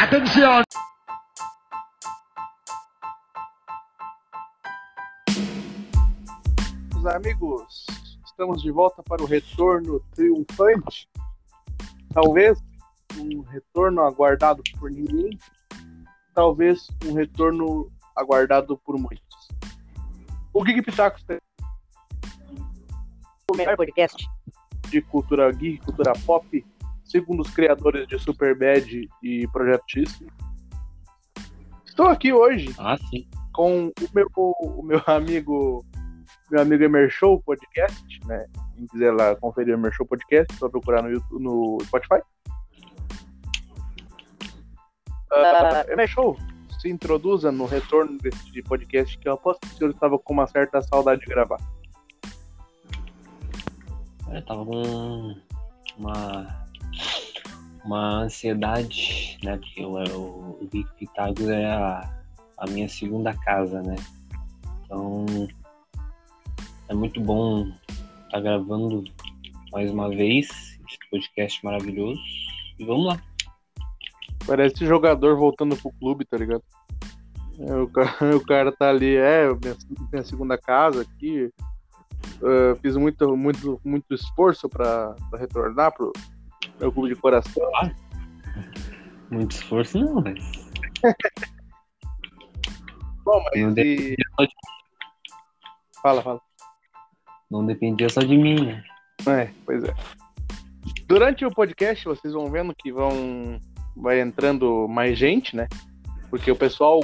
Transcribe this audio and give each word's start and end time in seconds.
Atenção! 0.00 0.62
Meus 6.94 7.06
amigos, 7.06 7.86
estamos 8.24 8.62
de 8.62 8.70
volta 8.70 9.02
para 9.02 9.20
o 9.20 9.26
retorno 9.26 9.98
triunfante. 10.14 11.08
Talvez 12.14 12.60
um 13.18 13.40
retorno 13.40 14.02
aguardado 14.02 14.62
por 14.78 14.88
ninguém, 14.88 15.36
talvez 16.32 16.86
um 17.04 17.14
retorno 17.14 17.90
aguardado 18.14 18.78
por 18.78 18.96
muitos. 18.96 19.48
O 20.54 20.62
Geek 20.62 20.80
Pitacos 20.82 21.24
tem 21.24 21.38
o 23.50 23.56
melhor 23.56 23.76
podcast. 23.76 24.24
de 24.90 25.02
cultura 25.02 25.50
geek, 25.50 25.84
cultura 25.84 26.12
pop, 26.24 26.64
segundo 27.08 27.40
os 27.40 27.50
criadores 27.50 28.06
de 28.06 28.18
Superbad 28.18 29.08
e 29.22 29.48
Projeto 29.48 29.84
X. 29.88 30.22
Estou 31.84 32.06
aqui 32.06 32.32
hoje 32.32 32.72
Ah, 32.78 32.96
com 33.52 33.88
o 33.88 33.92
meu, 34.14 34.28
o 34.36 34.82
meu 34.82 35.02
amigo 35.06 35.84
meu 36.50 36.62
amigo 36.62 36.84
Emer 36.84 37.10
Show 37.10 37.42
Podcast, 37.42 38.20
né? 38.26 38.46
Quem 38.74 38.86
quiser 38.86 39.12
lá 39.12 39.34
conferir 39.36 39.74
o 39.74 39.78
Emer 39.78 39.92
Show 39.92 40.06
Podcast, 40.06 40.54
só 40.56 40.68
procurar 40.68 41.02
no, 41.02 41.10
YouTube, 41.10 41.42
no 41.42 41.78
Spotify. 41.84 42.22
Uh, 45.30 45.92
Emer 45.92 46.08
Show, 46.08 46.38
se 46.80 46.88
introduza 46.88 47.52
no 47.52 47.66
retorno 47.66 48.16
desse 48.18 48.62
podcast 48.62 49.18
que 49.18 49.28
eu 49.28 49.34
aposto 49.34 49.60
que 49.60 49.74
o 49.74 49.78
senhor 49.78 49.90
estava 49.90 50.18
com 50.18 50.32
uma 50.32 50.46
certa 50.46 50.80
saudade 50.80 51.20
de 51.20 51.26
gravar. 51.26 51.58
Eu 54.30 54.44
tava 54.44 54.64
com 54.64 55.36
uma, 55.98 56.67
uma 57.84 58.22
ansiedade, 58.22 59.38
né? 59.42 59.56
Porque 59.56 59.84
o, 59.84 59.96
o, 59.96 60.58
o 60.60 60.68
Geek 60.72 60.88
Pitagos 60.98 61.48
é 61.48 61.66
a, 61.66 62.10
a 62.58 62.66
minha 62.66 62.88
segunda 62.88 63.32
casa, 63.34 63.82
né? 63.82 63.96
Então 64.84 65.26
é 66.88 66.94
muito 66.94 67.20
bom 67.20 67.70
estar 68.24 68.40
gravando 68.40 69.04
mais 69.72 69.90
uma 69.90 70.08
vez 70.08 70.48
esse 70.88 70.98
podcast 71.10 71.64
maravilhoso. 71.64 72.20
E 72.78 72.84
vamos 72.84 73.06
lá. 73.06 73.22
Parece 74.46 74.86
jogador 74.86 75.36
voltando 75.36 75.76
pro 75.76 75.92
clube, 75.92 76.24
tá 76.24 76.38
ligado? 76.38 76.62
É, 77.58 77.74
o, 77.74 77.88
cara, 77.88 78.36
o 78.36 78.44
cara 78.44 78.72
tá 78.72 78.88
ali, 78.88 79.16
é, 79.16 79.48
minha, 79.48 79.76
minha 80.10 80.24
segunda 80.24 80.56
casa 80.56 81.02
aqui. 81.02 81.50
Uh, 82.40 82.74
fiz 82.80 82.96
muito, 82.96 83.36
muito, 83.36 83.80
muito 83.84 84.14
esforço 84.14 84.68
pra 84.68 85.14
retornar 85.36 85.92
pro 85.92 86.12
meu 86.80 86.92
clube 86.92 87.14
de 87.14 87.20
coração. 87.20 87.62
Muito 89.30 89.52
esforço 89.52 89.98
não, 89.98 90.22
mas 90.22 90.68
Bom, 93.24 93.44
mas 93.44 93.60
Não 93.62 93.74
e... 93.76 94.16
Fala, 96.02 96.22
fala. 96.22 96.40
não 97.50 97.66
dependia 97.66 98.08
só 98.08 98.20
de 98.20 98.36
mim, 98.36 98.64
né? 98.64 98.82
É, 99.26 99.50
pois 99.66 99.84
é. 99.84 99.94
Durante 101.06 101.44
o 101.44 101.50
podcast, 101.50 102.04
vocês 102.04 102.32
vão 102.32 102.50
vendo 102.50 102.74
que 102.74 102.90
vão 102.92 103.60
vai 103.96 104.20
entrando 104.20 104.86
mais 104.88 105.18
gente, 105.18 105.54
né? 105.56 105.68
Porque 106.30 106.50
o 106.50 106.56
pessoal 106.56 107.00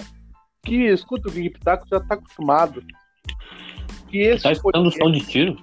que 0.64 0.86
escuta 0.86 1.28
o 1.28 1.32
Geek 1.32 1.50
Pitaco 1.58 1.86
já 1.90 2.00
tá 2.00 2.14
acostumado. 2.14 2.82
Que 4.08 4.18
esse 4.18 4.44
Tá 4.44 4.52
escutando 4.52 4.84
podcast- 4.84 5.04
som 5.04 5.12
de 5.12 5.26
tiro? 5.26 5.56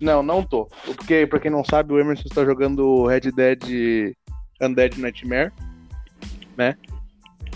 Não, 0.00 0.22
não 0.22 0.42
tô. 0.42 0.66
Porque, 0.84 1.26
pra 1.26 1.38
quem 1.40 1.50
não 1.50 1.64
sabe, 1.64 1.92
o 1.92 1.98
Emerson 2.00 2.24
está 2.26 2.44
jogando 2.44 3.06
Red 3.06 3.32
Dead 3.32 4.14
Undead 4.60 5.00
Nightmare, 5.00 5.52
né? 6.56 6.76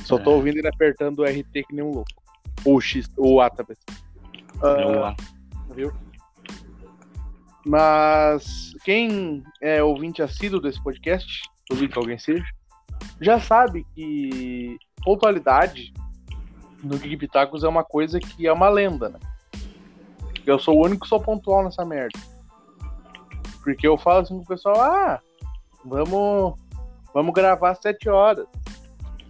Só 0.04 0.18
tô 0.18 0.30
É. 0.30 0.34
ouvindo 0.34 0.58
ele 0.58 0.68
apertando 0.68 1.20
o 1.20 1.24
RT 1.24 1.64
que 1.68 1.74
nem 1.74 1.84
um 1.84 1.90
louco. 1.92 2.10
Ou 2.64 2.76
o 2.76 2.80
X, 2.80 3.08
ou 3.16 3.34
o 3.34 3.40
A 3.40 3.50
talvez. 3.50 3.78
Eu 4.62 5.04
Ah, 5.04 5.16
viu? 5.74 5.92
Mas 7.66 8.72
quem 8.84 9.42
é 9.60 9.82
ouvinte 9.82 10.22
assíduo 10.22 10.60
desse 10.60 10.82
podcast, 10.82 11.42
duvido 11.68 11.92
que 11.92 11.98
alguém 11.98 12.18
seja, 12.18 12.44
já 13.20 13.38
sabe 13.38 13.86
que 13.94 14.76
pontualidade 15.04 15.92
no 16.82 16.96
Geek 16.96 17.16
Pitacos 17.16 17.64
é 17.64 17.68
uma 17.68 17.84
coisa 17.84 18.18
que 18.18 18.46
é 18.46 18.52
uma 18.52 18.68
lenda, 18.68 19.08
né? 19.10 19.18
Eu 20.50 20.58
sou 20.58 20.78
o 20.78 20.84
único 20.84 21.02
que 21.02 21.08
sou 21.08 21.20
pontual 21.20 21.62
nessa 21.62 21.84
merda. 21.84 22.18
Porque 23.62 23.86
eu 23.86 23.98
falo 23.98 24.20
assim 24.20 24.38
pro 24.38 24.46
pessoal, 24.56 24.80
ah, 24.80 25.20
vamos, 25.84 26.54
vamos 27.12 27.34
gravar 27.34 27.70
às 27.72 27.78
7 27.82 28.08
horas. 28.08 28.46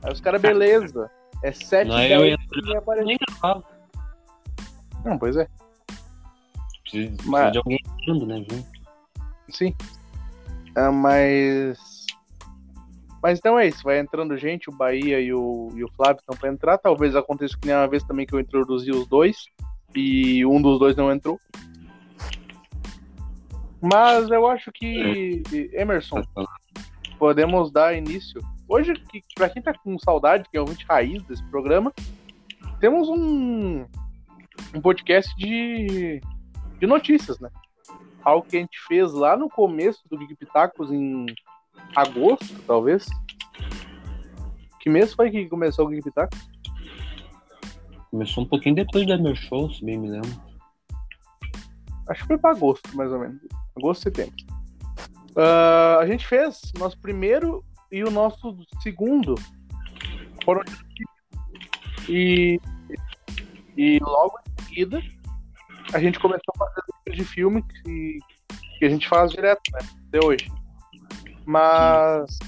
Aí 0.02 0.12
os 0.12 0.20
caras, 0.20 0.40
beleza. 0.40 1.10
É 1.42 1.50
7 1.50 1.88
Não, 1.88 1.98
e 2.00 2.12
eu 2.12 2.20
10 2.20 2.34
entro- 2.34 2.78
aparece. 2.78 3.06
Nem 3.06 3.18
gravava. 3.18 3.64
Não, 5.04 5.18
pois 5.18 5.36
é. 5.36 5.48
Precisa, 6.82 7.16
Mas- 7.24 7.52
de 7.52 7.58
alguém 7.58 7.78
entrando, 8.00 8.26
né? 8.26 8.44
Sim. 9.50 9.74
Ah, 10.76 10.92
mas. 10.92 12.06
Mas 13.20 13.38
então 13.40 13.58
é 13.58 13.66
isso, 13.66 13.82
vai 13.82 13.98
entrando 13.98 14.36
gente, 14.38 14.70
o 14.70 14.72
Bahia 14.72 15.20
e 15.20 15.34
o, 15.34 15.70
e 15.74 15.82
o 15.82 15.90
Flávio 15.96 16.20
estão 16.20 16.36
pra 16.36 16.48
entrar. 16.48 16.78
Talvez 16.78 17.16
aconteça 17.16 17.58
que 17.60 17.66
nem 17.66 17.74
uma 17.74 17.88
vez 17.88 18.04
também 18.04 18.24
que 18.24 18.32
eu 18.32 18.38
introduzi 18.38 18.92
os 18.92 19.04
dois 19.08 19.36
e 19.94 20.44
um 20.44 20.60
dos 20.60 20.78
dois 20.78 20.97
não 20.97 21.10
entrou. 21.10 21.41
Mas 23.81 24.28
eu 24.31 24.47
acho 24.47 24.72
que, 24.72 25.43
Emerson, 25.72 26.22
podemos 27.19 27.71
dar 27.71 27.97
início. 27.97 28.41
Hoje, 28.69 28.94
que, 28.94 29.22
pra 29.34 29.49
quem 29.49 29.62
tá 29.62 29.72
com 29.72 29.99
saudade, 29.99 30.49
que 30.50 30.56
é 30.56 30.60
ouvinte 30.60 30.84
raiz 30.88 31.22
desse 31.22 31.44
programa, 31.44 31.93
temos 32.81 33.09
um, 33.09 33.87
um 34.75 34.81
podcast 34.81 35.34
de, 35.37 36.20
de 36.78 36.87
notícias, 36.87 37.38
né? 37.38 37.49
Algo 38.22 38.47
que 38.47 38.56
a 38.56 38.60
gente 38.60 38.78
fez 38.87 39.12
lá 39.12 39.37
no 39.37 39.49
começo 39.49 40.03
do 40.10 40.19
Geek 40.19 40.34
Pitacos 40.37 40.91
em 40.91 41.26
agosto, 41.94 42.60
talvez. 42.66 43.06
Que 44.81 44.91
mês 44.91 45.15
foi 45.15 45.31
que 45.31 45.49
começou 45.49 45.87
o 45.87 45.88
Geek 45.88 46.03
Pitacos? 46.03 46.57
Começou 48.10 48.44
um 48.44 48.48
pouquinho 48.48 48.74
depois 48.74 49.06
do 49.06 49.22
meu 49.22 49.34
show, 49.34 49.70
se 49.70 49.84
bem 49.84 49.98
me 49.98 50.10
lembro. 50.10 50.30
Acho 52.08 52.22
que 52.22 52.28
foi 52.28 52.38
para 52.38 52.56
agosto, 52.56 52.96
mais 52.96 53.12
ou 53.12 53.19
menos. 53.19 53.41
Agosto, 53.76 54.02
setembro. 54.04 54.34
Ah, 55.36 55.98
a 56.00 56.06
gente 56.06 56.26
fez 56.26 56.60
nosso 56.78 56.98
primeiro 56.98 57.64
e 57.92 58.02
o 58.02 58.10
nosso 58.10 58.56
segundo. 58.82 59.34
Foram 60.44 60.62
e, 62.08 62.58
e 63.76 63.98
logo 64.00 64.38
em 64.38 64.64
seguida 64.64 65.02
a 65.92 66.00
gente 66.00 66.19
começou 66.19 66.54
a 66.56 66.58
fazer 66.58 66.80
listas 66.86 67.16
de 67.16 67.25
filme 67.25 67.62
que, 67.62 68.19
que 68.78 68.84
a 68.84 68.88
gente 68.88 69.08
faz 69.08 69.30
direto, 69.30 69.60
né? 69.72 69.80
Até 70.08 70.26
hoje. 70.26 70.50
Mas. 71.44 72.38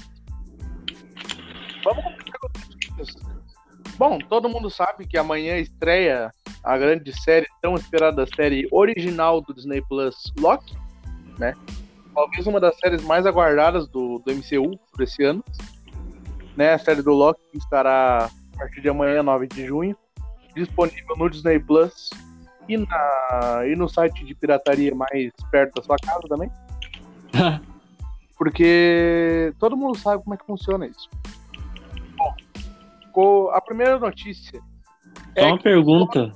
Vamos 1.83 2.03
começar 2.03 3.19
com. 3.19 3.30
Bom, 4.01 4.17
todo 4.17 4.49
mundo 4.49 4.67
sabe 4.67 5.05
que 5.05 5.15
amanhã 5.15 5.57
estreia 5.57 6.31
a 6.63 6.75
grande 6.75 7.13
série, 7.21 7.45
tão 7.61 7.75
esperada 7.75 8.25
série 8.35 8.67
original 8.71 9.41
do 9.41 9.53
Disney 9.53 9.79
Plus, 9.79 10.15
Loki, 10.39 10.75
né? 11.37 11.53
Talvez 12.11 12.47
uma 12.47 12.59
das 12.59 12.75
séries 12.79 13.03
mais 13.03 13.27
aguardadas 13.27 13.87
do, 13.87 14.17
do 14.17 14.33
MCU 14.33 14.75
por 14.91 15.03
esse 15.03 15.23
ano. 15.23 15.43
Né? 16.57 16.73
A 16.73 16.79
série 16.79 17.03
do 17.03 17.13
Loki 17.13 17.43
estará 17.53 18.25
a 18.25 18.57
partir 18.57 18.81
de 18.81 18.89
amanhã, 18.89 19.21
9 19.21 19.45
de 19.45 19.67
junho, 19.67 19.95
disponível 20.55 21.15
no 21.15 21.29
Disney 21.29 21.59
Plus 21.59 22.09
e, 22.67 22.77
na, 22.77 23.61
e 23.67 23.75
no 23.75 23.87
site 23.87 24.25
de 24.25 24.33
pirataria 24.33 24.95
mais 24.95 25.31
perto 25.51 25.75
da 25.75 25.83
sua 25.83 25.97
casa 25.97 26.27
também. 26.27 26.49
Porque 28.35 29.53
todo 29.59 29.77
mundo 29.77 29.95
sabe 29.95 30.23
como 30.23 30.33
é 30.33 30.37
que 30.37 30.45
funciona 30.47 30.87
isso. 30.87 31.07
Co- 33.11 33.49
a 33.53 33.61
primeira 33.61 33.99
notícia 33.99 34.59
Só 34.59 35.21
É 35.35 35.45
uma 35.45 35.57
que- 35.57 35.63
pergunta. 35.63 36.31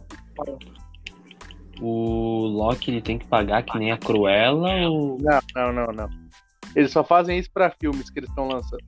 O 1.81 2.47
Loki 2.47 2.91
ele 2.91 3.01
tem 3.01 3.17
que 3.19 3.27
pagar 3.27 3.63
que 3.63 3.77
nem 3.77 3.91
a 3.91 3.97
Cruella 3.97 4.87
ou. 4.89 5.17
Não, 5.19 5.39
não, 5.55 5.73
não, 5.73 5.93
não. 5.93 6.09
Eles 6.75 6.91
só 6.91 7.03
fazem 7.03 7.37
isso 7.37 7.49
pra 7.51 7.69
filmes 7.71 8.09
que 8.09 8.19
eles 8.19 8.29
estão 8.29 8.47
lançando. 8.47 8.83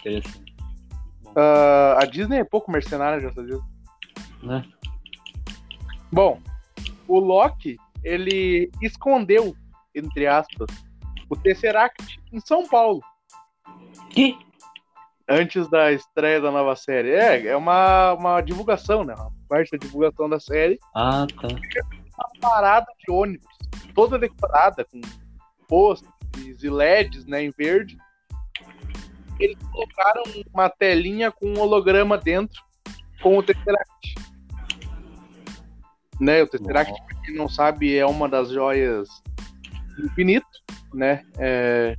Interessante. 0.00 0.54
Ah, 1.36 1.98
a 2.02 2.06
Disney 2.06 2.38
é 2.38 2.44
pouco 2.44 2.70
mercenária, 2.70 3.20
graças 3.20 3.38
a 3.38 3.46
Deus. 3.46 3.62
Né? 4.42 4.64
Bom, 6.12 6.40
o 7.06 7.18
Loki, 7.18 7.76
ele 8.02 8.70
escondeu, 8.80 9.54
entre 9.94 10.26
aspas, 10.26 10.68
o 11.28 11.36
Tesseract 11.36 12.20
em 12.32 12.40
São 12.40 12.66
Paulo, 12.68 13.00
Que? 14.10 14.36
Antes 15.28 15.68
da 15.68 15.92
estreia 15.92 16.40
da 16.40 16.50
nova 16.50 16.76
série. 16.76 17.10
É, 17.10 17.46
é 17.46 17.56
uma, 17.56 18.12
uma 18.12 18.40
divulgação, 18.40 19.04
né? 19.04 19.14
Uma 19.14 19.32
parte 19.48 19.72
da 19.72 19.78
divulgação 19.78 20.28
da 20.28 20.38
série. 20.38 20.78
Ah, 20.94 21.26
tá. 21.40 21.48
Uma 21.48 22.30
parada 22.40 22.86
de 22.98 23.12
ônibus, 23.12 23.46
toda 23.94 24.18
decorada, 24.18 24.84
com 24.84 25.00
posters 25.68 26.62
e 26.62 26.70
LEDs, 26.70 27.26
né, 27.26 27.42
em 27.42 27.50
verde. 27.50 27.96
eles 29.38 29.56
colocaram 29.70 30.22
uma 30.52 30.68
telinha 30.70 31.30
com 31.30 31.46
um 31.46 31.60
holograma 31.60 32.16
dentro 32.16 32.62
com 33.22 33.38
o 33.38 33.42
Tesseract. 33.42 34.14
Né, 36.20 36.42
o 36.42 36.46
Tesseract, 36.46 36.94
pra 37.06 37.20
quem 37.22 37.34
não 37.34 37.48
sabe, 37.48 37.96
é 37.96 38.06
uma 38.06 38.28
das 38.28 38.50
joias 38.50 39.08
do 39.96 40.06
infinito, 40.06 40.46
né? 40.94 41.22
É, 41.38 41.94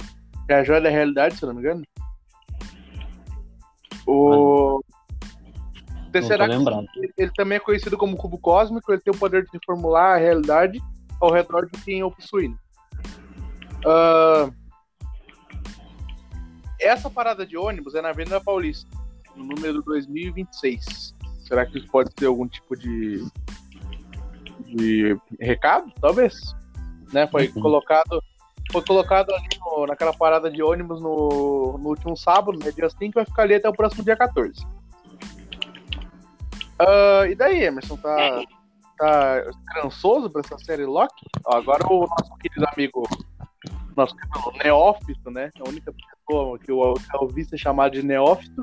é 0.47 0.55
a 0.55 0.63
joia 0.63 0.81
da 0.81 0.89
realidade, 0.89 1.35
se 1.35 1.45
não 1.45 1.53
me 1.53 1.59
engano. 1.59 1.83
O 4.07 4.81
Tesseract, 6.11 6.55
ele, 7.17 7.31
também 7.35 7.57
é 7.57 7.59
conhecido 7.59 7.97
como 7.97 8.15
cubo 8.15 8.37
cósmico, 8.37 8.91
ele 8.91 9.01
tem 9.01 9.13
o 9.13 9.17
poder 9.17 9.43
de 9.43 9.49
reformular 9.53 10.15
a 10.15 10.17
realidade 10.17 10.81
ao 11.19 11.31
redor 11.31 11.69
de 11.69 11.81
quem 11.83 12.01
o 12.03 12.09
possui. 12.11 12.55
Ah, 13.85 14.49
essa 16.79 17.09
parada 17.09 17.45
de 17.45 17.57
ônibus 17.57 17.95
é 17.95 18.01
na 18.01 18.09
Avenida 18.09 18.39
Paulista, 18.39 18.89
no 19.35 19.43
número 19.43 19.81
2026. 19.81 21.15
Será 21.45 21.65
que 21.65 21.77
isso 21.77 21.87
pode 21.87 22.09
ter 22.15 22.27
algum 22.27 22.47
tipo 22.47 22.75
de, 22.75 23.25
de 24.65 25.17
recado? 25.39 25.91
Talvez. 26.01 26.35
Né? 27.11 27.27
Foi 27.27 27.47
Uhum. 27.47 27.61
colocado. 27.61 28.21
Foi 28.71 28.83
colocado 28.83 29.33
ali 29.33 29.47
no- 29.59 29.85
naquela 29.87 30.13
parada 30.13 30.51
de 30.51 30.61
ônibus 30.61 31.01
no, 31.01 31.77
no 31.77 31.89
último 31.89 32.15
sábado, 32.17 32.57
né? 32.63 32.71
Dia 32.71 32.89
5, 32.89 33.13
vai 33.15 33.25
ficar 33.25 33.43
ali 33.43 33.55
até 33.55 33.67
o 33.69 33.73
próximo 33.73 34.03
dia 34.03 34.15
14. 34.17 34.65
Ah, 36.79 37.25
e 37.27 37.35
daí, 37.35 37.63
Emerson? 37.63 37.97
Tá, 37.97 38.41
tá 38.97 39.43
cansoso 39.73 40.29
pra 40.29 40.41
essa 40.41 40.57
série 40.59 40.85
Loki? 40.85 41.25
Ó, 41.45 41.55
agora 41.57 41.85
o 41.87 42.01
nosso 42.07 42.35
querido 42.39 42.65
amigo, 42.73 43.03
nosso 43.95 44.15
querido 44.15 44.51
neófito, 44.63 45.31
né? 45.31 45.49
A 45.65 45.69
única 45.69 45.91
pessoa 45.93 46.59
que 46.59 46.71
eu 46.71 46.93
já 47.11 47.19
ouvi 47.19 47.45
ser 47.45 47.57
chamado 47.57 47.93
de 47.93 48.03
neófito. 48.03 48.61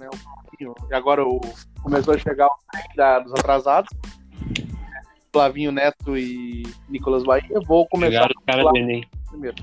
Né? 0.00 0.08
O 0.12 0.16
Flavinho. 0.16 0.74
E 0.90 0.94
agora 0.94 1.24
o, 1.24 1.40
começou 1.82 2.14
a 2.14 2.18
chegar 2.18 2.46
o 2.48 2.56
trem 2.72 2.84
da- 2.96 3.18
dos 3.20 3.32
atrasados. 3.32 3.90
Flavinho 5.32 5.72
Neto 5.72 6.16
e 6.16 6.62
Nicolas 6.88 7.24
Bahia. 7.24 7.60
Vou 7.66 7.88
começar 7.88 8.12
Chegaram 8.12 8.34
os 8.38 8.44
caras 8.44 8.64
do 8.64 8.76
Enem. 8.76 9.08
primeiro. 9.28 9.56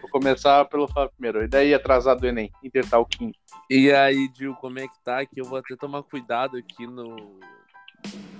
Vou 0.00 0.10
começar 0.10 0.64
pelo 0.64 0.88
Flávio 0.88 1.12
primeiro. 1.16 1.44
E 1.44 1.48
daí, 1.48 1.72
atrasado 1.72 2.20
do 2.20 2.26
Enem, 2.26 2.50
Intertalking. 2.64 3.32
E 3.70 3.92
aí, 3.92 4.28
Dil, 4.28 4.54
como 4.54 4.78
é 4.78 4.88
que 4.88 5.04
tá? 5.04 5.24
Que 5.24 5.40
eu 5.40 5.44
vou 5.44 5.58
até 5.58 5.76
tomar 5.76 6.02
cuidado 6.02 6.56
aqui 6.56 6.86
no 6.86 7.38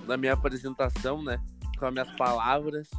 na 0.05 0.17
minha 0.17 0.33
apresentação, 0.33 1.21
né? 1.23 1.39
Com 1.77 1.85
as 1.85 1.93
minhas 1.93 2.11
palavras. 2.17 2.89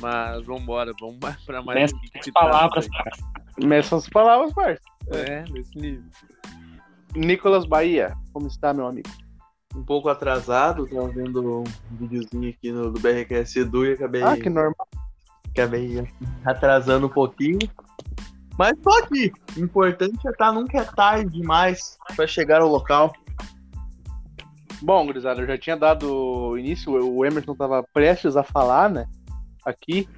Mas 0.00 0.44
vambora, 0.44 0.92
vamos 1.00 1.18
mais 1.20 1.42
pra 1.44 1.62
mais 1.62 1.80
Mestre 1.80 1.98
um 1.98 2.02
as 2.02 2.24
Titãs 2.24 2.32
palavras, 2.32 2.88
cara. 2.88 3.10
Começam 3.54 3.98
as 3.98 4.08
palavras, 4.08 4.52
parça. 4.52 4.82
É, 5.08 5.44
nesse 5.50 5.76
nível. 5.76 6.04
Nicolas 7.14 7.64
Bahia, 7.64 8.14
como 8.32 8.46
está, 8.48 8.74
meu 8.74 8.86
amigo? 8.86 9.08
Um 9.74 9.82
pouco 9.82 10.08
atrasado, 10.08 10.86
tava 10.86 11.08
vendo 11.08 11.60
um 11.60 11.64
videozinho 11.90 12.50
aqui 12.50 12.70
no, 12.70 12.90
do 12.90 13.00
BRQS 13.00 13.56
Edu 13.56 13.84
e 13.86 13.92
acabei, 13.92 14.22
Ah, 14.22 14.36
que 14.36 14.48
normal. 14.48 14.86
acabei 15.50 16.06
atrasando 16.44 17.06
um 17.06 17.10
pouquinho. 17.10 17.58
Mas 18.56 18.72
tô 18.82 18.90
aqui. 18.90 19.32
O 19.56 19.60
importante 19.60 20.26
é 20.26 20.30
estar 20.30 20.52
nunca 20.52 20.78
é 20.78 20.84
tarde 20.84 21.30
demais 21.30 21.98
pra 22.14 22.26
chegar 22.26 22.60
ao 22.60 22.68
local. 22.68 23.12
Bom, 24.80 25.06
gurizada, 25.06 25.40
eu 25.40 25.46
já 25.46 25.58
tinha 25.58 25.76
dado 25.76 26.56
início, 26.58 26.92
o 26.92 27.24
Emerson 27.24 27.52
estava 27.52 27.82
prestes 27.82 28.36
a 28.36 28.42
falar, 28.44 28.90
né? 28.90 29.06
Aqui. 29.64 30.08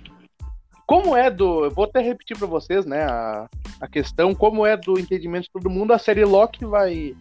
Como 0.87 1.17
é 1.17 1.31
do. 1.31 1.65
Eu 1.65 1.71
vou 1.71 1.85
até 1.85 2.01
repetir 2.01 2.37
para 2.39 2.47
vocês, 2.47 2.85
né? 2.85 3.05
A, 3.05 3.49
a 3.81 3.89
questão, 3.89 4.35
como 4.35 4.65
é 4.67 4.77
do 4.77 4.99
entendimento 4.99 5.45
de 5.45 5.51
todo 5.53 5.71
mundo, 5.71 5.93
a 5.93 5.99
série 5.99 6.25
Loki 6.25 6.65
vai, 6.65 7.15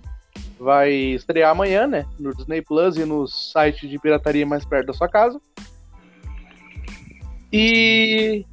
vai 0.59 0.91
estrear 0.91 1.51
amanhã, 1.51 1.87
né? 1.87 2.05
No 2.19 2.33
Disney 2.33 2.61
Plus 2.61 2.97
e 2.97 3.05
nos 3.05 3.51
sites 3.51 3.89
de 3.89 3.99
pirataria 3.99 4.45
mais 4.45 4.65
perto 4.65 4.87
da 4.87 4.93
sua 4.93 5.07
casa. 5.07 5.39
E 7.51 8.45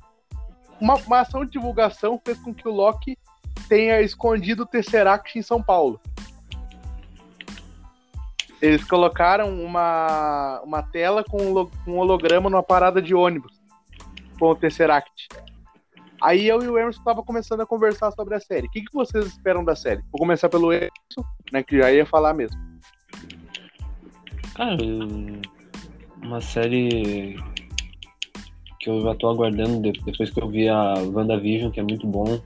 uma, 0.80 0.94
uma 0.94 1.20
ação 1.20 1.44
de 1.44 1.52
divulgação 1.52 2.20
fez 2.24 2.38
com 2.38 2.52
que 2.54 2.68
o 2.68 2.72
Loki 2.72 3.16
tenha 3.68 4.00
escondido 4.00 4.64
o 4.64 4.66
Tesseract 4.66 5.38
em 5.38 5.42
São 5.42 5.62
Paulo. 5.62 6.00
Eles 8.60 8.84
colocaram 8.84 9.52
uma, 9.60 10.60
uma 10.64 10.82
tela 10.82 11.24
com 11.24 11.68
um 11.86 11.98
holograma 11.98 12.48
numa 12.48 12.62
parada 12.62 13.02
de 13.02 13.14
ônibus 13.14 13.60
com 14.38 14.50
o 14.50 14.54
Tesseract. 14.54 15.28
Aí 16.22 16.46
eu 16.46 16.62
e 16.62 16.68
o 16.68 16.78
Emerson 16.78 17.02
tava 17.02 17.22
começando 17.22 17.62
a 17.62 17.66
conversar 17.66 18.12
sobre 18.12 18.34
a 18.34 18.40
série. 18.40 18.68
O 18.68 18.70
que, 18.70 18.82
que 18.82 18.92
vocês 18.94 19.26
esperam 19.26 19.64
da 19.64 19.74
série? 19.74 20.02
Vou 20.12 20.20
começar 20.20 20.48
pelo 20.48 20.72
Emerson, 20.72 20.92
né? 21.52 21.62
Que 21.62 21.78
já 21.78 21.92
ia 21.92 22.06
falar 22.06 22.32
mesmo. 22.32 22.56
Cara, 24.54 24.76
uma 26.22 26.40
série 26.40 27.36
que 28.78 28.88
eu 28.88 29.00
já 29.00 29.14
tô 29.16 29.30
aguardando 29.30 29.80
de- 29.90 30.00
depois 30.04 30.30
que 30.30 30.40
eu 30.40 30.48
vi 30.48 30.68
a 30.68 30.94
WandaVision, 30.94 31.70
que 31.72 31.80
é 31.80 31.82
muito 31.82 32.06
bom. 32.06 32.40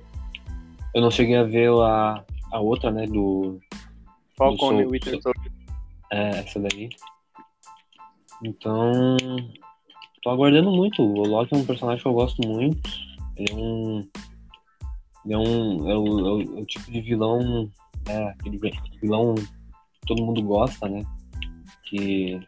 Eu 0.94 1.02
não 1.02 1.10
cheguei 1.10 1.36
a 1.36 1.42
ver 1.42 1.70
a, 1.70 2.24
a 2.52 2.60
outra, 2.60 2.90
né, 2.90 3.06
do... 3.06 3.58
Falcon 4.38 4.80
e 4.80 4.86
Winter 4.86 5.20
Soldier. 5.20 5.52
É, 6.12 6.28
essa 6.38 6.60
daí. 6.60 6.88
Então, 8.42 9.16
tô 10.22 10.30
aguardando 10.30 10.70
muito. 10.70 11.02
O 11.02 11.26
Loki 11.26 11.54
é 11.54 11.58
um 11.58 11.66
personagem 11.66 12.02
que 12.02 12.08
eu 12.08 12.12
gosto 12.14 12.46
muito. 12.46 13.05
Ele 13.36 13.52
é 13.52 13.54
um... 13.54 14.08
Ele 15.24 15.34
é 15.34 15.38
um... 15.38 15.90
É 15.90 15.96
o, 15.96 16.18
é 16.20 16.32
o- 16.32 16.58
é 16.58 16.60
o 16.60 16.66
tipo 16.66 16.90
de 16.90 17.00
vilão, 17.00 17.70
né, 18.06 18.28
aquele 18.38 18.58
vilão 19.00 19.34
que 19.34 20.00
todo 20.06 20.24
mundo 20.24 20.42
gosta, 20.42 20.88
né? 20.88 21.02
Que 21.84 22.40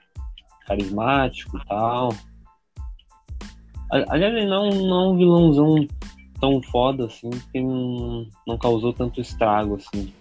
carismático 0.67 1.57
e 1.59 1.65
tal. 1.67 2.13
Ali- 3.91 4.05
Aliás, 4.09 4.35
ele 4.35 4.47
não, 4.47 4.69
não 4.71 5.01
é 5.01 5.09
um 5.09 5.17
vilãozão 5.17 5.87
tão 6.41 6.63
foda 6.63 7.07
assim, 7.07 7.31
que 7.53 7.61
não, 7.61 8.27
não 8.47 8.57
causou 8.59 8.93
tanto 8.93 9.21
estrago 9.21 9.77
assim, 9.77 10.13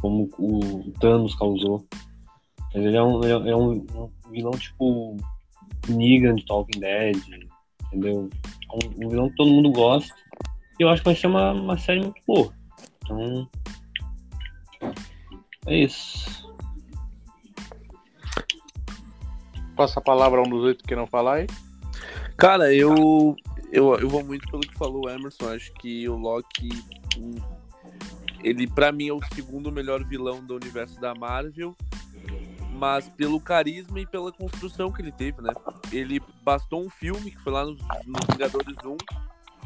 como 0.00 0.30
o 0.38 0.90
Thanos 1.00 1.34
causou. 1.34 1.84
Mas 2.74 2.84
ele 2.84 2.96
é 2.96 3.02
um, 3.02 3.22
ele 3.22 3.32
é- 3.48 3.52
é 3.52 3.56
um, 3.56 3.72
um 3.72 4.30
vilão 4.30 4.52
tipo 4.52 5.16
Negan 5.88 6.34
de 6.34 6.46
Talking 6.46 6.80
Dead, 6.80 7.16
entendeu? 7.86 8.28
É 8.72 8.74
um, 8.74 9.06
um 9.06 9.08
vilão 9.08 9.30
que 9.30 9.36
todo 9.36 9.50
mundo 9.50 9.70
gosta. 9.70 10.14
E 10.78 10.82
eu 10.82 10.88
acho 10.88 11.02
que 11.02 11.08
vai 11.08 11.16
ser 11.16 11.26
uma, 11.26 11.52
uma 11.52 11.78
série 11.78 12.00
muito 12.00 12.20
boa. 12.26 12.52
Então. 13.02 13.48
É 15.66 15.76
isso. 15.76 16.46
Passa 19.74 20.00
a 20.00 20.02
palavra 20.02 20.40
a 20.40 20.42
um 20.42 20.48
dos 20.48 20.64
oito 20.64 20.84
que 20.84 20.96
não 20.96 21.06
falar 21.06 21.36
aí. 21.36 21.46
Cara, 22.36 22.72
eu, 22.72 23.36
eu, 23.72 23.94
eu 23.98 24.08
vou 24.08 24.24
muito 24.24 24.48
pelo 24.50 24.62
que 24.62 24.74
falou 24.74 25.06
o 25.06 25.10
Emerson. 25.10 25.48
Acho 25.48 25.72
que 25.74 26.08
o 26.08 26.16
Loki, 26.16 26.68
hum, 27.18 27.34
ele 28.42 28.66
pra 28.66 28.92
mim 28.92 29.08
é 29.08 29.12
o 29.12 29.20
segundo 29.34 29.72
melhor 29.72 30.04
vilão 30.04 30.44
do 30.44 30.54
universo 30.54 31.00
da 31.00 31.14
Marvel, 31.14 31.74
mas 32.72 33.08
pelo 33.08 33.40
carisma 33.40 34.00
e 34.00 34.06
pela 34.06 34.30
construção 34.30 34.92
que 34.92 35.02
ele 35.02 35.12
teve, 35.12 35.40
né? 35.42 35.52
Ele 35.90 36.20
bastou 36.46 36.80
um 36.80 36.88
filme 36.88 37.32
que 37.32 37.40
foi 37.40 37.52
lá 37.52 37.64
nos, 37.64 37.80
nos 37.80 38.24
Vingadores 38.30 38.76
1, 38.84 38.96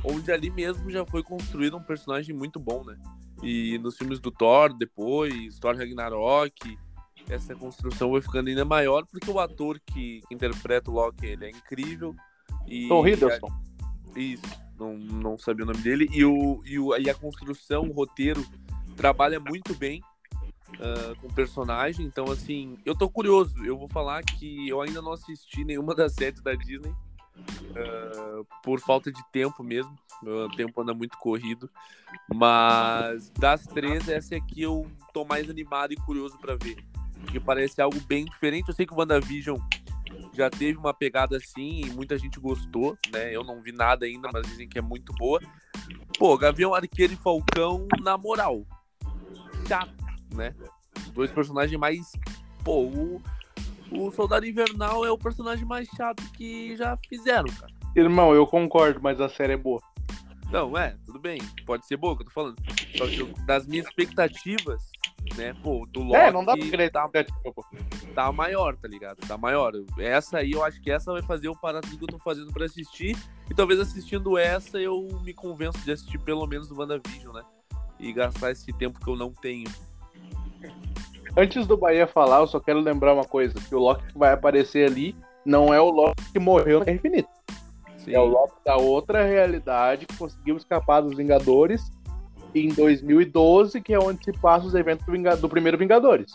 onde 0.03 0.33
ali 0.33 0.49
mesmo 0.49 0.91
já 0.91 1.05
foi 1.05 1.23
construído 1.23 1.77
um 1.77 1.83
personagem 1.83 2.35
muito 2.35 2.59
bom, 2.59 2.83
né? 2.83 2.97
E 3.43 3.79
nos 3.79 3.99
filmes 3.99 4.19
do 4.19 4.31
Thor, 4.31 4.73
depois, 4.73 5.59
Thor 5.59 5.77
Ragnarok, 5.77 6.79
essa 7.29 7.55
construção 7.55 8.13
vai 8.13 8.23
ficando 8.23 8.49
ainda 8.49 8.65
maior, 8.65 9.05
porque 9.05 9.31
o 9.31 9.39
ator 9.39 9.79
que, 9.79 10.23
que 10.27 10.35
interpreta 10.35 10.91
o 10.91 10.95
Loki, 10.95 11.27
ele 11.27 11.45
é 11.45 11.51
incrível. 11.51 12.17
E 12.67 12.89
Tom 12.89 13.07
Hiddleston. 13.07 13.49
isso, 14.17 14.43
não, 14.79 14.97
não 14.97 15.37
sabia 15.37 15.65
o 15.65 15.69
nome 15.69 15.83
dele. 15.83 16.09
E, 16.11 16.25
o, 16.25 16.63
e, 16.65 16.79
o, 16.79 16.97
e 16.97 17.11
a 17.11 17.15
construção, 17.15 17.83
o 17.83 17.93
roteiro, 17.93 18.43
trabalha 18.97 19.39
muito 19.39 19.75
bem 19.75 20.03
ah, 20.79 21.15
com 21.21 21.27
o 21.27 21.35
personagem. 21.35 22.05
Então, 22.07 22.31
assim, 22.31 22.79
eu 22.85 22.95
tô 22.97 23.09
curioso. 23.09 23.65
Eu 23.65 23.77
vou 23.77 23.89
falar 23.89 24.23
que 24.23 24.69
eu 24.69 24.81
ainda 24.81 25.03
não 25.03 25.12
assisti 25.12 25.65
nenhuma 25.65 25.95
das 25.97 26.15
séries 26.15 26.41
da 26.43 26.55
Disney. 26.55 26.95
ah, 27.77 28.43
por 28.62 28.81
falta 28.81 29.11
de 29.11 29.23
tempo 29.33 29.62
mesmo. 29.62 29.97
Meu 30.23 30.49
tempo 30.50 30.81
anda 30.81 30.95
muito 30.95 31.17
corrido. 31.19 31.71
Mas 32.33 33.31
das 33.31 33.67
três, 33.67 34.09
essa 34.09 34.37
aqui 34.37 34.62
eu 34.62 34.91
tô 35.12 35.25
mais 35.25 35.49
animado 35.49 35.93
e 35.93 35.97
curioso 35.97 36.39
pra 36.39 36.57
ver. 36.57 36.77
Porque 37.21 37.41
parece 37.41 37.81
algo 37.81 38.00
bem 38.00 38.25
diferente. 38.25 38.69
Eu 38.69 38.75
sei 38.75 38.87
que 38.87 38.95
o 38.95 38.99
WandaVision 38.99 39.59
já 40.33 40.50
teve 40.50 40.79
uma 40.79 40.95
pegada 40.95 41.37
assim 41.37 41.83
e 41.85 41.91
muita 41.91 42.19
gente 42.19 42.41
gostou, 42.41 42.97
né? 43.12 43.35
Eu 43.35 43.45
não 43.45 43.61
vi 43.61 43.73
nada 43.73 44.07
ainda, 44.07 44.29
mas 44.33 44.47
dizem 44.47 44.69
que 44.69 44.79
é 44.79 44.83
muito 44.83 45.12
boa. 45.15 45.41
Pô, 46.19 46.37
Gavião 46.37 46.75
Arqueiro 46.75 47.12
e 47.12 47.17
Falcão, 47.17 47.87
na 48.00 48.17
moral, 48.17 48.67
chato, 49.67 49.95
né? 50.35 50.55
Os 50.97 51.11
dois 51.11 51.31
personagens 51.31 51.79
mais. 51.79 52.13
Pô, 52.65 52.83
o, 52.85 53.23
o 53.91 54.11
Soldado 54.11 54.47
Invernal 54.47 55.05
é 55.05 55.11
o 55.11 55.19
personagem 55.19 55.65
mais 55.65 55.89
chato 55.97 56.23
que 56.33 56.77
já 56.77 56.97
fizeram, 57.09 57.49
cara. 57.59 57.73
Irmão, 57.97 58.33
eu 58.35 58.47
concordo, 58.47 59.01
mas 59.03 59.21
a 59.21 59.29
série 59.29 59.55
é 59.55 59.57
boa. 59.57 59.81
Não, 60.51 60.77
é, 60.77 60.97
tudo 61.07 61.19
bem. 61.19 61.41
Pode 61.65 61.87
ser 61.87 61.97
boa, 61.97 62.17
que 62.17 62.23
eu 62.23 62.27
tô 62.27 62.33
falando. 62.33 62.57
Só 62.97 63.07
que 63.07 63.21
eu- 63.21 63.33
das 63.47 63.67
minhas 63.67 63.87
expectativas, 63.87 64.83
né, 65.37 65.55
pô, 65.63 65.87
do 65.87 66.01
Loki 66.03 66.17
É, 66.17 66.33
não 66.33 66.45
dá 66.45 66.57
pra 66.57 66.67
crer. 66.69 66.91
tá, 66.91 67.09
Tá... 67.09 67.25
pô. 67.55 67.65
tá 68.15 68.33
maior, 68.33 68.77
tá 68.77 68.89
ligado? 68.89 69.19
Tá 69.27 69.39
maior. 69.39 69.73
Essa 69.99 70.39
aí, 70.39 70.51
eu 70.53 70.65
acho 70.65 70.81
que 70.83 70.91
essa 70.91 71.13
vai 71.13 71.23
fazer 71.23 71.49
o 71.49 71.57
parado 71.57 71.87
que 71.87 72.03
eu 72.03 72.09
tô 72.09 72.19
fazendo 72.19 72.53
pra 72.53 72.67
assistir. 72.67 73.17
E 73.49 73.55
talvez 73.55 73.79
assistindo 73.81 74.37
essa, 74.37 74.79
eu 74.81 75.07
me 75.25 75.33
convenço 75.33 75.79
de 75.85 75.93
assistir 75.93 76.19
pelo 76.19 76.45
menos 76.47 76.69
do 76.69 76.77
WandaVision, 76.77 77.33
né? 77.35 77.43
E 77.99 78.13
gastar 78.13 78.51
esse 78.51 78.73
tempo 78.73 78.99
que 79.01 79.09
eu 79.09 79.17
não 79.17 79.33
tenho. 79.33 79.69
Antes 81.37 81.67
do 81.67 81.77
Bahia 81.77 82.07
falar, 82.07 82.41
eu 82.41 82.47
só 82.47 82.59
quero 82.59 82.81
lembrar 82.81 83.15
uma 83.15 83.25
coisa: 83.25 83.55
que 83.55 83.75
o 83.75 83.79
Loki 83.79 84.07
que 84.13 84.19
vai 84.19 84.33
aparecer 84.33 84.89
ali 84.89 85.15
não 85.45 85.73
é 85.73 85.81
o 85.81 85.91
Loki 85.91 86.23
que 86.33 86.39
morreu 86.39 86.81
na 86.81 86.85
Guerra 86.85 86.97
Infinita. 86.97 87.29
Sim. 87.99 88.15
É 88.15 88.21
o 88.21 88.25
Loki 88.25 88.55
da 88.65 88.77
outra 88.77 89.25
realidade 89.25 90.07
que 90.07 90.17
conseguiu 90.17 90.57
escapar 90.57 91.03
dos 91.03 91.17
Vingadores 91.17 91.91
em 92.55 92.69
2012, 92.69 93.81
que 93.81 93.93
é 93.93 93.99
onde 93.99 94.25
se 94.25 94.33
passa 94.33 94.67
os 94.67 94.75
eventos 94.75 95.07
do, 95.07 95.37
do 95.37 95.49
primeiro 95.49 95.79
Vingadores. 95.79 96.33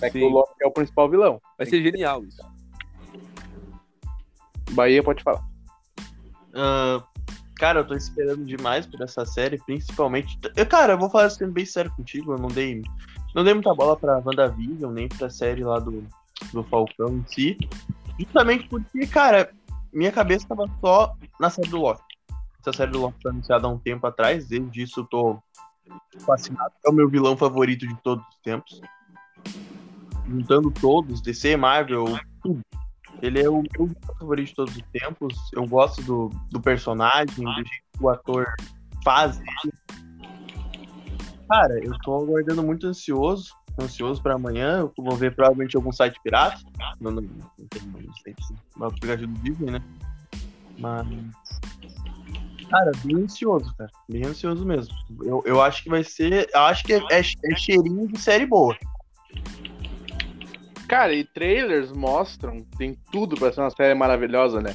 É 0.00 0.10
que 0.10 0.22
o 0.22 0.28
Loki 0.28 0.54
é 0.62 0.66
o 0.66 0.70
principal 0.70 1.08
vilão. 1.08 1.40
Vai 1.56 1.66
ser 1.66 1.82
genial 1.82 2.24
isso. 2.24 2.42
Bahia 4.72 5.02
pode 5.02 5.22
falar. 5.22 5.42
Ah, 6.54 7.02
cara, 7.56 7.80
eu 7.80 7.86
tô 7.86 7.94
esperando 7.94 8.44
demais 8.44 8.86
por 8.86 9.00
essa 9.00 9.24
série, 9.24 9.58
principalmente. 9.64 10.38
Eu, 10.56 10.66
cara, 10.66 10.94
eu 10.94 10.98
vou 10.98 11.10
falar 11.10 11.30
sendo 11.30 11.52
bem 11.52 11.64
sério 11.64 11.92
contigo, 11.96 12.32
eu 12.32 12.38
não 12.38 12.48
dei, 12.48 12.82
não 13.34 13.42
dei 13.42 13.52
muita 13.52 13.74
bola 13.74 13.96
pra 13.96 14.22
WandaVision, 14.24 14.92
nem 14.92 15.08
pra 15.08 15.28
série 15.28 15.64
lá 15.64 15.78
do, 15.78 16.06
do 16.52 16.62
Falcão 16.64 17.16
em 17.16 17.24
si. 17.26 17.58
Justamente 18.18 18.68
porque, 18.68 19.06
cara, 19.06 19.52
minha 19.92 20.12
cabeça 20.12 20.46
tava 20.46 20.70
só 20.80 21.14
na 21.40 21.50
série 21.50 21.68
do 21.68 21.78
Loki. 21.78 22.02
Essa 22.60 22.72
série 22.72 22.92
do 22.92 23.00
Loki 23.00 23.18
foi 23.20 23.30
anunciada 23.32 23.66
há 23.66 23.70
um 23.70 23.78
tempo 23.78 24.06
atrás, 24.06 24.46
desde 24.46 24.82
isso 24.82 25.00
eu 25.00 25.04
tô 25.04 25.38
fascinado. 26.20 26.72
É 26.86 26.90
o 26.90 26.92
meu 26.92 27.08
vilão 27.08 27.36
favorito 27.36 27.86
de 27.86 27.96
todos 28.02 28.24
os 28.28 28.36
tempos. 28.36 28.80
Juntando 30.26 30.70
todos, 30.70 31.20
DC, 31.20 31.56
Marvel, 31.56 32.06
tudo. 32.42 32.62
Ele 33.20 33.42
é 33.42 33.48
o 33.48 33.62
meu 33.62 33.90
favorito 34.18 34.48
de 34.48 34.54
todos 34.54 34.76
os 34.76 34.82
tempos. 34.92 35.36
Eu 35.52 35.66
gosto 35.66 36.02
do, 36.02 36.30
do 36.50 36.60
personagem, 36.60 37.34
do 37.34 37.54
jeito 37.54 37.70
que 37.92 38.02
o 38.02 38.08
ator 38.08 38.46
faz. 39.04 39.38
ele. 39.38 39.72
Cara, 41.48 41.78
eu 41.84 41.92
tô 42.02 42.16
aguardando 42.16 42.62
muito 42.62 42.86
ansioso. 42.86 43.54
Ansioso 43.80 44.22
pra 44.22 44.34
amanhã. 44.34 44.78
Eu 44.80 44.92
vou 44.96 45.16
ver 45.16 45.34
provavelmente 45.34 45.76
algum 45.76 45.92
site 45.92 46.18
pirata. 46.22 46.58
Não, 47.00 47.10
não, 47.10 47.22
não 47.22 47.30
não 47.32 48.14
sei 48.22 48.34
se- 48.40 48.54
no 48.76 48.86
aplicativo 48.86 49.32
do 49.32 49.40
Disney, 49.40 49.70
né? 49.72 49.82
Mas. 50.78 51.06
Cara, 52.70 52.92
bem 53.04 53.24
ansioso, 53.24 53.74
cara. 53.76 53.90
Bem 54.08 54.24
ansioso 54.24 54.64
mesmo. 54.64 54.94
Eu, 55.22 55.42
eu 55.44 55.60
acho 55.60 55.82
que 55.82 55.90
vai 55.90 56.02
ser. 56.02 56.48
Eu 56.52 56.60
acho 56.60 56.84
que 56.84 56.94
é, 56.94 56.98
é, 57.10 57.20
é 57.20 57.56
cheirinho 57.56 58.08
de 58.08 58.18
série 58.18 58.46
boa. 58.46 58.76
Cara, 60.88 61.12
e 61.12 61.24
trailers 61.24 61.90
mostram, 61.92 62.64
tem 62.78 62.96
tudo 63.10 63.36
pra 63.36 63.52
ser 63.52 63.60
uma 63.60 63.70
série 63.70 63.94
maravilhosa, 63.94 64.60
né? 64.60 64.74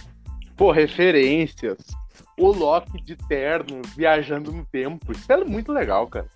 Pô, 0.58 0.72
referências. 0.72 1.78
O 2.38 2.52
Loki 2.52 3.02
de 3.04 3.16
terno 3.16 3.82
viajando 3.96 4.52
no 4.52 4.66
tempo. 4.66 5.12
Isso 5.12 5.32
é 5.32 5.44
muito 5.44 5.72
legal, 5.72 6.08
cara. 6.08 6.28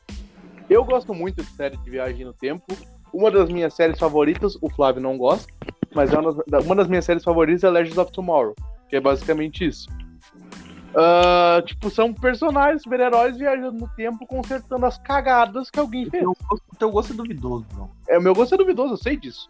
Eu 0.69 0.83
gosto 0.83 1.13
muito 1.13 1.43
de 1.43 1.49
série 1.51 1.77
de 1.77 1.89
viagem 1.89 2.25
no 2.25 2.33
tempo. 2.33 2.65
Uma 3.13 3.29
das 3.29 3.49
minhas 3.49 3.73
séries 3.73 3.99
favoritas, 3.99 4.57
o 4.61 4.69
Flávio 4.69 5.01
não 5.01 5.17
gosta, 5.17 5.51
mas 5.93 6.11
é 6.11 6.17
uma 6.17 6.33
das, 6.33 6.65
uma 6.65 6.75
das 6.75 6.87
minhas 6.87 7.05
séries 7.05 7.23
favoritas 7.23 7.63
é 7.63 7.69
Legends 7.69 7.97
of 7.97 8.11
Tomorrow, 8.11 8.55
que 8.89 8.95
é 8.95 8.99
basicamente 8.99 9.65
isso. 9.65 9.87
Ah, 10.95 11.61
tipo, 11.65 11.89
são 11.89 12.13
personagens, 12.13 12.83
super-heróis 12.83 13.37
viajando 13.37 13.79
no 13.79 13.87
tempo, 13.89 14.25
consertando 14.27 14.85
as 14.85 14.97
cagadas 14.97 15.69
que 15.69 15.79
alguém 15.79 16.09
fez. 16.09 16.23
o 16.25 16.35
teu 16.77 16.91
gosto 16.91 17.13
é 17.13 17.15
duvidoso, 17.15 17.65
não. 17.75 17.89
É, 18.07 18.17
o 18.17 18.21
meu 18.21 18.33
gosto 18.33 18.53
é 18.55 18.57
duvidoso, 18.57 18.93
eu 18.93 18.97
sei 18.97 19.17
disso. 19.17 19.49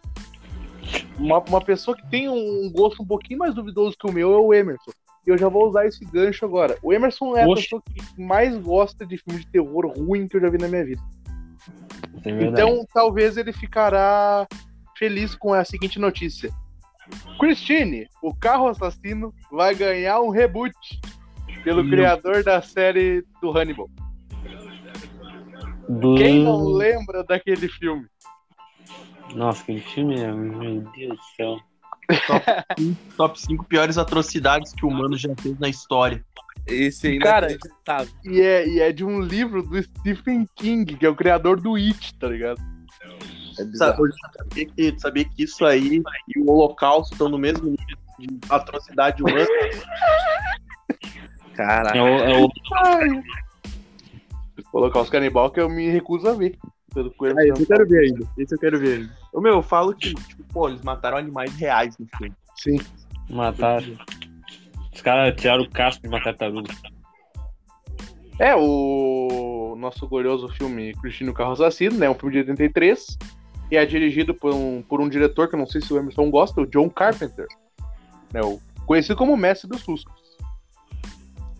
Uma, 1.18 1.38
uma 1.40 1.60
pessoa 1.60 1.96
que 1.96 2.06
tem 2.08 2.28
um 2.28 2.70
gosto 2.70 3.02
um 3.02 3.06
pouquinho 3.06 3.38
mais 3.38 3.54
duvidoso 3.54 3.96
que 3.98 4.06
o 4.06 4.12
meu 4.12 4.32
é 4.32 4.38
o 4.38 4.54
Emerson. 4.54 4.90
E 5.26 5.30
eu 5.30 5.38
já 5.38 5.48
vou 5.48 5.68
usar 5.68 5.86
esse 5.86 6.04
gancho 6.04 6.44
agora. 6.44 6.76
O 6.82 6.92
Emerson 6.92 7.36
é 7.36 7.44
a 7.44 7.54
pessoa 7.54 7.82
que 7.82 8.22
mais 8.22 8.56
gosta 8.58 9.06
de 9.06 9.16
filme 9.16 9.40
de 9.40 9.46
terror 9.46 9.86
ruim 9.86 10.28
que 10.28 10.36
eu 10.36 10.40
já 10.40 10.50
vi 10.50 10.58
na 10.58 10.68
minha 10.68 10.84
vida. 10.84 11.02
É. 12.24 12.30
Então, 12.30 12.86
talvez 12.92 13.36
ele 13.36 13.52
ficará 13.52 14.46
feliz 14.98 15.34
com 15.34 15.52
a 15.52 15.64
seguinte 15.64 15.98
notícia. 15.98 16.50
Christine, 17.38 18.08
o 18.22 18.34
carro 18.34 18.68
assassino, 18.68 19.34
vai 19.50 19.74
ganhar 19.74 20.20
um 20.20 20.30
reboot 20.30 20.74
pelo 21.62 21.88
criador 21.88 22.42
da 22.42 22.60
série 22.62 23.24
do 23.40 23.50
Hannibal. 23.50 23.90
Do... 25.88 26.14
Quem 26.16 26.42
não 26.42 26.64
lembra 26.64 27.22
daquele 27.24 27.68
filme? 27.68 28.06
Nossa, 29.34 29.62
aquele 29.62 29.80
filme 29.80 30.18
é. 30.18 30.32
Meu 30.32 30.80
Deus 30.92 31.16
do 31.16 31.24
céu. 31.36 31.58
Top 33.16 33.38
5 33.40 33.64
piores 33.64 33.98
atrocidades 33.98 34.72
que 34.72 34.84
o 34.84 34.88
humano 34.88 35.16
já 35.16 35.34
fez 35.36 35.58
na 35.58 35.68
história. 35.68 36.24
Esse 36.66 37.08
aí 37.08 37.18
Cara, 37.18 37.46
é 37.46 37.50
inacreditável. 37.52 38.14
E 38.24 38.40
é, 38.40 38.68
e 38.68 38.80
é 38.80 38.92
de 38.92 39.04
um 39.04 39.20
livro 39.20 39.62
do 39.62 39.82
Stephen 39.82 40.48
King, 40.54 40.96
que 40.96 41.04
é 41.04 41.08
o 41.08 41.14
criador 41.14 41.60
do 41.60 41.74
It, 41.74 42.14
tá 42.18 42.28
ligado? 42.28 42.60
É 43.58 43.64
bizarro. 43.64 43.96
Sabe, 43.96 44.12
sabia, 44.36 44.66
que, 44.66 44.98
sabia 44.98 45.24
que 45.24 45.44
isso 45.44 45.64
aí 45.64 46.02
e 46.34 46.40
o 46.40 46.50
Holocausto 46.50 47.12
estão 47.14 47.28
no 47.28 47.38
mesmo 47.38 47.64
nível 47.70 47.98
de 48.18 48.38
atrocidade 48.48 49.22
humana? 49.22 49.46
Caraca. 51.54 51.96
É 51.98 52.02
o, 52.02 52.06
é 52.06 52.38
o- 52.38 52.48
os 55.00 55.10
canibal 55.10 55.50
que 55.50 55.60
eu 55.60 55.68
me 55.68 55.88
recuso 55.88 56.28
a 56.28 56.34
ver. 56.34 56.58
Pelo 56.94 57.10
coelho 57.12 57.36
Ah, 57.38 57.44
esse 57.44 57.62
eu 57.62 57.66
quero 57.66 57.88
ver 57.88 57.98
ainda. 58.06 58.26
Esse 58.38 58.54
eu 58.54 58.58
quero 58.58 58.78
ver 58.78 58.98
ainda. 58.98 59.12
Meu, 59.34 59.54
eu 59.54 59.62
falo 59.62 59.94
que, 59.94 60.14
tipo, 60.14 60.44
pô, 60.52 60.68
eles 60.68 60.80
mataram 60.82 61.18
animais 61.18 61.52
reais 61.56 61.98
no 61.98 62.06
filme. 62.16 62.34
Sim. 62.56 62.78
mataram. 63.28 63.98
Os 64.94 65.02
caras 65.02 65.34
tiraram 65.36 65.64
o 65.64 65.70
casco 65.70 66.02
de 66.02 66.08
uma 66.08 66.22
tartaruga. 66.22 66.72
É, 68.38 68.54
o 68.56 69.76
nosso 69.76 70.08
glorioso 70.08 70.48
filme 70.48 70.94
Cristino 70.94 71.34
Carro 71.34 71.52
Assassino, 71.52 71.98
né? 71.98 72.08
Um 72.08 72.14
filme 72.14 72.32
de 72.32 72.38
83. 72.40 73.18
E 73.70 73.76
é 73.76 73.84
dirigido 73.84 74.34
por 74.34 74.54
um, 74.54 74.82
por 74.82 75.00
um 75.00 75.08
diretor 75.08 75.48
que 75.48 75.54
eu 75.54 75.58
não 75.58 75.66
sei 75.66 75.80
se 75.80 75.92
o 75.92 75.98
Emerson 75.98 76.30
gosta, 76.30 76.60
o 76.60 76.66
John 76.66 76.88
Carpenter. 76.88 77.46
Né, 78.32 78.40
o, 78.40 78.60
conhecido 78.86 79.16
como 79.16 79.36
mestre 79.36 79.68
dos 79.68 79.82
sustos. 79.82 80.12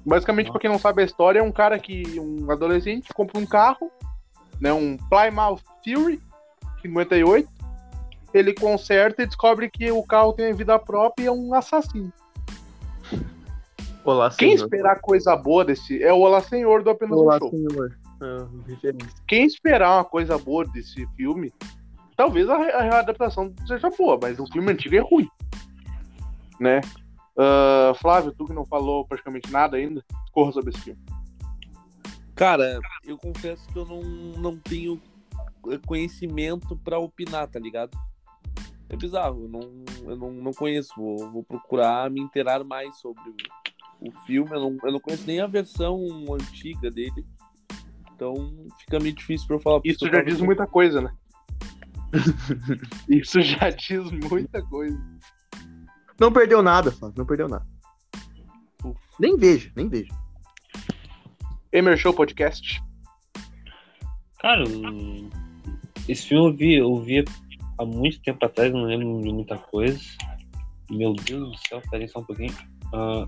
Basicamente, 0.04 0.50
pra 0.50 0.60
quem 0.60 0.70
não 0.70 0.78
sabe 0.78 1.02
a 1.02 1.04
história, 1.04 1.38
é 1.38 1.42
um 1.42 1.52
cara 1.52 1.78
que. 1.78 2.02
um 2.20 2.50
adolescente 2.50 3.12
compra 3.14 3.40
um 3.40 3.46
carro, 3.46 3.90
né? 4.60 4.72
Um 4.72 4.96
Plymouth 4.96 5.60
Fury 5.84 6.20
58. 6.82 7.48
Ele 8.32 8.52
conserta 8.52 9.22
e 9.22 9.26
descobre 9.26 9.70
que 9.70 9.92
o 9.92 10.02
carro 10.02 10.32
tem 10.32 10.52
vida 10.52 10.78
própria 10.78 11.24
e 11.24 11.26
é 11.28 11.32
um 11.32 11.54
assassino. 11.54 12.12
Olá, 14.04 14.28
Quem 14.30 14.56
senhor. 14.56 14.64
esperar 14.66 15.00
coisa 15.00 15.34
boa 15.36 15.64
desse. 15.64 16.02
É 16.02 16.12
o 16.12 16.18
Olá 16.18 16.42
Senhor 16.42 16.82
do 16.82 16.90
Apenas 16.90 17.18
Olá, 17.18 17.36
um 17.36 17.38
Show. 17.38 17.50
senhor. 17.50 17.96
Referência. 18.66 19.08
quem 19.26 19.44
esperar 19.44 19.96
uma 19.96 20.04
coisa 20.04 20.38
boa 20.38 20.64
desse 20.66 21.06
filme, 21.16 21.52
talvez 22.16 22.48
a, 22.48 22.56
a 22.56 22.98
adaptação 23.00 23.52
seja 23.66 23.90
boa, 23.90 24.18
mas 24.20 24.38
o 24.38 24.46
filme 24.46 24.72
antigo 24.72 24.96
é 24.96 25.00
ruim. 25.00 25.28
Né? 26.58 26.80
Ah, 27.36 27.92
Flávio, 28.00 28.32
tu 28.32 28.46
que 28.46 28.52
não 28.52 28.64
falou 28.64 29.06
praticamente 29.06 29.50
nada 29.50 29.76
ainda, 29.76 30.02
corra 30.32 30.52
sobre 30.52 30.70
esse 30.70 30.80
filme. 30.80 31.00
Cara, 32.34 32.80
eu 33.04 33.16
confesso 33.16 33.66
que 33.68 33.78
eu 33.78 33.86
não, 33.86 34.02
não 34.02 34.56
tenho 34.56 35.00
conhecimento 35.86 36.76
pra 36.78 36.98
opinar, 36.98 37.48
tá 37.48 37.58
ligado? 37.58 37.96
É 38.88 38.96
bizarro, 38.96 39.44
eu 39.44 39.48
não, 39.48 39.84
eu 40.10 40.16
não, 40.16 40.32
não 40.32 40.52
conheço. 40.52 40.92
Vou, 40.96 41.30
vou 41.30 41.44
procurar 41.44 42.10
me 42.10 42.20
inteirar 42.20 42.64
mais 42.64 42.96
sobre 42.98 43.22
o, 44.00 44.08
o 44.08 44.12
filme. 44.26 44.50
Eu 44.52 44.60
não, 44.60 44.76
eu 44.82 44.92
não 44.92 45.00
conheço 45.00 45.26
nem 45.26 45.40
a 45.40 45.46
versão 45.46 46.04
antiga 46.32 46.90
dele. 46.90 47.24
Então 48.14 48.34
fica 48.80 48.98
meio 49.00 49.14
difícil 49.14 49.46
pra 49.46 49.56
eu 49.56 49.60
falar. 49.60 49.80
Isso 49.84 50.06
já 50.06 50.22
diz 50.22 50.40
muita 50.40 50.66
coisa, 50.66 51.00
né? 51.00 51.14
Isso 53.08 53.40
já 53.40 53.70
diz 53.70 54.10
muita 54.10 54.62
coisa. 54.62 55.00
Não 56.18 56.32
perdeu 56.32 56.62
nada, 56.62 56.92
Flávio. 56.92 57.18
Não 57.18 57.26
perdeu 57.26 57.48
nada. 57.48 57.66
Uf. 58.84 59.00
Nem 59.18 59.36
veja, 59.36 59.72
nem 59.74 59.88
veja. 59.88 60.14
Emer 61.74 61.96
Show 61.98 62.14
Podcast. 62.14 62.80
Cara, 64.38 64.64
esse 66.08 66.26
filme 66.28 66.46
eu 66.46 66.52
vi, 66.56 66.74
eu 66.74 66.96
vi 67.02 67.24
há 67.78 67.84
muito 67.84 68.20
tempo 68.22 68.44
atrás, 68.46 68.72
não 68.72 68.84
lembro 68.84 69.20
de 69.22 69.32
muita 69.32 69.58
coisa. 69.58 69.98
Meu 70.90 71.14
Deus 71.14 71.50
do 71.50 71.68
céu, 71.68 71.82
peraí 71.90 72.08
só 72.08 72.20
um 72.20 72.24
pouquinho. 72.24 72.54
Ah, 72.94 73.26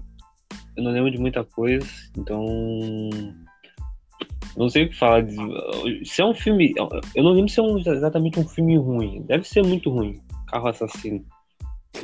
eu 0.76 0.84
não 0.84 0.92
lembro 0.92 1.10
de 1.10 1.18
muita 1.18 1.42
coisa, 1.42 1.86
então. 2.16 2.44
Não 4.56 4.68
sei 4.70 4.84
o 4.84 4.88
que 4.90 4.96
falar. 4.96 5.22
de- 5.22 6.04
Se 6.04 6.22
é 6.22 6.24
um 6.24 6.34
filme. 6.34 6.72
Eu 7.14 7.22
não 7.24 7.32
lembro 7.32 7.50
se 7.50 7.58
é 7.58 7.62
um- 7.62 7.78
exatamente 7.78 8.38
um 8.38 8.46
filme 8.48 8.76
ruim. 8.78 9.22
Deve 9.22 9.44
ser 9.44 9.62
muito 9.64 9.90
ruim. 9.90 10.22
Carro 10.48 10.68
Assassino. 10.68 11.24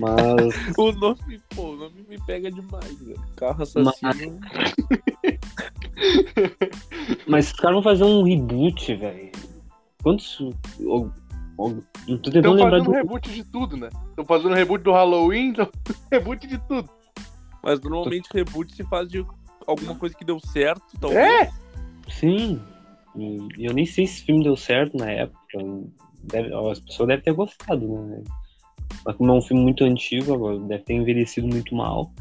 Mas. 0.01 0.17
O 0.79 0.91
nome, 0.93 1.41
pô, 1.55 1.71
o 1.71 1.77
nome 1.77 2.03
me 2.09 2.19
pega 2.27 2.51
demais, 2.51 2.99
velho. 3.01 3.21
Carro 3.37 3.63
assassino. 3.63 3.93
Mas 4.03 5.32
os 7.29 7.53
caras 7.53 7.75
vão 7.75 7.83
fazer 7.83 8.05
um 8.05 8.23
reboot, 8.23 8.95
velho. 8.95 9.31
Quantos. 10.03 10.39
Não 10.79 11.11
tô 11.59 11.79
Estão 12.09 12.19
tentando 12.33 12.53
lembrar 12.55 12.71
fazendo 12.71 12.85
do. 12.87 12.93
reboot 12.93 13.31
de 13.31 13.45
tudo, 13.45 13.77
né? 13.77 13.89
Estão 14.11 14.25
fazendo 14.25 14.55
reboot 14.55 14.83
do 14.83 14.93
Halloween, 14.93 15.49
então 15.49 15.69
reboot 16.11 16.47
de 16.47 16.59
tudo. 16.67 16.89
Mas 17.63 17.81
normalmente 17.81 18.29
reboot 18.33 18.75
se 18.75 18.83
faz 18.85 19.09
de 19.09 19.25
alguma 19.67 19.95
coisa 19.95 20.15
que 20.17 20.25
deu 20.25 20.41
certo, 20.41 20.83
talvez. 21.01 21.23
É? 21.25 21.51
Sim. 22.09 22.61
E 23.15 23.39
e 23.59 23.67
eu 23.67 23.73
nem 23.75 23.85
sei 23.87 24.07
se 24.07 24.15
esse 24.15 24.25
filme 24.25 24.43
deu 24.43 24.57
certo 24.57 24.97
na 24.97 25.11
época. 25.11 25.39
Deve- 26.25 26.53
as 26.71 26.81
pessoas 26.81 27.09
devem 27.09 27.23
ter 27.25 27.33
gostado, 27.33 27.87
né? 28.07 28.23
Mas 29.05 29.17
como 29.17 29.31
é 29.33 29.35
um 29.35 29.43
filme 29.43 29.63
muito 29.63 29.85
antigo, 29.85 30.35
agora 30.35 30.59
deve 30.61 30.83
ter 30.85 30.95
envelhecido 30.95 31.47
muito 31.47 31.75
mal. 31.75 32.13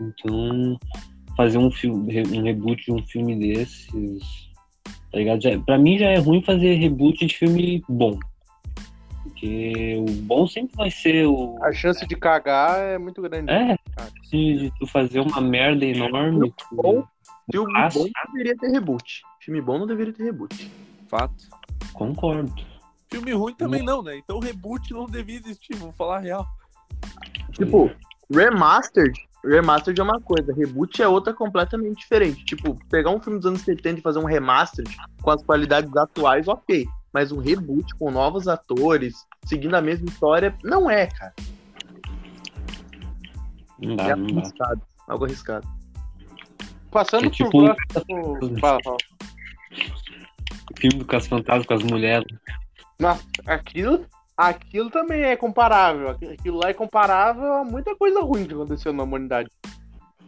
Então, 0.00 0.78
fazer 1.36 1.58
um, 1.58 1.70
filme, 1.70 2.22
um 2.36 2.42
reboot 2.42 2.84
de 2.84 2.92
um 2.92 3.02
filme 3.06 3.36
desses. 3.38 4.48
Tá 5.10 5.18
ligado? 5.18 5.42
Já, 5.42 5.58
pra 5.60 5.78
mim 5.78 5.98
já 5.98 6.06
é 6.06 6.18
ruim 6.18 6.42
fazer 6.42 6.74
reboot 6.74 7.24
de 7.26 7.34
filme 7.36 7.82
bom. 7.88 8.18
Porque 9.22 9.96
o 9.96 10.10
bom 10.22 10.46
sempre 10.46 10.76
vai 10.76 10.90
ser 10.90 11.26
o. 11.26 11.56
A 11.62 11.72
chance 11.72 12.06
de 12.06 12.16
cagar 12.16 12.78
é 12.78 12.98
muito 12.98 13.22
grande. 13.22 13.50
É, 13.50 13.76
cara. 13.96 14.10
de, 14.30 14.72
tu 14.78 14.86
fazer 14.86 15.20
uma 15.20 15.40
merda 15.40 15.84
enorme. 15.84 16.52
tu- 16.56 16.76
Bom. 16.76 17.04
Filme 17.50 17.72
bom 17.72 18.04
não 18.04 18.32
deveria 18.32 18.56
ter 18.56 18.70
reboot. 18.70 19.22
Filme 19.40 19.60
bom 19.60 19.78
não 19.78 19.86
deveria 19.86 20.12
ter 20.12 20.24
reboot. 20.24 20.70
Fato. 21.08 21.44
Concordo. 21.92 22.52
Filme 23.10 23.32
ruim 23.32 23.54
também 23.54 23.82
não, 23.82 24.02
né? 24.02 24.16
Então 24.16 24.40
reboot 24.40 24.92
não 24.92 25.06
devia 25.06 25.36
existir, 25.36 25.76
vamos 25.76 25.94
falar 25.96 26.16
a 26.16 26.20
real. 26.20 26.46
Tipo, 27.52 27.90
remastered, 28.32 29.16
remastered 29.44 30.00
é 30.00 30.02
uma 30.02 30.20
coisa, 30.20 30.52
reboot 30.54 31.00
é 31.02 31.08
outra 31.08 31.32
completamente 31.34 31.98
diferente. 32.00 32.44
Tipo, 32.44 32.78
pegar 32.88 33.10
um 33.10 33.20
filme 33.20 33.38
dos 33.38 33.46
anos 33.46 33.60
70 33.62 33.98
e 33.98 34.02
fazer 34.02 34.18
um 34.18 34.24
remastered 34.24 34.94
com 35.22 35.30
as 35.30 35.42
qualidades 35.42 35.94
atuais, 35.96 36.48
ok. 36.48 36.86
Mas 37.12 37.30
um 37.30 37.38
reboot 37.38 37.94
com 37.96 38.10
novos 38.10 38.48
atores, 38.48 39.14
seguindo 39.44 39.74
a 39.74 39.80
mesma 39.80 40.06
história, 40.06 40.54
não 40.64 40.90
é, 40.90 41.06
cara. 41.06 41.32
Não 43.78 43.92
É 43.94 43.96
dá, 43.96 44.16
não 44.16 44.26
dá. 44.26 44.40
arriscado. 44.40 44.82
Algo 45.06 45.24
arriscado. 45.24 45.68
Passando 46.90 47.26
É 47.26 47.28
pro 47.28 47.36
tipo- 47.36 47.50
próximo. 47.50 48.58
Fala, 48.60 48.78
fala. 48.82 48.96
O 50.72 50.80
filme 50.80 50.98
do 50.98 51.04
Caso 51.04 51.28
Fantasma 51.28 51.64
com 51.64 51.74
as 51.74 51.82
mulheres. 51.82 52.26
Nossa, 52.98 53.24
aquilo, 53.46 54.06
aquilo 54.36 54.90
também 54.90 55.22
é 55.22 55.36
comparável. 55.36 56.10
Aqu- 56.10 56.32
Aquilo 56.32 56.58
lá 56.58 56.68
é 56.70 56.74
comparável 56.74 57.52
a 57.54 57.64
muita 57.64 57.94
coisa 57.96 58.20
ruim 58.20 58.44
que 58.46 58.54
aconteceu 58.54 58.92
na 58.92 59.02
humanidade. 59.02 59.48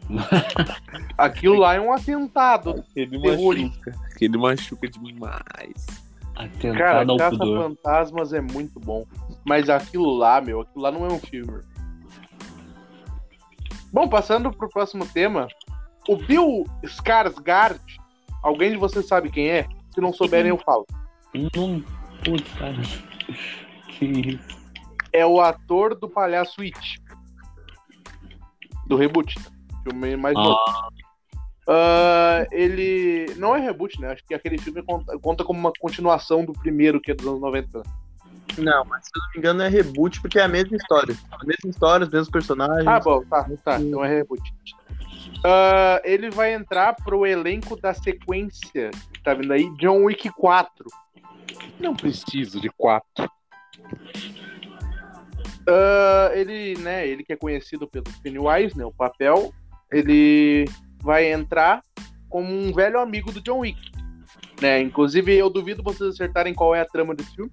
Aquilo 1.18 1.56
lá 1.56 1.74
é 1.74 1.80
um 1.80 1.92
atentado. 1.92 2.84
Ele 2.94 3.20
Terrorista. 3.20 3.90
machuca. 3.90 4.06
Ele 4.20 4.38
machuca 4.38 4.88
demais. 4.88 5.86
Cara, 6.34 7.00
Atentado 7.02 7.10
ao 7.12 7.16
Caça 7.16 7.30
pudor. 7.38 7.62
Fantasmas 7.62 8.32
é 8.32 8.40
muito 8.40 8.78
bom. 8.78 9.04
Mas 9.44 9.68
aquilo 9.70 10.10
lá, 10.16 10.40
meu, 10.40 10.60
aquilo 10.60 10.82
lá 10.82 10.90
não 10.90 11.06
é 11.06 11.12
um 11.12 11.18
filme. 11.18 11.60
Bom, 13.92 14.08
passando 14.08 14.50
pro 14.52 14.68
próximo 14.68 15.06
tema. 15.06 15.48
O 16.08 16.16
Bill 16.16 16.64
Skarsgård, 16.84 17.80
alguém 18.42 18.70
de 18.70 18.76
vocês 18.76 19.06
sabe 19.08 19.30
quem 19.30 19.48
é? 19.50 19.66
Se 19.92 20.00
não 20.00 20.12
souberem, 20.12 20.50
eu 20.50 20.58
falo. 20.58 20.86
Não, 21.34 21.82
putz, 22.24 22.52
cara. 22.58 22.76
É 25.12 25.24
o 25.24 25.40
ator 25.40 25.94
do 25.98 26.08
Palhaço 26.08 26.60
It. 26.60 27.02
Do 28.86 28.96
reboot. 28.96 29.34
Filme 29.82 30.16
mais 30.16 30.34
novo. 30.34 30.58
Ah, 31.68 32.46
ele. 32.50 33.34
Não 33.36 33.56
é 33.56 33.60
reboot, 33.60 34.00
né? 34.00 34.12
Acho 34.12 34.24
que 34.24 34.34
aquele 34.34 34.58
filme 34.58 34.82
conta, 34.82 35.18
conta 35.18 35.44
como 35.44 35.58
uma 35.58 35.72
continuação 35.78 36.44
do 36.44 36.52
primeiro, 36.52 37.00
que 37.00 37.10
é 37.10 37.14
dos 37.14 37.26
anos 37.26 37.40
90. 37.40 37.82
Não, 38.58 38.84
mas 38.84 39.04
se 39.04 39.10
eu 39.14 39.20
não 39.20 39.30
me 39.32 39.38
engano 39.38 39.62
é 39.62 39.68
reboot 39.68 40.20
porque 40.20 40.38
é 40.38 40.42
a 40.42 40.48
mesma 40.48 40.76
história. 40.76 41.14
A 41.32 41.44
mesma 41.44 41.70
história, 41.70 42.06
os 42.06 42.12
mesmos 42.12 42.30
personagens. 42.30 42.86
Ah, 42.86 43.00
bom, 43.00 43.22
tá, 43.24 43.46
tá. 43.64 43.80
Então 43.80 44.04
é 44.04 44.08
reboot. 44.08 44.54
Ah, 45.44 46.00
ele 46.04 46.30
vai 46.30 46.54
entrar 46.54 46.94
pro 46.94 47.26
elenco 47.26 47.78
da 47.80 47.92
sequência 47.92 48.90
tá 49.26 49.34
vindo 49.34 49.52
aí, 49.52 49.68
John 49.76 50.04
Wick 50.04 50.30
4. 50.30 50.86
Não 51.80 51.96
preciso 51.96 52.60
de 52.60 52.70
4. 52.70 53.28
Ah, 55.68 56.30
ele, 56.32 56.76
né, 56.78 57.06
ele 57.06 57.24
que 57.24 57.32
é 57.32 57.36
conhecido 57.36 57.88
pelo 57.88 58.04
Pennywise, 58.22 58.76
né, 58.78 58.84
o 58.84 58.92
papel, 58.92 59.52
ele 59.90 60.64
vai 61.02 61.32
entrar 61.32 61.82
como 62.28 62.52
um 62.52 62.72
velho 62.72 63.00
amigo 63.00 63.32
do 63.32 63.40
John 63.40 63.60
Wick. 63.60 63.90
Né? 64.60 64.80
Inclusive, 64.80 65.34
eu 65.34 65.50
duvido 65.50 65.82
vocês 65.82 66.14
acertarem 66.14 66.54
qual 66.54 66.74
é 66.74 66.80
a 66.80 66.86
trama 66.86 67.14
desse 67.14 67.34
filme. 67.34 67.50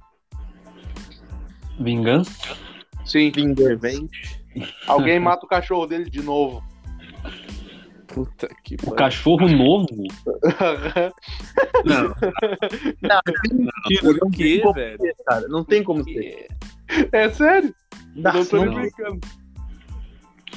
Vingança? 1.79 2.55
Sim, 3.05 3.31
Revenge. 3.57 4.41
alguém 4.87 5.19
mata 5.19 5.45
o 5.45 5.49
cachorro 5.49 5.85
dele 5.85 6.09
de 6.09 6.21
novo. 6.21 6.63
Puta 8.13 8.47
que 8.63 8.75
O 8.75 8.77
pariu. 8.77 8.95
cachorro 8.95 9.47
novo? 9.49 9.87
Não. 11.83 12.03
Não, 13.01 13.21
não 14.03 14.13
não 14.21 14.31
quê, 14.31 14.43
tem 14.43 14.61
como 14.61 14.73
velho? 14.73 14.97
ser, 14.99 15.15
cara. 15.25 15.47
Não 15.47 15.63
tem 15.63 15.83
como 15.83 16.03
ser. 16.03 16.47
é 17.11 17.29
sério? 17.29 17.73
Não, 18.15 18.33
não 18.33 18.45
tô 18.45 18.57
nem 18.57 18.65
não. 18.67 18.75
brincando. 18.81 19.19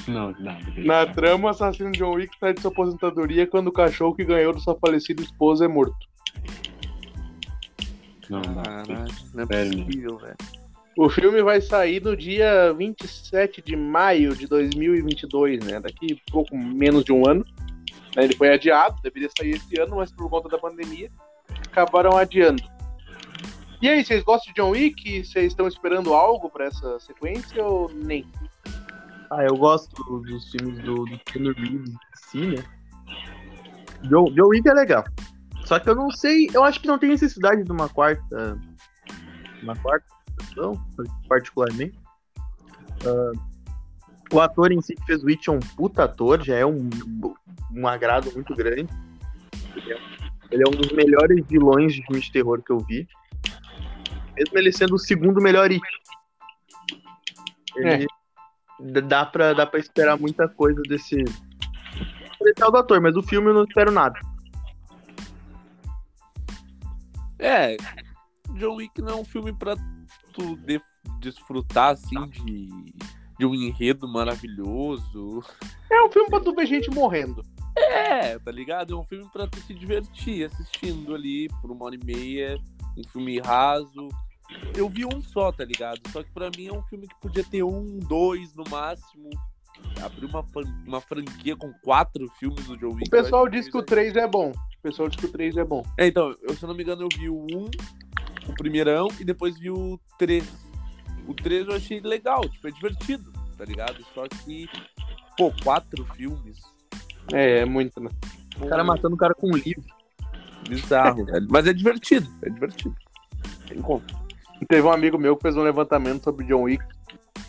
Não, 0.06 0.32
não. 0.38 0.56
Na 0.84 1.06
trama, 1.06 1.46
o 1.46 1.48
assassino 1.48 1.90
John 1.92 2.12
Wick 2.14 2.36
sai 2.38 2.52
de 2.52 2.60
sua 2.60 2.70
aposentadoria 2.70 3.46
quando 3.46 3.68
o 3.68 3.72
cachorro 3.72 4.14
que 4.14 4.24
ganhou 4.24 4.52
da 4.52 4.60
sua 4.60 4.76
falecida 4.78 5.22
esposa 5.22 5.64
é 5.64 5.68
morto. 5.68 5.96
Não, 8.28 8.40
não. 8.42 8.62
Caralho, 8.62 9.14
não 9.34 9.42
é 9.44 9.46
possível, 9.46 10.18
velho. 10.18 10.36
O 10.96 11.10
filme 11.10 11.42
vai 11.42 11.60
sair 11.60 12.02
no 12.02 12.16
dia 12.16 12.72
27 12.72 13.60
de 13.60 13.76
maio 13.76 14.34
de 14.34 14.46
2022, 14.46 15.62
né? 15.64 15.78
Daqui 15.80 16.20
pouco 16.32 16.56
menos 16.56 17.04
de 17.04 17.12
um 17.12 17.28
ano. 17.28 17.44
né? 18.16 18.24
Ele 18.24 18.34
foi 18.34 18.48
adiado, 18.54 18.96
deveria 19.02 19.28
sair 19.36 19.50
esse 19.50 19.78
ano, 19.80 19.96
mas 19.96 20.10
por 20.10 20.30
conta 20.30 20.48
da 20.48 20.56
pandemia 20.58 21.10
acabaram 21.66 22.16
adiando. 22.16 22.62
E 23.82 23.88
aí, 23.90 24.02
vocês 24.02 24.22
gostam 24.24 24.52
de 24.54 24.58
John 24.62 24.70
Wick? 24.70 25.22
Vocês 25.22 25.48
estão 25.48 25.68
esperando 25.68 26.14
algo 26.14 26.48
pra 26.48 26.64
essa 26.64 26.98
sequência 26.98 27.62
ou 27.62 27.90
nem? 27.92 28.24
Ah, 29.30 29.44
eu 29.44 29.54
gosto 29.56 29.94
do- 30.02 30.20
dos 30.20 30.50
filmes 30.50 30.78
do, 30.82 31.04
do 31.04 31.18
Keanu 31.26 31.52
Reeves 31.52 31.90
em 31.90 31.96
si, 32.30 32.38
né? 32.56 32.64
Joe, 34.08 34.32
Joe 34.34 34.48
Wick 34.48 34.66
é 34.66 34.72
legal. 34.72 35.04
Só 35.66 35.78
que 35.78 35.90
eu 35.90 35.94
não 35.94 36.10
sei, 36.10 36.48
eu 36.54 36.64
acho 36.64 36.80
que 36.80 36.86
não 36.86 36.98
tem 36.98 37.10
necessidade 37.10 37.64
de 37.64 37.70
uma 37.72 37.88
quarta. 37.88 38.58
Uma 39.62 39.76
quarta 39.76 40.06
particularmente. 41.28 41.98
Ah, 43.04 43.32
o 44.32 44.40
ator 44.40 44.72
em 44.72 44.80
si 44.80 44.94
que 44.94 45.04
fez 45.04 45.22
o 45.22 45.26
Witch 45.26 45.48
é 45.48 45.52
um 45.52 45.60
puta 45.60 46.04
ator, 46.04 46.42
já 46.42 46.56
é 46.56 46.66
um, 46.66 46.90
um 47.72 47.86
agrado 47.86 48.32
muito 48.32 48.54
grande. 48.54 48.88
Ele 49.74 49.92
é, 49.92 49.98
ele 50.50 50.62
é 50.62 50.68
um 50.68 50.72
dos 50.72 50.90
melhores 50.92 51.44
vilões 51.46 51.94
de 51.94 52.02
filme 52.06 52.20
de 52.20 52.32
terror 52.32 52.62
que 52.62 52.72
eu 52.72 52.80
vi. 52.80 53.06
Mesmo 54.36 54.58
ele 54.58 54.72
sendo 54.72 54.94
o 54.94 54.98
segundo 54.98 55.40
melhor 55.40 55.70
It. 55.70 55.80
Ele, 57.76 58.06
D- 58.80 59.00
dá 59.02 59.24
pra, 59.24 59.52
dá 59.52 59.66
pra 59.66 59.80
esperar 59.80 60.18
muita 60.18 60.48
coisa 60.48 60.80
desse. 60.82 61.24
tal 62.56 62.70
do 62.70 62.78
ator, 62.78 63.00
mas 63.00 63.16
o 63.16 63.22
filme 63.22 63.48
eu 63.48 63.54
não 63.54 63.64
espero 63.64 63.90
nada. 63.90 64.18
É, 67.38 67.76
John 68.54 68.76
Wick 68.76 69.00
não 69.02 69.14
é 69.14 69.16
um 69.16 69.24
filme 69.24 69.52
pra 69.52 69.76
de- 70.56 70.80
desfrutar, 71.20 71.90
assim, 71.92 72.28
de, 72.28 72.68
de 73.38 73.46
um 73.46 73.54
enredo 73.54 74.06
maravilhoso. 74.08 75.42
É 75.90 76.02
um 76.02 76.10
filme 76.10 76.28
pra 76.28 76.40
tu 76.40 76.54
ver 76.54 76.66
gente 76.66 76.90
morrendo. 76.90 77.42
É, 77.76 78.38
tá 78.38 78.50
ligado? 78.50 78.94
É 78.94 78.96
um 78.96 79.04
filme 79.04 79.28
pra 79.32 79.46
tu 79.46 79.58
se 79.60 79.74
divertir 79.74 80.44
assistindo 80.46 81.14
ali 81.14 81.48
por 81.60 81.70
uma 81.70 81.84
hora 81.84 81.94
e 81.94 82.04
meia, 82.04 82.58
um 82.96 83.04
filme 83.04 83.38
raso. 83.38 84.08
Eu 84.76 84.88
vi 84.88 85.04
um 85.04 85.20
só, 85.20 85.52
tá 85.52 85.64
ligado? 85.64 86.00
Só 86.10 86.22
que 86.22 86.30
pra 86.30 86.50
mim 86.56 86.68
é 86.68 86.72
um 86.72 86.82
filme 86.82 87.06
que 87.06 87.14
podia 87.20 87.44
ter 87.44 87.62
um, 87.62 87.98
dois 87.98 88.54
no 88.54 88.64
máximo. 88.70 89.28
Abrir 90.02 90.24
uma, 90.24 90.44
uma 90.86 91.00
franquia 91.02 91.54
com 91.54 91.70
quatro 91.82 92.26
filmes 92.38 92.64
do 92.66 92.76
John 92.78 92.94
Wick. 92.94 93.08
O 93.08 93.10
pessoal 93.10 93.46
diz 93.48 93.68
que 93.68 93.76
o 93.76 93.82
3 93.82 94.16
é 94.16 94.26
bom. 94.26 94.50
O 94.50 94.82
pessoal 94.82 95.08
diz 95.08 95.18
que 95.20 95.26
o 95.26 95.32
3 95.32 95.56
é 95.58 95.64
bom. 95.64 95.82
É, 95.98 96.06
então, 96.06 96.34
eu, 96.42 96.54
se 96.54 96.62
eu 96.64 96.68
não 96.68 96.74
me 96.74 96.82
engano, 96.82 97.02
eu 97.02 97.08
vi 97.18 97.28
o 97.28 97.44
1, 97.50 97.70
o 98.48 98.54
primeirão, 98.54 99.08
e 99.20 99.24
depois 99.24 99.58
vi 99.58 99.70
o 99.70 99.98
3. 100.18 100.44
O 101.26 101.34
3 101.34 101.66
eu 101.68 101.74
achei 101.74 102.00
legal, 102.00 102.40
tipo, 102.48 102.68
é 102.68 102.70
divertido, 102.70 103.32
tá 103.58 103.64
ligado? 103.64 103.96
Só 104.14 104.26
que, 104.28 104.68
pô, 105.36 105.52
quatro 105.64 106.04
filmes. 106.14 106.58
É, 107.32 107.60
é 107.60 107.64
muito, 107.64 108.00
né? 108.00 108.10
O 108.60 108.66
cara 108.68 108.84
matando 108.84 109.14
o 109.14 109.18
cara 109.18 109.34
com 109.34 109.48
um 109.48 109.56
livro. 109.56 109.84
Bizarro, 110.68 111.24
velho. 111.24 111.46
Mas 111.50 111.66
é 111.66 111.72
divertido, 111.72 112.28
é 112.42 112.50
divertido. 112.50 112.94
Tem 113.68 113.80
como. 113.80 114.02
Teve 114.68 114.86
um 114.86 114.92
amigo 114.92 115.18
meu 115.18 115.36
que 115.36 115.42
fez 115.42 115.56
um 115.56 115.62
levantamento 115.62 116.24
sobre 116.24 116.46
John 116.46 116.62
Wick. 116.62 116.84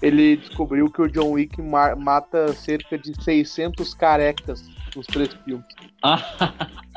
Ele 0.01 0.37
descobriu 0.37 0.91
que 0.91 1.01
o 1.01 1.07
John 1.07 1.31
Wick 1.31 1.61
ma- 1.61 1.95
mata 1.95 2.53
cerca 2.53 2.97
de 2.97 3.13
600 3.23 3.93
carecas 3.93 4.63
nos 4.95 5.07
três 5.07 5.33
filmes. 5.45 5.65
Ah, 6.03 6.19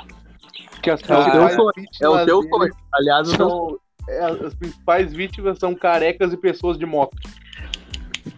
Que 0.82 0.90
as 0.90 1.00
É 1.08 1.14
o 1.16 1.30
teu 1.30 1.50
sonho. 1.50 1.72
É 2.00 2.08
o 2.08 2.24
teu 2.24 2.42
sonho. 2.48 2.74
Aliás, 2.94 3.28
o 3.32 3.36
teu 3.36 3.46
é, 3.48 3.89
as 4.44 4.54
principais 4.54 5.12
vítimas 5.12 5.58
são 5.58 5.74
carecas 5.74 6.32
e 6.32 6.36
pessoas 6.36 6.78
de 6.78 6.86
moto. 6.86 7.16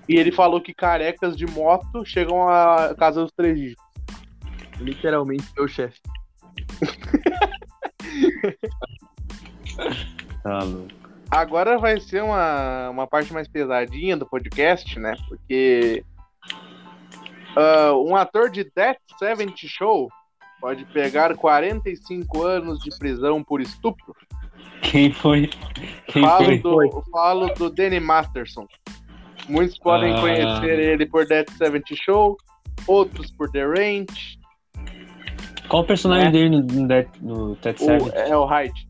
E 0.08 0.16
ele 0.16 0.32
falou 0.32 0.60
que 0.60 0.74
carecas 0.74 1.36
de 1.36 1.46
moto 1.46 2.04
chegam 2.04 2.48
à 2.48 2.94
casa 2.94 3.22
dos 3.22 3.32
três 3.32 3.58
dígitos. 3.58 3.84
literalmente 4.78 5.44
meu 5.56 5.68
chefe. 5.68 6.00
Tá 10.42 10.58
louco. 10.64 10.88
Agora 11.30 11.78
vai 11.78 11.98
ser 12.00 12.22
uma, 12.22 12.90
uma 12.90 13.06
parte 13.06 13.32
mais 13.32 13.48
pesadinha 13.48 14.16
do 14.16 14.26
podcast, 14.26 14.98
né? 14.98 15.14
Porque 15.28 16.04
ah, 17.56 17.92
um 17.94 18.16
ator 18.16 18.50
de 18.50 18.70
Death 18.74 18.98
70 19.18 19.54
Show 19.66 20.10
pode 20.60 20.84
pegar 20.86 21.36
45 21.36 22.42
anos 22.42 22.78
de 22.80 22.90
prisão 22.98 23.42
por 23.42 23.60
estupro. 23.60 24.14
Quem 24.82 25.12
foi? 25.12 25.48
Quem 26.08 26.22
Falo 26.22 26.44
foi? 26.44 26.58
do, 26.90 27.02
falo 27.10 27.46
do 27.54 27.70
Danny 27.70 28.00
Masterson. 28.00 28.66
Muitos 29.48 29.78
podem 29.78 30.12
Ah. 30.14 30.20
conhecer 30.20 30.78
ele 30.78 31.06
por 31.06 31.26
Death 31.26 31.50
70 31.56 31.94
Show, 31.96 32.36
outros 32.86 33.30
por 33.32 33.50
The 33.50 33.64
Range. 33.64 34.38
Qual 35.68 35.82
o 35.82 35.86
personagem 35.86 36.26
Né? 36.26 36.30
dele 36.32 36.50
no, 36.50 36.60
no, 36.62 36.88
Death- 36.88 37.20
no 37.20 37.56
Ted 37.56 37.82
O, 37.82 37.86
Savage? 37.86 38.10
é 38.30 38.36
o 38.36 38.44
Hyde. 38.44 38.88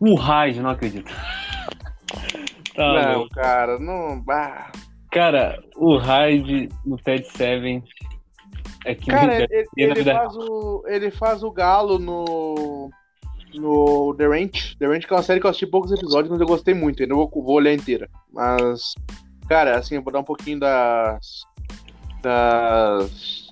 O 0.00 0.14
Raid, 0.16 0.60
não 0.60 0.70
acredito. 0.70 1.10
Tá 2.74 2.92
não, 3.12 3.18
louco. 3.18 3.34
cara, 3.36 3.78
não. 3.78 4.24
Ah. 4.28 4.72
Cara, 5.12 5.62
o 5.76 5.96
Raid 5.96 6.68
no 6.84 6.96
Ted 6.96 7.24
Seven 7.28 7.84
é 8.84 8.96
que 8.96 9.12
Cara, 9.12 9.36
ele, 9.48 9.64
ele 9.76 9.94
vida- 9.94 10.12
faz 10.12 10.34
o, 10.36 10.82
ele 10.88 11.10
faz 11.12 11.42
o 11.44 11.52
galo 11.52 12.00
no. 12.00 12.90
No 13.58 14.14
The 14.14 14.26
Ranch. 14.26 14.76
The 14.78 14.86
Ranch 14.86 15.06
é 15.08 15.14
uma 15.14 15.22
série 15.22 15.40
que 15.40 15.46
eu 15.46 15.50
assisti 15.50 15.66
poucos 15.66 15.92
episódios, 15.92 16.30
mas 16.30 16.40
eu 16.40 16.46
gostei 16.46 16.74
muito. 16.74 17.02
Ainda 17.02 17.14
vou, 17.14 17.30
vou 17.30 17.54
olhar 17.54 17.72
inteira. 17.72 18.08
Mas, 18.32 18.94
cara, 19.48 19.78
assim, 19.78 19.96
eu 19.96 20.02
vou 20.02 20.12
dar 20.12 20.20
um 20.20 20.24
pouquinho 20.24 20.60
das. 20.60 21.42
Das. 22.22 23.44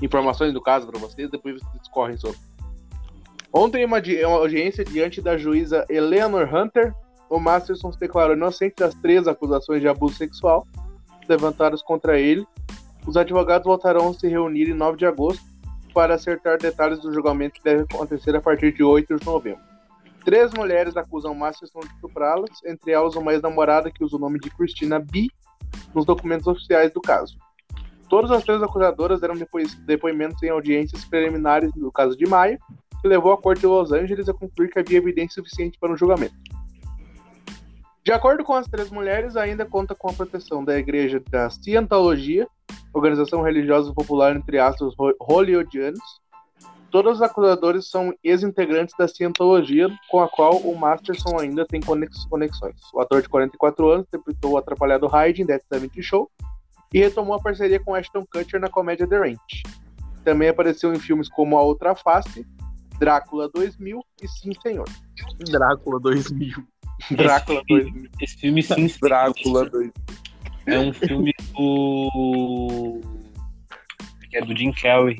Informações 0.00 0.52
do 0.52 0.62
caso 0.62 0.86
pra 0.86 0.98
vocês, 0.98 1.28
depois 1.30 1.60
vocês 1.60 1.80
discorrem 1.80 2.16
sobre. 2.16 2.38
Ontem, 3.52 3.82
em 3.82 3.84
uma, 3.84 3.98
uma 3.98 4.38
audiência 4.38 4.84
diante 4.84 5.20
da 5.20 5.36
juíza 5.36 5.84
Eleanor 5.88 6.48
Hunter, 6.54 6.94
o 7.28 7.40
Masterson 7.40 7.90
se 7.90 7.98
declarou 7.98 8.36
inocente 8.36 8.76
das 8.78 8.94
três 8.94 9.26
acusações 9.26 9.80
de 9.80 9.88
abuso 9.88 10.14
sexual 10.14 10.66
levantadas 11.28 11.82
contra 11.82 12.18
ele 12.18 12.46
os 13.08 13.16
advogados 13.16 13.64
voltarão 13.64 14.10
a 14.10 14.12
se 14.12 14.28
reunir 14.28 14.68
em 14.68 14.74
9 14.74 14.98
de 14.98 15.06
agosto 15.06 15.42
para 15.98 16.14
acertar 16.14 16.58
detalhes 16.58 17.00
do 17.00 17.12
julgamento 17.12 17.54
que 17.54 17.64
deve 17.64 17.82
acontecer 17.82 18.36
a 18.36 18.40
partir 18.40 18.72
de 18.72 18.84
8 18.84 19.16
de 19.16 19.26
novembro. 19.26 19.60
Três 20.24 20.52
mulheres 20.52 20.96
acusam 20.96 21.34
Masterson 21.34 21.80
de 21.80 21.88
estuprá-las, 21.88 22.62
entre 22.64 22.92
elas 22.92 23.16
uma 23.16 23.32
ex-namorada 23.32 23.90
que 23.90 24.04
usa 24.04 24.14
o 24.14 24.18
nome 24.20 24.38
de 24.38 24.48
Christina 24.48 25.00
B 25.00 25.26
nos 25.92 26.06
documentos 26.06 26.46
oficiais 26.46 26.92
do 26.92 27.00
caso. 27.00 27.36
Todas 28.08 28.30
as 28.30 28.44
três 28.44 28.62
acusadoras 28.62 29.20
deram 29.20 29.34
depoimentos 29.84 30.40
em 30.40 30.50
audiências 30.50 31.04
preliminares 31.04 31.72
do 31.72 31.90
caso 31.90 32.16
de 32.16 32.28
maio, 32.28 32.60
que 33.02 33.08
levou 33.08 33.32
a 33.32 33.36
corte 33.36 33.62
de 33.62 33.66
Los 33.66 33.90
Angeles 33.90 34.28
a 34.28 34.32
concluir 34.32 34.70
que 34.70 34.78
havia 34.78 34.98
evidência 34.98 35.42
suficiente 35.42 35.76
para 35.80 35.92
um 35.92 35.96
julgamento. 35.96 36.36
De 38.04 38.12
acordo 38.12 38.44
com 38.44 38.54
as 38.54 38.68
três 38.68 38.88
mulheres, 38.88 39.36
ainda 39.36 39.66
conta 39.66 39.96
com 39.96 40.08
a 40.08 40.12
proteção 40.12 40.64
da 40.64 40.78
Igreja 40.78 41.20
da 41.28 41.50
Cientologia, 41.50 42.46
organização 42.92 43.42
religiosa 43.42 43.92
popular 43.92 44.34
entre 44.36 44.58
aspas 44.58 44.92
ho- 44.98 45.14
hollywoodianos. 45.20 46.00
Todos 46.90 47.16
os 47.16 47.22
acusadores 47.22 47.90
são 47.90 48.14
ex-integrantes 48.24 48.94
da 48.98 49.06
Cientologia, 49.06 49.88
com 50.10 50.20
a 50.22 50.28
qual 50.28 50.56
o 50.56 50.74
Masterson 50.78 51.38
ainda 51.38 51.66
tem 51.66 51.80
conex- 51.82 52.24
conexões. 52.30 52.76
O 52.94 53.00
ator 53.00 53.20
de 53.20 53.28
44 53.28 53.90
anos 53.90 54.06
interpretou 54.06 54.52
o 54.52 54.56
atrapalhado 54.56 55.06
Hyde 55.06 55.42
em 55.42 55.46
Death 55.46 55.64
70 55.70 56.00
Show 56.00 56.30
e 56.94 56.98
retomou 56.98 57.34
a 57.34 57.40
parceria 57.42 57.78
com 57.78 57.94
Ashton 57.94 58.24
Kutcher 58.32 58.58
na 58.58 58.70
comédia 58.70 59.06
The 59.06 59.18
Ranch. 59.18 59.62
Também 60.24 60.48
apareceu 60.48 60.92
em 60.94 60.98
filmes 60.98 61.28
como 61.28 61.58
A 61.58 61.62
Outra 61.62 61.94
Face, 61.94 62.46
Drácula 62.98 63.50
2000 63.54 64.02
e 64.22 64.26
Sim 64.28 64.52
Senhor. 64.62 64.86
Drácula 65.50 66.00
2000. 66.00 66.56
Drácula 67.10 67.62
2000. 67.68 68.10
Esse 68.20 68.36
filme 68.38 68.62
sim 68.62 68.88
Drácula 69.00 69.68
2. 69.68 69.90
É 70.68 70.78
um 70.78 70.92
filme 70.92 71.32
do. 71.54 73.00
que 74.30 74.36
é 74.36 74.44
do 74.44 74.56
Jim 74.56 74.72
Carrey. 74.72 75.16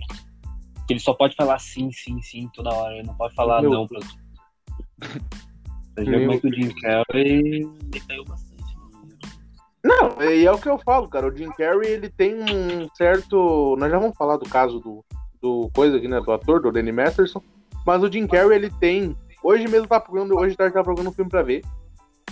Que 0.87 0.95
ele 0.95 1.01
só 1.01 1.13
pode 1.13 1.35
falar 1.35 1.59
sim, 1.59 1.91
sim, 1.93 2.21
sim 2.23 2.49
toda 2.55 2.71
hora. 2.71 2.95
Ele 2.95 3.07
não 3.07 3.15
pode 3.15 3.35
falar 3.35 3.61
Meu 3.61 3.71
não 3.71 3.87
pra. 3.87 4.01
Você 4.01 6.05
já 6.05 6.11
Meu 6.11 6.31
viu 6.31 6.41
que 6.41 6.49
o 6.49 6.55
Jim 6.55 6.75
Carrey 6.81 7.65
decaiu 7.85 8.25
bastante. 8.25 8.49
Não, 9.85 10.21
e 10.23 10.45
é 10.45 10.53
o 10.53 10.59
que 10.59 10.69
eu 10.69 10.79
falo, 10.79 11.09
cara. 11.09 11.29
O 11.29 11.37
Jim 11.37 11.51
Carrey, 11.51 11.91
ele 11.91 12.09
tem 12.09 12.35
um 12.35 12.89
certo. 12.95 13.77
Nós 13.79 13.91
já 13.91 13.99
vamos 13.99 14.17
falar 14.17 14.37
do 14.37 14.49
caso 14.49 14.81
do, 14.81 15.05
do 15.41 15.71
coisa 15.75 15.97
aqui, 15.97 16.09
né? 16.09 16.21
Do 16.21 16.33
ator, 16.33 16.61
do 16.61 16.73
Danny 16.73 16.93
Masterson. 16.93 17.43
Mas 17.87 18.03
o 18.03 18.13
Jim 18.13 18.27
Carrey, 18.27 18.57
ele 18.57 18.71
tem. 18.71 19.17
Hoje 19.43 19.69
mesmo 19.69 19.87
tá 19.87 20.01
procurando, 20.01 20.37
hoje 20.37 20.57
tarde 20.57 20.75
tá 20.75 20.83
procurando 20.83 21.11
um 21.11 21.15
filme 21.15 21.31
pra 21.31 21.43
ver. 21.43 21.63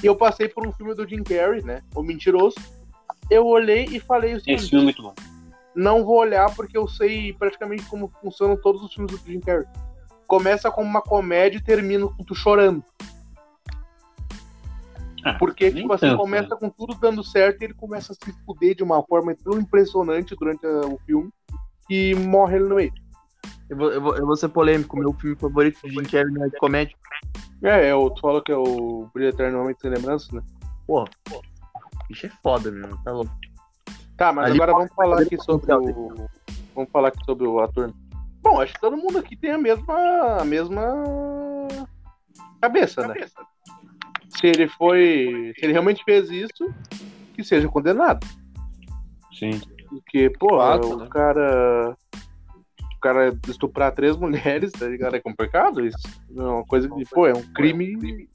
E 0.02 0.06
eu 0.06 0.16
passei 0.16 0.48
por 0.48 0.66
um 0.66 0.72
filme 0.72 0.94
do 0.94 1.08
Jim 1.08 1.22
Carrey, 1.22 1.62
né? 1.62 1.82
O 1.94 2.02
Mentiroso. 2.02 2.56
Eu 3.30 3.46
olhei 3.46 3.84
e 3.84 3.98
falei 4.00 4.34
o 4.34 4.40
seguinte: 4.40 4.60
Esse 4.60 4.68
filme 4.70 4.82
é 4.82 4.86
muito 4.86 5.02
bom. 5.02 5.14
não 5.74 6.04
vou 6.04 6.18
olhar 6.18 6.54
porque 6.54 6.76
eu 6.78 6.86
sei 6.88 7.32
praticamente 7.32 7.84
como 7.84 8.10
funcionam 8.20 8.56
todos 8.56 8.82
os 8.82 8.92
filmes 8.94 9.12
do 9.20 9.26
Jim 9.30 9.40
Carrey. 9.40 9.66
Começa 10.26 10.70
como 10.70 10.88
uma 10.88 11.02
comédia 11.02 11.58
e 11.58 11.62
termina 11.62 12.06
com 12.08 12.24
tu 12.24 12.34
chorando. 12.34 12.82
Ah, 15.24 15.34
Porque, 15.34 15.72
tipo 15.72 15.92
assim, 15.92 16.06
tanto, 16.06 16.18
começa 16.18 16.48
né? 16.50 16.56
com 16.60 16.70
tudo 16.70 16.94
dando 17.00 17.22
certo 17.24 17.60
e 17.60 17.64
ele 17.64 17.74
começa 17.74 18.12
a 18.12 18.14
se 18.14 18.32
fuder 18.44 18.76
de 18.76 18.84
uma 18.84 19.02
forma 19.02 19.34
tão 19.34 19.58
impressionante 19.58 20.36
durante 20.36 20.64
a- 20.64 20.86
o 20.86 20.98
filme 21.04 21.30
que 21.88 22.14
morre 22.14 22.56
ele 22.56 22.68
no 22.68 22.76
meio. 22.76 22.92
Eu 23.68 23.76
vou, 23.76 23.90
eu, 23.92 24.00
vou, 24.00 24.16
eu 24.16 24.24
vou 24.26 24.36
ser 24.36 24.48
polêmico. 24.48 24.96
Meu 24.96 25.12
filme 25.14 25.34
favorito 25.36 25.80
de 25.82 25.90
Jim 25.90 26.02
Carrey 26.04 26.30
não 26.32 26.44
é 26.44 26.48
de 26.48 26.56
comédia. 26.58 26.96
É, 27.62 27.88
é 27.88 27.94
o, 27.94 28.08
tu 28.10 28.20
falou 28.20 28.40
que 28.40 28.52
é 28.52 28.56
o 28.56 29.08
Brilho 29.12 29.30
Eternamente 29.30 29.80
Sem 29.80 29.90
Lembranças, 29.90 30.30
né? 30.30 30.40
Porra, 30.86 31.06
bicho 32.08 32.26
é 32.26 32.30
foda, 32.42 32.70
meu. 32.70 32.96
Tá 32.98 33.12
louco. 33.12 33.32
Tá, 34.16 34.32
mas 34.32 34.46
Ali- 34.46 34.54
agora 34.54 34.72
vamos 34.72 34.92
falar 34.94 35.20
aqui 35.22 35.36
sobre 35.42 35.72
o. 35.74 36.28
Vamos 36.74 36.90
falar 36.90 37.08
aqui 37.08 37.24
sobre 37.24 37.46
o 37.46 37.60
ator. 37.60 37.92
Bom, 38.42 38.60
acho 38.60 38.72
que 38.74 38.80
todo 38.80 38.96
mundo 38.96 39.18
aqui 39.18 39.36
tem 39.36 39.50
a 39.50 39.58
mesma. 39.58 40.38
a 40.40 40.44
mesma. 40.44 40.82
cabeça, 42.60 43.06
né? 43.06 43.14
Se 44.30 44.46
ele 44.46 44.68
foi. 44.68 45.52
Se 45.58 45.64
ele 45.64 45.72
realmente 45.72 46.02
fez 46.04 46.30
isso, 46.30 46.72
que 47.34 47.42
seja 47.44 47.68
condenado. 47.68 48.26
Sim. 49.32 49.60
Porque, 49.88 50.30
pô, 50.30 50.58
Fato, 50.58 50.94
o 50.94 50.96
né? 50.98 51.08
cara. 51.10 51.96
O 52.96 53.00
cara 53.00 53.38
estuprar 53.46 53.92
três 53.92 54.16
mulheres, 54.18 54.72
tá 54.72 54.86
ligado? 54.86 55.14
É 55.16 55.20
complicado 55.20 55.84
isso. 55.84 55.98
É 56.36 56.40
uma 56.42 56.64
coisa 56.64 56.88
que, 56.88 57.04
pô, 57.10 57.26
é 57.26 57.32
um 57.32 57.42
crime 57.52 58.28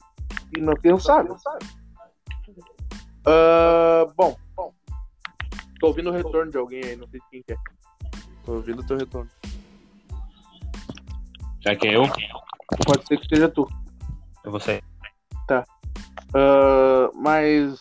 inapensável. 0.55 1.35
Ah, 3.25 4.05
bom, 4.15 4.35
bom. 4.55 4.73
Tô 5.79 5.87
ouvindo 5.87 6.09
o 6.09 6.13
retorno 6.13 6.51
de 6.51 6.57
alguém 6.57 6.83
aí, 6.83 6.95
não 6.95 7.07
sei 7.07 7.19
quem 7.29 7.43
que 7.43 7.53
é. 7.53 7.57
Tô 8.45 8.53
ouvindo 8.55 8.81
o 8.81 8.85
teu 8.85 8.97
retorno. 8.97 9.29
Já 11.61 11.75
que 11.75 11.87
é 11.87 11.95
eu, 11.95 12.03
Pode 12.85 13.05
ser 13.07 13.17
que 13.17 13.27
seja 13.27 13.49
tu. 13.49 13.67
eu 14.43 14.51
vou 14.51 14.59
sair. 14.59 14.83
Ah, 16.33 17.09
mas. 17.15 17.79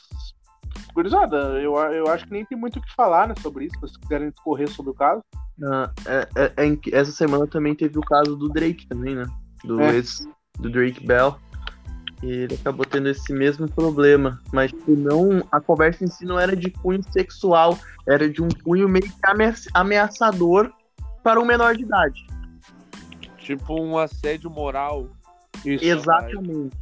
Gurizada, 0.92 1.36
eu, 1.60 1.76
eu 1.76 2.08
acho 2.08 2.24
que 2.26 2.32
nem 2.32 2.44
tem 2.44 2.58
muito 2.58 2.78
o 2.78 2.82
que 2.82 2.92
falar 2.94 3.28
né, 3.28 3.34
sobre 3.40 3.66
isso. 3.66 3.74
Se 3.76 3.80
vocês 3.80 3.96
quiserem 3.98 4.30
discorrer 4.30 4.68
sobre 4.68 4.90
o 4.90 4.94
caso. 4.94 5.22
Ah, 5.62 5.90
é- 6.06 6.28
é- 6.34 6.52
é 6.56 6.66
em 6.66 6.74
que- 6.74 6.92
essa 6.94 7.12
semana 7.12 7.46
também 7.46 7.74
teve 7.76 7.96
o 7.98 8.02
caso 8.02 8.34
do 8.36 8.48
Drake 8.48 8.86
também, 8.88 9.14
né? 9.14 9.24
Do, 9.64 9.80
É. 9.80 9.94
ex- 9.94 10.26
do 10.58 10.68
Drake 10.68 11.06
Bell. 11.06 11.36
E 12.22 12.30
ele 12.30 12.54
acabou 12.54 12.84
tendo 12.84 13.08
esse 13.08 13.32
mesmo 13.32 13.68
problema. 13.70 14.40
Mas 14.52 14.70
tipo, 14.70 14.92
não, 14.92 15.42
a 15.50 15.60
conversa 15.60 16.04
em 16.04 16.08
si 16.08 16.24
não 16.24 16.38
era 16.38 16.54
de 16.54 16.70
cunho 16.70 17.02
sexual. 17.12 17.78
Era 18.06 18.28
de 18.28 18.42
um 18.42 18.48
cunho 18.48 18.88
meio 18.88 19.04
que 19.04 19.12
ameaç- 19.24 19.68
ameaçador 19.72 20.70
para 21.22 21.40
um 21.40 21.44
menor 21.44 21.76
de 21.76 21.82
idade. 21.84 22.26
Tipo 23.38 23.80
um 23.80 23.96
assédio 23.98 24.50
moral. 24.50 25.08
Isso. 25.64 25.84
Exatamente. 25.84 26.76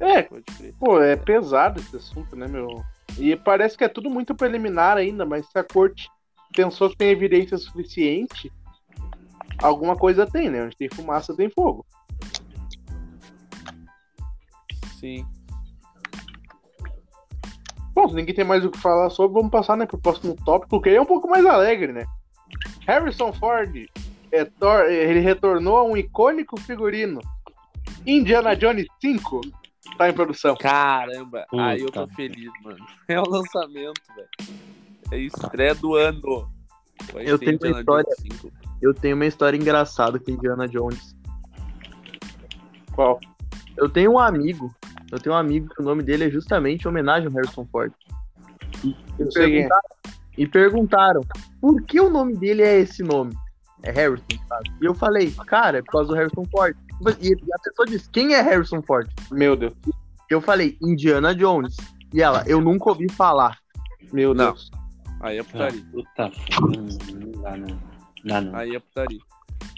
É, 0.00 0.22
Pode 0.22 0.42
crer. 0.44 0.74
pô, 0.80 1.00
é 1.00 1.14
pesado 1.14 1.78
esse 1.80 1.94
assunto, 1.96 2.34
né, 2.34 2.48
meu? 2.48 2.82
E 3.18 3.36
parece 3.36 3.76
que 3.78 3.84
é 3.84 3.88
tudo 3.88 4.10
muito 4.10 4.34
preliminar 4.34 4.96
ainda, 4.96 5.24
mas 5.24 5.46
se 5.46 5.58
a 5.58 5.62
corte 5.62 6.08
pensou 6.54 6.90
que 6.90 6.96
tem 6.96 7.10
evidência 7.10 7.56
suficiente, 7.56 8.50
alguma 9.58 9.96
coisa 9.96 10.26
tem, 10.26 10.50
né? 10.50 10.64
Onde 10.64 10.76
tem 10.76 10.88
fumaça, 10.88 11.34
tem 11.36 11.50
fogo. 11.50 11.84
Sim. 14.98 15.26
Bom, 17.94 18.08
se 18.08 18.14
ninguém 18.14 18.34
tem 18.34 18.44
mais 18.44 18.64
o 18.64 18.70
que 18.70 18.78
falar 18.78 19.10
sobre, 19.10 19.34
vamos 19.34 19.50
passar 19.50 19.76
né, 19.76 19.84
pro 19.84 19.98
próximo 19.98 20.34
tópico, 20.44 20.80
que 20.80 20.88
aí 20.88 20.96
é 20.96 21.00
um 21.00 21.06
pouco 21.06 21.28
mais 21.28 21.44
alegre, 21.44 21.92
né? 21.92 22.04
Harrison 22.86 23.32
Ford 23.32 23.86
é 24.30 24.44
tor- 24.44 24.86
ele 24.90 25.20
retornou 25.20 25.76
a 25.76 25.84
um 25.84 25.96
icônico 25.96 26.58
figurino. 26.60 27.20
Indiana 28.06 28.54
Jones 28.56 28.86
5 29.00 29.40
tá 29.98 30.08
em 30.08 30.12
produção. 30.12 30.56
Caramba, 30.56 31.44
Puta. 31.50 31.62
aí 31.64 31.80
eu 31.80 31.90
tô 31.90 32.06
feliz, 32.08 32.50
mano. 32.62 32.84
É 33.08 33.20
o 33.20 33.28
lançamento, 33.28 34.00
velho. 34.16 34.28
É 35.10 35.18
estreia 35.18 35.74
do 35.74 35.94
ano. 35.94 36.50
Vai 37.12 37.28
Eu 37.28 37.38
tenho 37.38 37.58
uma 37.62 37.78
história. 37.80 38.08
Jones 38.18 38.40
5. 38.40 38.61
Eu 38.82 38.92
tenho 38.92 39.14
uma 39.16 39.24
história 39.26 39.56
engraçada 39.56 40.18
com 40.18 40.30
Indiana 40.30 40.66
Jones. 40.68 41.14
Qual? 42.94 43.18
Eu 43.76 43.88
tenho 43.88 44.12
um 44.12 44.18
amigo. 44.18 44.74
Eu 45.10 45.18
tenho 45.18 45.34
um 45.34 45.38
amigo 45.38 45.68
que 45.74 45.80
o 45.80 45.84
nome 45.84 46.02
dele 46.02 46.24
é 46.24 46.30
justamente 46.30 46.84
em 46.84 46.88
homenagem 46.88 47.28
ao 47.28 47.32
Harrison 47.34 47.64
Ford. 47.70 47.92
Eu 49.18 49.28
quem 49.28 49.42
é. 49.60 49.68
Perguntaram- 49.68 49.82
E 50.36 50.46
perguntaram 50.46 51.20
por 51.60 51.82
que 51.82 52.00
o 52.00 52.10
nome 52.10 52.34
dele 52.36 52.62
é 52.62 52.80
esse 52.80 53.02
nome? 53.02 53.34
É 53.82 53.90
Harrison, 53.90 54.24
sabe? 54.48 54.70
E 54.80 54.84
eu 54.84 54.94
falei, 54.94 55.30
cara, 55.46 55.78
é 55.78 55.82
por 55.82 55.92
causa 55.92 56.08
do 56.08 56.14
Harrison 56.14 56.44
Ford. 56.50 56.76
E 57.20 57.32
a 57.34 57.58
pessoa 57.58 57.86
disse, 57.86 58.08
quem 58.10 58.34
é 58.34 58.40
Harrison 58.40 58.80
Ford? 58.82 59.08
Meu 59.30 59.56
Deus. 59.56 59.74
Eu 60.30 60.40
falei, 60.40 60.76
Indiana 60.80 61.34
Jones. 61.34 61.76
E 62.14 62.22
ela, 62.22 62.42
eu 62.46 62.60
nunca 62.60 62.88
ouvi 62.90 63.10
falar. 63.10 63.58
Meu 64.12 64.32
Não. 64.34 64.46
Deus. 64.52 64.70
Aí 65.20 65.36
é 65.36 65.40
Ah, 65.40 65.44
putaria. 65.44 65.82
puta 65.92 66.30
foda, 66.52 66.78
não 67.14 67.42
dá 67.42 67.56
não. 67.56 67.91
Não 68.24 68.34
dá 68.34 68.40
não. 68.40 68.56
Aí 68.58 68.74
é 68.74 68.78
putaria. 68.78 69.20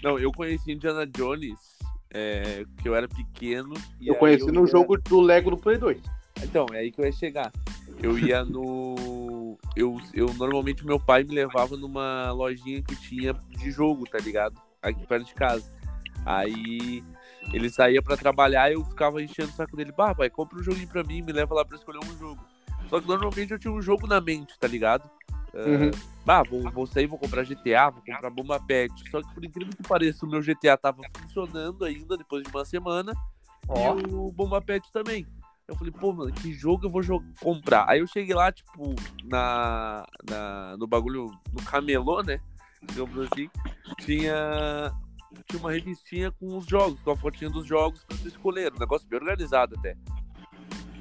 Não, 0.03 0.19
eu 0.19 0.31
conheci 0.31 0.71
Indiana 0.71 1.05
Jones, 1.05 1.57
é, 2.13 2.65
que 2.81 2.87
eu 2.87 2.95
era 2.95 3.07
pequeno. 3.07 3.73
e 3.99 4.07
Eu 4.07 4.15
conheci 4.15 4.51
no 4.51 4.61
ia- 4.65 4.71
jogo 4.71 4.97
do 4.97 5.19
Lego 5.21 5.51
do 5.51 5.57
Play 5.57 5.77
2. 5.77 6.01
Então, 6.43 6.65
é 6.73 6.79
aí 6.79 6.91
que 6.91 6.99
eu 7.01 7.05
ia 7.05 7.11
chegar. 7.11 7.51
Eu 8.01 8.17
ia 8.19 8.43
no. 8.43 9.57
Eu, 9.75 9.97
eu 10.13 10.33
normalmente 10.33 10.85
meu 10.85 10.99
pai 10.99 11.23
me 11.23 11.33
levava 11.33 11.77
numa 11.77 12.31
lojinha 12.31 12.81
que 12.81 12.95
tinha 12.95 13.33
de 13.33 13.71
jogo, 13.71 14.05
tá 14.05 14.17
ligado? 14.17 14.59
Aqui 14.81 15.05
perto 15.07 15.25
de 15.25 15.33
casa. 15.33 15.73
Aí 16.25 17.03
ele 17.53 17.69
saía 17.69 18.01
pra 18.01 18.17
trabalhar 18.17 18.69
e 18.69 18.73
eu 18.73 18.83
ficava 18.83 19.21
enchendo 19.21 19.49
o 19.49 19.53
saco 19.53 19.77
dele. 19.77 19.91
Bah, 19.95 20.13
pai, 20.15 20.29
compra 20.29 20.59
um 20.59 20.63
joguinho 20.63 20.87
pra 20.87 21.03
mim, 21.03 21.21
me 21.21 21.31
leva 21.31 21.53
lá 21.53 21.63
pra 21.63 21.77
escolher 21.77 21.99
um 21.99 22.17
jogo. 22.17 22.43
Só 22.89 22.99
que 22.99 23.07
normalmente 23.07 23.51
eu 23.51 23.59
tinha 23.59 23.71
um 23.73 23.81
jogo 23.81 24.07
na 24.07 24.19
mente, 24.19 24.57
tá 24.59 24.67
ligado? 24.67 25.09
Ah, 25.55 25.67
Uhum. 25.69 25.91
Bah, 26.25 26.41
vou, 26.43 26.69
vou 26.71 26.87
sair, 26.87 27.05
vou 27.07 27.19
comprar 27.19 27.43
GTA, 27.43 27.89
vou 27.91 28.01
comprar 28.01 28.29
Bomba 28.31 28.59
Pet. 28.59 28.91
Só 29.11 29.21
que 29.21 29.33
por 29.33 29.45
incrível 29.45 29.73
que 29.75 29.83
pareça, 29.87 30.25
o 30.25 30.29
meu 30.29 30.41
GTA 30.41 30.75
tava 30.75 31.01
funcionando 31.19 31.85
ainda 31.85 32.17
depois 32.17 32.43
de 32.43 32.49
uma 32.49 32.65
semana. 32.65 33.13
Ó. 33.67 33.95
E 33.99 34.13
o 34.13 34.31
Bomba 34.31 34.59
Pet 34.61 34.91
também. 34.91 35.25
Eu 35.67 35.75
falei, 35.75 35.91
pô, 35.91 36.11
mano, 36.13 36.31
que 36.33 36.51
jogo 36.53 36.85
eu 36.85 36.89
vou 36.91 37.01
jo- 37.01 37.23
comprar? 37.41 37.85
Aí 37.89 37.99
eu 37.99 38.07
cheguei 38.07 38.35
lá, 38.35 38.51
tipo, 38.51 38.93
na, 39.23 40.05
na, 40.29 40.75
no 40.77 40.85
bagulho, 40.87 41.31
no 41.53 41.61
camelô, 41.63 42.21
né? 42.21 42.39
Digamos 42.83 43.17
assim. 43.19 43.49
Tinha, 44.01 44.91
tinha 45.47 45.59
uma 45.59 45.71
revistinha 45.71 46.31
com 46.31 46.57
os 46.57 46.65
jogos, 46.67 47.01
com 47.01 47.11
a 47.11 47.15
fotinha 47.17 47.49
dos 47.49 47.65
jogos 47.65 48.03
pra 48.03 48.17
tu 48.17 48.27
escolher. 48.27 48.73
Um 48.73 48.79
negócio 48.79 49.07
bem 49.07 49.19
organizado 49.19 49.75
até. 49.77 49.95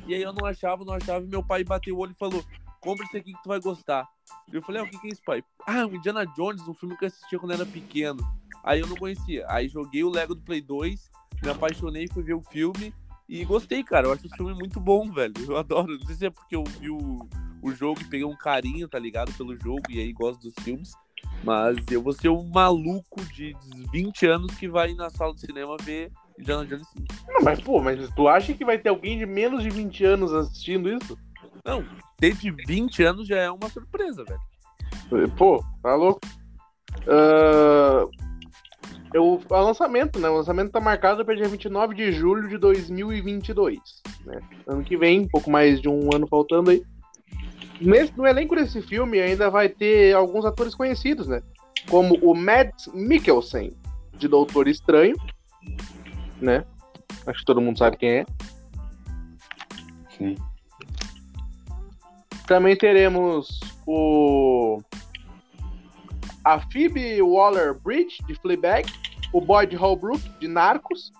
E 0.06 0.14
aí 0.14 0.22
eu 0.22 0.32
não 0.32 0.46
achava, 0.46 0.84
não 0.84 0.94
achava, 0.94 1.24
e 1.24 1.28
meu 1.28 1.42
pai 1.42 1.64
bateu 1.64 1.96
o 1.96 1.98
olho 2.00 2.12
e 2.12 2.18
falou: 2.18 2.44
compra 2.84 3.06
esse 3.06 3.16
aqui 3.16 3.32
que 3.32 3.42
tu 3.42 3.48
vai 3.48 3.58
gostar. 3.58 4.06
E 4.52 4.54
eu 4.54 4.62
falei, 4.62 4.82
ah, 4.82 4.84
o 4.84 4.88
que, 4.88 4.98
que 4.98 5.08
é 5.08 5.10
isso, 5.10 5.22
pai? 5.24 5.42
Ah, 5.66 5.86
o 5.86 5.96
Indiana 5.96 6.26
Jones, 6.26 6.68
um 6.68 6.74
filme 6.74 6.96
que 6.96 7.04
eu 7.04 7.08
assistia 7.08 7.38
quando 7.38 7.52
era 7.52 7.64
pequeno. 7.64 8.22
Aí 8.62 8.80
eu 8.80 8.86
não 8.86 8.96
conhecia. 8.96 9.46
Aí 9.48 9.68
joguei 9.68 10.04
o 10.04 10.10
Lego 10.10 10.34
do 10.34 10.42
Play 10.42 10.60
2, 10.60 11.10
me 11.42 11.50
apaixonei, 11.50 12.06
fui 12.06 12.22
ver 12.22 12.34
o 12.34 12.42
filme 12.42 12.94
e 13.28 13.44
gostei, 13.44 13.82
cara. 13.82 14.06
Eu 14.06 14.12
acho 14.12 14.26
esse 14.26 14.36
filme 14.36 14.54
muito 14.54 14.78
bom, 14.78 15.10
velho. 15.10 15.32
Eu 15.48 15.56
adoro. 15.56 15.98
Não 15.98 16.06
sei 16.06 16.14
se 16.14 16.26
é 16.26 16.30
porque 16.30 16.54
eu 16.54 16.64
vi 16.64 16.90
o, 16.90 17.26
o 17.62 17.72
jogo 17.72 18.00
e 18.00 18.04
peguei 18.04 18.24
um 18.24 18.36
carinho, 18.36 18.86
tá 18.86 18.98
ligado? 18.98 19.32
Pelo 19.32 19.58
jogo 19.58 19.82
e 19.88 19.98
aí 19.98 20.12
gosto 20.12 20.42
dos 20.42 20.54
filmes. 20.62 20.92
Mas 21.42 21.76
eu 21.90 22.02
vou 22.02 22.12
ser 22.12 22.28
um 22.28 22.44
maluco 22.44 23.22
de 23.32 23.56
20 23.92 24.26
anos 24.26 24.54
que 24.54 24.68
vai 24.68 24.94
na 24.94 25.10
sala 25.10 25.34
de 25.34 25.40
cinema 25.40 25.76
ver 25.82 26.10
Indiana 26.38 26.64
Jones 26.66 26.86
5. 26.88 27.04
Não, 27.28 27.42
mas, 27.42 27.60
pô, 27.60 27.80
mas 27.80 28.08
tu 28.14 28.28
acha 28.28 28.54
que 28.54 28.64
vai 28.64 28.78
ter 28.78 28.88
alguém 28.88 29.18
de 29.18 29.26
menos 29.26 29.62
de 29.62 29.70
20 29.70 30.04
anos 30.04 30.32
assistindo 30.32 30.88
isso? 30.90 31.18
Não, 31.64 31.84
ter 32.24 32.34
de 32.34 32.50
20 32.50 33.02
anos 33.02 33.26
já 33.26 33.36
é 33.36 33.50
uma 33.50 33.68
surpresa, 33.68 34.24
velho. 34.24 35.30
Pô, 35.32 35.62
tá 35.82 35.94
louco. 35.94 36.20
Ah, 37.06 38.04
eu, 39.12 39.40
o 39.48 39.60
lançamento, 39.60 40.18
né? 40.18 40.28
O 40.28 40.36
lançamento 40.36 40.72
tá 40.72 40.80
marcado 40.80 41.24
para 41.24 41.34
dia 41.34 41.48
29 41.48 41.94
de 41.94 42.12
julho 42.12 42.48
de 42.48 42.56
2022. 42.56 43.78
Né? 44.24 44.40
Ano 44.66 44.82
que 44.82 44.96
vem, 44.96 45.20
um 45.20 45.28
pouco 45.28 45.50
mais 45.50 45.80
de 45.80 45.88
um 45.88 46.08
ano 46.14 46.26
faltando 46.26 46.70
aí. 46.70 46.82
Nesse, 47.80 48.16
no 48.16 48.26
elenco 48.26 48.54
desse 48.54 48.80
filme 48.80 49.20
ainda 49.20 49.50
vai 49.50 49.68
ter 49.68 50.14
alguns 50.14 50.44
atores 50.44 50.74
conhecidos, 50.74 51.26
né? 51.26 51.42
Como 51.90 52.14
o 52.22 52.34
Mads 52.34 52.88
Mikkelsen, 52.94 53.72
de 54.16 54.28
Doutor 54.28 54.68
Estranho, 54.68 55.16
né? 56.40 56.64
Acho 57.26 57.40
que 57.40 57.44
todo 57.44 57.60
mundo 57.60 57.78
sabe 57.78 57.96
quem 57.96 58.10
é. 58.10 58.26
Sim. 60.16 60.36
Também 62.46 62.76
teremos 62.76 63.60
o 63.86 64.80
a 66.44 66.60
Phoebe 66.60 67.22
Waller-Bridge 67.22 68.18
de 68.26 68.34
Fleabag, 68.34 68.92
o 69.32 69.40
Boyd 69.40 69.74
Holbrook 69.74 70.20
de 70.38 70.46
Narcos, 70.46 71.10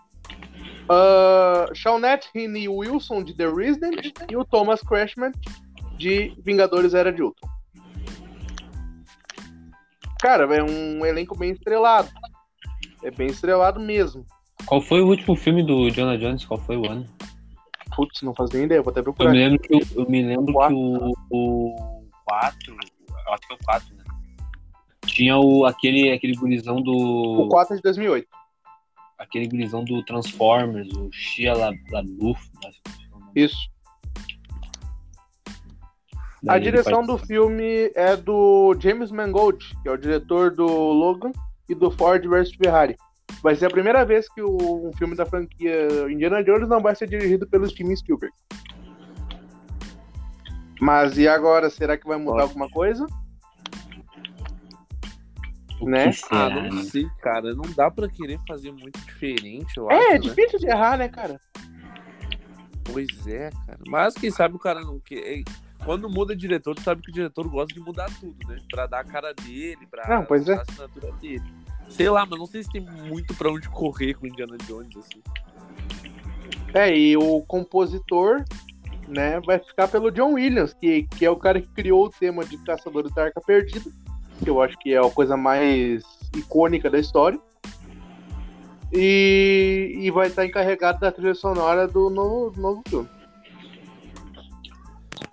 uh, 0.84 1.74
Shawnette 1.74 2.28
Heaney 2.34 2.68
Wilson 2.68 3.24
de 3.24 3.32
The 3.34 3.48
Resident 3.48 4.12
e 4.30 4.37
o 4.37 4.44
Thomas 4.44 4.82
Crashman 4.82 5.32
de 5.96 6.37
Vingadores 6.44 6.92
Era 6.92 7.10
de 7.10 7.22
Ultron. 7.22 7.48
Cara, 10.20 10.44
é 10.54 10.62
um 10.62 11.04
elenco 11.04 11.37
bem 11.37 11.50
estrelado. 11.50 12.08
É 13.02 13.10
bem 13.10 13.26
estrelado 13.28 13.80
mesmo. 13.80 14.26
Qual 14.66 14.80
foi 14.80 15.02
o 15.02 15.06
último 15.06 15.37
filme 15.37 15.62
do 15.62 15.90
Jonah 15.90 16.16
Jones? 16.16 16.44
Qual 16.44 16.58
foi 16.58 16.76
o 16.76 16.90
ano? 16.90 17.06
Putz, 17.96 18.22
não 18.22 18.35
faz 18.35 18.50
nem 18.50 18.64
ideia, 18.64 18.83
vou 18.83 18.90
até 18.90 19.00
Eu 19.00 19.04
procurar. 19.04 19.30
me 19.30 19.38
lembro 19.38 19.59
que, 19.61 19.74
eu, 19.74 19.80
eu 19.96 20.11
me 20.11 20.22
lembro 20.22 20.46
que 20.46 20.52
Quatro. 20.52 20.76
o, 20.76 21.12
o 21.30 22.04
4, 22.24 22.76
acho 22.80 23.46
que 23.46 23.52
é 23.52 23.57
o 23.57 23.64
4, 23.64 23.94
né? 23.96 24.04
Tinha 25.07 25.38
o, 25.38 25.64
aquele, 25.66 26.11
aquele 26.12 26.35
gurizão 26.35 26.76
O 26.78 26.83
do. 26.83 27.48
4 27.50 27.74
é 27.74 27.76
de 27.76 27.83
2008. 27.83 28.26
Aquele 29.18 29.46
gurizão 29.48 29.85
do 29.85 30.02
Transformers, 30.04 30.92
o 30.96 31.09
Shia 31.12 31.54
La- 31.54 31.72
LaBeouf. 31.90 32.40
que 32.61 32.66
é 32.66 33.16
o 33.16 33.18
nome. 33.20 33.33
Isso. 33.37 33.57
A 35.46 35.52
Daí 36.42 36.57
ele 36.61 36.64
direção 36.72 37.02
do 37.07 37.16
filme 37.16 37.90
é 37.94 38.16
do 38.16 38.76
James 38.78 39.11
Mangold, 39.11 39.64
que 39.83 39.88
é 39.88 39.92
o 39.92 39.96
diretor 39.96 40.50
do 40.50 40.66
Logan 40.66 41.33
e 41.68 41.74
do 41.74 41.90
Ford 41.90 42.22
vs 42.26 42.54
Ferrari. 42.54 42.96
Vai 43.44 43.54
ser 43.54 43.66
a 43.66 43.70
primeira 43.70 44.04
vez 44.07 44.26
que 44.26 44.40
o, 44.40 44.88
um 44.88 44.92
filme 44.94 45.14
da 45.14 45.26
franquia 45.26 45.87
Indiana 46.11 46.42
Jones 46.42 46.66
não 46.66 46.80
vai 46.80 46.94
ser 46.96 47.07
dirigido 47.07 47.46
pelo 47.46 47.68
Steven 47.68 47.94
Spielberg. 47.94 48.35
Mas 50.80 51.18
e 51.18 51.28
agora, 51.28 51.68
será 51.68 51.98
que 51.98 52.07
vai 52.09 52.16
mudar 52.16 52.38
Nossa. 52.38 52.44
alguma 52.46 52.70
coisa? 52.70 53.07
O 55.78 55.88
né? 55.90 56.11
que 56.11 56.18
Ah, 56.30 56.48
não 56.48 56.62
né? 56.62 56.83
sei, 56.85 57.07
cara. 57.20 57.54
Não 57.54 57.70
dá 57.76 57.90
pra 57.90 58.09
querer 58.09 58.40
fazer 58.48 58.72
muito 58.72 58.98
diferente, 59.00 59.76
eu 59.76 59.90
É, 59.90 59.94
é 59.94 59.98
acho, 59.98 60.12
né? 60.12 60.18
difícil 60.20 60.59
de 60.59 60.66
errar, 60.66 60.96
né, 60.96 61.09
cara? 61.09 61.38
Pois 62.90 63.26
é, 63.26 63.50
cara. 63.66 63.78
Mas 63.87 64.14
quem 64.14 64.30
sabe 64.30 64.57
o 64.57 64.59
cara 64.59 64.80
não 64.80 64.98
quer. 65.00 65.42
Quando 65.85 66.09
muda 66.09 66.35
diretor, 66.35 66.74
tu 66.74 66.80
sabe 66.80 67.02
que 67.02 67.11
o 67.11 67.14
diretor 67.14 67.46
gosta 67.48 67.74
de 67.74 67.80
mudar 67.80 68.09
tudo, 68.18 68.37
né? 68.48 68.57
Pra 68.70 68.87
dar 68.87 69.00
a 69.00 69.04
cara 69.04 69.35
dele, 69.35 69.87
pra 69.90 70.09
Não, 70.09 70.24
pois 70.24 70.48
é. 70.48 70.54
dar 70.54 70.61
a 70.61 70.62
assinatura 70.62 71.12
dele. 71.20 71.42
Sei 71.88 72.08
lá, 72.10 72.26
mas 72.28 72.38
não 72.38 72.46
sei 72.46 72.62
se 72.62 72.70
tem 72.70 72.80
muito 72.80 73.34
pra 73.34 73.50
onde 73.50 73.68
correr 73.68 74.14
com 74.14 74.26
Indiana 74.26 74.56
Jones, 74.66 74.96
assim. 74.96 75.22
É, 76.72 76.96
e 76.96 77.16
o 77.16 77.40
compositor, 77.42 78.44
né, 79.06 79.40
vai 79.40 79.58
ficar 79.60 79.86
pelo 79.86 80.10
John 80.10 80.32
Williams, 80.34 80.74
que, 80.74 81.04
que 81.04 81.24
é 81.24 81.30
o 81.30 81.36
cara 81.36 81.60
que 81.60 81.68
criou 81.68 82.06
o 82.06 82.10
tema 82.10 82.44
de 82.44 82.58
Caçadores 82.58 83.12
da 83.14 83.24
Arca 83.24 83.40
Perdida, 83.40 83.90
que 84.42 84.50
eu 84.50 84.60
acho 84.60 84.76
que 84.78 84.92
é 84.92 84.98
a 84.98 85.08
coisa 85.10 85.36
mais 85.36 86.02
icônica 86.36 86.90
da 86.90 86.98
história. 86.98 87.38
E, 88.92 89.92
e 90.02 90.10
vai 90.10 90.28
estar 90.28 90.44
encarregado 90.46 91.00
da 91.00 91.10
trilha 91.10 91.34
sonora 91.34 91.86
do 91.88 92.10
novo, 92.10 92.50
do 92.50 92.60
novo 92.60 92.82
filme. 92.88 93.08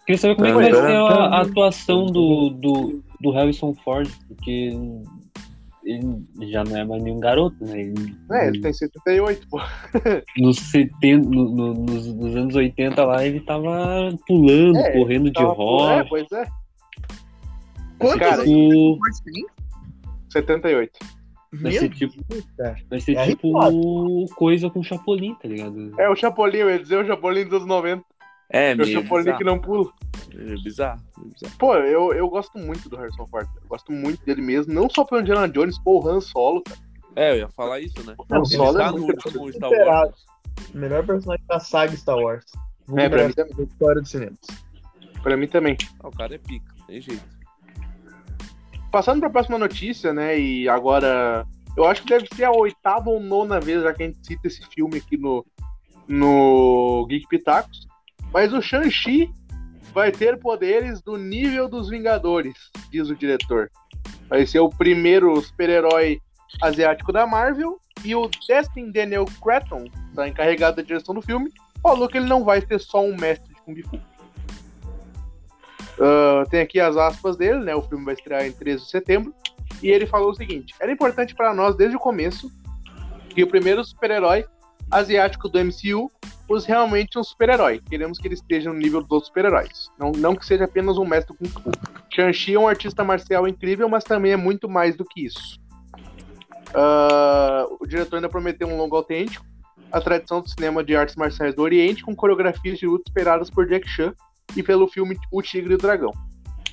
Queria 0.05 0.17
saber 0.17 0.35
como 0.35 0.47
é 0.47 0.51
que 0.51 0.55
Não, 0.55 0.61
vai 0.61 0.69
então- 0.69 0.87
ser 0.87 0.95
a, 0.95 1.25
a 1.25 1.41
atuação 1.41 2.05
do, 2.07 2.49
do, 2.49 3.03
do 3.19 3.31
Harrison 3.31 3.73
Ford, 3.83 4.09
porque 4.27 4.71
ele 5.83 6.25
já 6.51 6.63
não 6.63 6.77
é 6.77 6.83
mais 6.85 7.03
nenhum 7.03 7.19
garoto, 7.19 7.55
né? 7.65 7.79
Ele, 7.81 8.15
É, 8.31 8.47
ele 8.47 8.61
tem 8.61 8.71
78, 8.73 9.47
pô. 9.49 9.59
nos, 10.37 10.57
70, 10.57 11.27
no- 11.29 11.49
no- 11.55 11.73
nos, 11.73 12.07
nos 12.13 12.35
anos 12.35 12.55
80 12.55 13.03
lá, 13.05 13.25
ele 13.25 13.39
tava 13.41 14.15
pulando, 14.27 14.77
É, 14.77 14.91
correndo 14.91 15.25
de 15.25 15.33
Tava- 15.33 15.93
É, 15.93 16.03
pois 16.03 16.31
é. 16.31 16.45
Quantos 17.99 18.19
Cara, 18.19 18.43
Tipo, 18.43 18.97
Mas 18.99 19.19
tem? 19.21 19.45
78. 20.29 20.99
vai 21.53 21.71
ser 21.73 21.89
tipo, 21.89 22.13
vai 22.89 22.99
ser 22.99 23.15
É 23.17 23.25
tipo 23.27 24.25
coisa 24.35 24.69
com 24.69 24.81
Chapolin, 24.81 25.35
tá 25.35 25.47
ligado? 25.47 25.93
É 25.99 26.09
o 26.09 26.15
Chapolin, 26.15 26.57
eu 26.59 26.69
ia 26.69 26.79
dizer 26.79 26.97
o 26.97 27.05
Chapolin 27.05 27.43
dos 27.43 27.53
anos 27.55 27.67
90. 27.67 28.03
É, 28.53 28.73
Eu 28.73 28.85
sou 28.85 29.03
polêmico 29.05 29.37
que 29.37 29.43
não 29.43 29.59
pulo. 29.59 29.93
Meio 30.33 30.61
bizarro, 30.61 31.01
meio 31.17 31.31
bizarro. 31.33 31.55
Pô, 31.57 31.75
eu, 31.75 32.13
eu 32.13 32.29
gosto 32.29 32.57
muito 32.57 32.89
do 32.89 32.97
Harrison 32.97 33.25
Ford. 33.27 33.47
Eu 33.61 33.67
gosto 33.67 33.91
muito 33.91 34.23
dele 34.25 34.41
mesmo. 34.41 34.73
Não 34.73 34.89
só 34.89 35.05
pelo 35.05 35.21
Indiana 35.21 35.47
Jones, 35.47 35.79
pô, 35.79 36.01
o 36.01 36.07
Han 36.07 36.19
Solo, 36.19 36.61
cara. 36.61 36.79
É, 37.15 37.31
eu 37.31 37.37
ia 37.37 37.49
falar 37.49 37.79
isso, 37.79 38.05
né? 38.05 38.15
Não, 38.29 38.37
Ele 38.37 38.45
Solo 38.45 38.79
é 38.79 38.83
tá 38.83 38.91
no 38.91 38.99
muito 38.99 39.25
último 39.25 39.53
Star. 39.53 39.69
Wars. 39.71 40.25
Melhor 40.73 41.05
personagem 41.05 41.45
da 41.47 41.59
saga 41.59 41.95
Star 41.95 42.17
Wars. 42.17 42.45
É, 42.97 43.09
pra 43.09 43.27
mim 43.27 43.33
da 43.33 43.63
história 43.63 44.01
do 44.01 44.07
cinema. 44.07 44.33
Pra 45.23 45.37
mim 45.37 45.47
também. 45.47 45.77
Ah, 45.99 46.07
o 46.07 46.11
cara 46.11 46.35
é 46.35 46.37
pica, 46.37 46.73
tem 46.87 46.99
jeito. 47.01 47.23
Passando 48.91 49.21
pra 49.21 49.29
próxima 49.29 49.57
notícia, 49.57 50.13
né? 50.13 50.37
E 50.37 50.67
agora. 50.67 51.45
Eu 51.77 51.85
acho 51.85 52.03
que 52.03 52.09
deve 52.09 52.27
ser 52.35 52.43
a 52.43 52.51
oitava 52.51 53.09
ou 53.09 53.21
nona 53.21 53.59
vez 53.59 53.81
já 53.81 53.93
que 53.93 54.03
a 54.03 54.05
gente 54.07 54.19
cita 54.27 54.47
esse 54.47 54.61
filme 54.67 54.97
aqui 54.97 55.15
no, 55.15 55.45
no 56.05 57.05
Geek 57.07 57.27
Pitacos. 57.29 57.87
Mas 58.31 58.53
o 58.53 58.61
Shang-Chi 58.61 59.31
vai 59.93 60.11
ter 60.11 60.39
poderes 60.39 61.01
do 61.01 61.17
nível 61.17 61.67
dos 61.67 61.89
Vingadores, 61.89 62.55
diz 62.91 63.09
o 63.09 63.15
diretor. 63.15 63.69
Vai 64.29 64.45
ser 64.45 64.59
o 64.59 64.69
primeiro 64.69 65.39
super-herói 65.41 66.21
asiático 66.61 67.11
da 67.11 67.27
Marvel. 67.27 67.79
E 68.03 68.15
o 68.15 68.29
Destin 68.47 68.91
Daniel 68.91 69.25
Cretton, 69.43 69.85
tá 70.15 70.27
encarregado 70.27 70.77
da 70.77 70.81
direção 70.81 71.13
do 71.13 71.21
filme, 71.21 71.51
falou 71.83 72.07
que 72.07 72.17
ele 72.17 72.27
não 72.27 72.43
vai 72.43 72.61
ser 72.61 72.79
só 72.79 73.03
um 73.03 73.15
mestre 73.15 73.53
de 73.53 73.61
Kung 73.61 73.81
Fu. 73.83 73.99
Ah, 75.99 76.43
tem 76.49 76.61
aqui 76.61 76.79
as 76.79 76.97
aspas 76.97 77.37
dele, 77.37 77.59
né? 77.59 77.75
O 77.75 77.83
filme 77.83 78.03
vai 78.03 78.15
estrear 78.15 78.45
em 78.45 78.51
13 78.51 78.83
de 78.83 78.89
setembro. 78.89 79.33
E 79.83 79.89
ele 79.89 80.07
falou 80.07 80.31
o 80.31 80.35
seguinte: 80.35 80.73
era 80.79 80.91
importante 80.91 81.35
para 81.35 81.53
nós 81.53 81.75
desde 81.75 81.95
o 81.95 81.99
começo 81.99 82.51
que 83.29 83.43
o 83.43 83.47
primeiro 83.47 83.83
super-herói 83.83 84.45
asiático 84.91 85.47
do 85.49 85.59
MCU 85.63 86.11
fosse 86.47 86.67
realmente 86.67 87.17
um 87.17 87.23
super-herói. 87.23 87.81
Queremos 87.89 88.17
que 88.17 88.27
ele 88.27 88.35
esteja 88.35 88.71
no 88.71 88.77
nível 88.77 89.01
dos 89.01 89.27
super-heróis. 89.27 89.89
Não, 89.97 90.11
não 90.11 90.35
que 90.35 90.45
seja 90.45 90.65
apenas 90.65 90.97
um 90.97 91.05
mestre 91.05 91.35
Kung 91.37 91.47
Fu. 91.49 91.71
Shang-Chi 92.13 92.55
é 92.55 92.59
um 92.59 92.67
artista 92.67 93.03
marcial 93.03 93.47
incrível, 93.47 93.87
mas 93.87 94.03
também 94.03 94.33
é 94.33 94.37
muito 94.37 94.67
mais 94.69 94.95
do 94.97 95.05
que 95.05 95.25
isso. 95.25 95.59
Ah, 96.73 97.65
o 97.79 97.85
diretor 97.85 98.17
ainda 98.17 98.29
prometeu 98.29 98.67
um 98.67 98.77
longo 98.77 98.95
autêntico, 98.95 99.45
a 99.91 99.99
tradição 99.99 100.41
do 100.41 100.49
cinema 100.49 100.83
de 100.83 100.95
artes 100.95 101.15
marciais 101.15 101.53
do 101.55 101.61
Oriente, 101.61 102.03
com 102.03 102.15
coreografias 102.15 102.79
de 102.79 102.87
luta 102.87 103.03
esperadas 103.07 103.49
por 103.49 103.67
Jack 103.67 103.87
Chan 103.87 104.13
e 104.55 104.63
pelo 104.63 104.87
filme 104.87 105.17
O 105.31 105.41
Tigre 105.41 105.73
e 105.73 105.75
o 105.75 105.77
Dragão. 105.77 106.11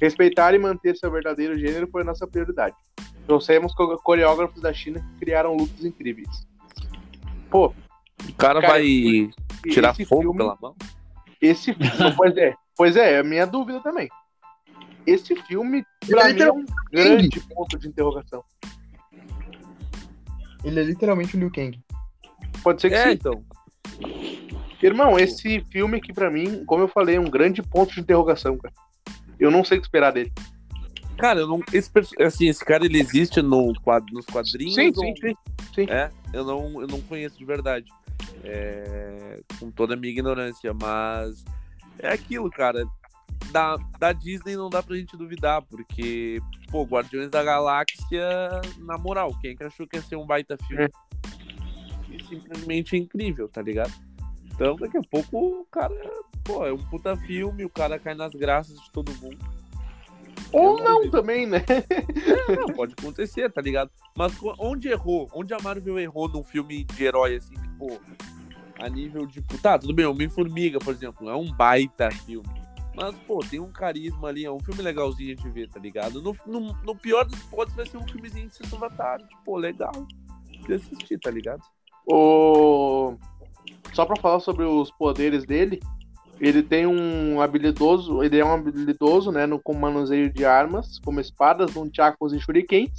Respeitar 0.01 0.55
e 0.55 0.59
manter 0.59 0.97
seu 0.97 1.11
verdadeiro 1.11 1.59
gênero 1.59 1.89
foi 1.91 2.05
nossa 2.05 2.27
prioridade. 2.27 2.77
Trouxemos 3.27 3.75
co- 3.75 3.99
coreógrafos 3.99 4.63
da 4.63 4.73
China 4.73 5.01
que 5.01 5.25
criaram 5.25 5.57
lutas 5.57 5.85
incríveis. 5.85 6.47
Pô, 7.51 7.75
O 8.27 8.33
cara, 8.35 8.61
Cara, 8.61 8.73
vai 8.75 9.31
tirar 9.71 9.95
fogo 9.95 10.23
filme- 10.23 10.39
pela 10.39 10.57
mão? 10.61 10.75
Esse 11.41 11.73
filme, 11.75 12.15
pois 12.17 12.37
é, 12.37 12.55
pois 12.77 12.97
é, 12.97 13.13
é 13.15 13.19
a 13.19 13.25
minha 13.25 13.47
dúvida 13.47 13.81
também. 13.81 14.09
Esse 15.07 15.35
filme, 15.43 15.85
pra 16.07 16.29
Ele 16.31 16.35
mim, 16.35 16.43
é 16.43 16.53
um 16.53 16.65
grande 16.93 17.41
ponto 17.41 17.79
de 17.79 17.89
interrogação. 17.89 18.45
Ele 20.65 20.81
é 20.81 20.83
literalmente 20.83 21.37
o 21.37 21.41
Liu 21.41 21.51
Kang. 21.51 21.79
Pode 22.63 22.81
ser 22.83 22.91
que 22.91 22.97
É, 22.97 23.05
sim. 23.05 23.13
então. 23.13 23.43
Irmão, 24.83 25.19
esse 25.19 25.61
filme 25.73 25.99
aqui, 25.99 26.13
pra 26.13 26.31
mim, 26.31 26.65
como 26.65 26.83
eu 26.83 26.89
falei, 26.89 27.17
é 27.17 27.21
um 27.21 27.31
grande 27.31 27.63
ponto 27.63 27.95
de 27.95 28.01
interrogação, 28.01 28.57
cara. 28.59 28.75
Eu 29.39 29.51
não 29.51 29.65
sei 29.65 29.79
o 29.79 29.81
que 29.81 29.87
esperar 29.87 30.13
dele. 30.13 30.33
Cara, 31.17 31.41
eu 31.41 31.47
não. 31.49 31.61
Esse, 31.73 31.91
assim, 32.21 32.49
esse 32.49 32.65
cara 32.65 32.85
ele 32.85 33.01
existe 33.01 33.41
no, 33.43 33.73
quad- 33.83 34.09
nos 34.13 34.27
quadrinhos? 34.27 34.75
Sim, 34.75 34.93
ou- 34.97 35.17
sim, 35.17 35.35
sim. 35.75 35.87
É, 35.89 36.11
eu 36.33 36.45
não, 36.45 36.81
eu 36.81 36.87
não 36.87 37.01
conheço 37.03 37.37
de 37.39 37.45
verdade. 37.45 37.87
É, 38.45 39.41
com 39.59 39.71
toda 39.71 39.95
a 39.95 39.97
minha 39.97 40.13
ignorância, 40.13 40.73
mas 40.75 41.45
é 41.99 42.13
aquilo, 42.13 42.51
cara. 42.51 42.85
Da, 43.53 43.77
da 43.99 44.13
Disney 44.13 44.57
não 44.57 44.69
dá 44.69 44.83
pra 44.83 44.97
gente 44.97 45.17
duvidar, 45.17 45.63
porque, 45.63 46.41
pô, 46.71 46.83
Guardiões 46.85 47.31
da 47.31 47.43
Galáxia, 47.43 48.61
na 48.79 48.99
moral, 48.99 49.33
quem 49.41 49.57
que 49.57 49.65
achou 49.65 49.87
que 49.87 49.97
ia 49.97 50.03
ser 50.03 50.17
um 50.17 50.27
baita 50.27 50.57
filme? 50.67 50.89
E 52.11 52.23
simplesmente 52.25 52.97
é 52.97 52.99
incrível, 52.99 53.49
tá 53.49 53.63
ligado? 53.63 53.93
Então, 54.45 54.77
daqui 54.77 54.99
a 54.99 55.03
pouco 55.03 55.61
o 55.61 55.67
cara, 55.71 55.95
pô, 56.43 56.67
é 56.67 56.73
um 56.73 56.79
puta 56.79 57.17
filme, 57.17 57.65
o 57.65 57.71
cara 57.71 57.99
cai 57.99 58.15
nas 58.15 58.35
graças 58.35 58.79
de 58.81 58.91
todo 58.91 59.15
mundo. 59.17 59.39
Ou 60.53 60.79
Eu 60.79 60.85
não 60.85 61.03
vi. 61.03 61.11
também, 61.11 61.47
né? 61.47 61.65
Não, 62.49 62.75
pode 62.75 62.95
acontecer, 62.99 63.51
tá 63.53 63.61
ligado? 63.61 63.91
Mas 64.17 64.33
onde 64.59 64.89
errou? 64.89 65.29
Onde 65.35 65.53
a 65.53 65.59
Marvel 65.59 65.99
errou 65.99 66.29
num 66.29 66.43
filme 66.43 66.85
de 66.85 67.05
herói, 67.05 67.37
assim, 67.37 67.55
pô, 67.79 67.99
a 68.79 68.89
nível 68.89 69.27
de. 69.27 69.43
Tá, 69.61 69.79
tudo 69.79 69.95
bem, 69.95 70.07
Homem-Formiga, 70.07 70.79
por 70.79 70.95
exemplo, 70.95 71.29
é 71.29 71.37
um 71.37 71.53
baita 71.53 72.11
filme. 72.11 72.49
Mas, 72.95 73.15
pô, 73.27 73.39
tem 73.39 73.61
um 73.61 73.71
carisma 73.71 74.29
ali, 74.29 74.45
é 74.45 74.51
um 74.51 74.59
filme 74.59 74.83
legalzinho 74.83 75.37
de 75.37 75.49
ver, 75.51 75.69
tá 75.69 75.79
ligado? 75.79 76.21
No, 76.21 76.37
no, 76.47 76.73
no 76.83 76.97
pior 76.97 77.25
dos 77.25 77.41
podes 77.45 77.75
vai 77.75 77.87
ser 77.87 77.97
um 77.97 78.09
filmezinho 78.09 78.49
de 78.49 78.57
sessão 78.57 78.79
da 78.81 78.91
tarde, 78.91 79.29
pô, 79.45 79.57
legal 79.57 79.93
de 80.67 80.75
assistir, 80.75 81.19
tá 81.19 81.31
ligado? 81.31 81.63
O... 82.07 83.15
Só 83.93 84.05
pra 84.05 84.17
falar 84.17 84.41
sobre 84.41 84.65
os 84.65 84.91
poderes 84.91 85.45
dele, 85.45 85.81
ele 86.41 86.63
tem 86.63 86.87
um 86.87 87.41
habilidoso, 87.41 88.23
ele 88.23 88.39
é 88.39 88.45
um 88.45 88.53
habilidoso, 88.53 89.33
né, 89.33 89.47
no 89.47 89.59
com 89.59 89.75
manuseio 89.75 90.33
de 90.33 90.45
armas, 90.45 90.99
como 91.01 91.21
espadas, 91.21 91.75
nunchakus 91.75 92.33
e 92.33 92.41
shurikens. 92.41 92.91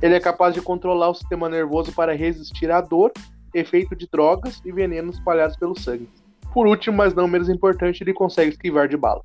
Ele 0.00 0.14
é 0.14 0.20
capaz 0.20 0.54
de 0.54 0.62
controlar 0.62 1.10
o 1.10 1.14
sistema 1.14 1.48
nervoso 1.48 1.92
para 1.92 2.14
resistir 2.14 2.70
à 2.70 2.80
dor, 2.80 3.12
efeito 3.52 3.94
de 3.94 4.08
drogas 4.10 4.62
e 4.64 4.72
venenos 4.72 5.16
espalhados 5.16 5.56
pelo 5.56 5.78
sangue. 5.78 6.08
Por 6.52 6.66
último, 6.66 6.96
mas 6.96 7.14
não 7.14 7.28
menos 7.28 7.48
importante, 7.48 8.02
ele 8.02 8.14
consegue 8.14 8.50
esquivar 8.50 8.88
de 8.88 8.96
balas. 8.96 9.24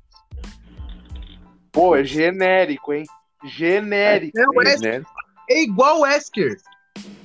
Pô, 1.72 1.96
é 1.96 2.04
genérico, 2.04 2.92
hein? 2.92 3.04
Genérico. 3.44 4.36
É. 4.38 4.78
Né? 4.78 5.02
É 5.48 5.62
igual 5.62 5.98
o 5.98 6.02
Wesker. 6.02 6.56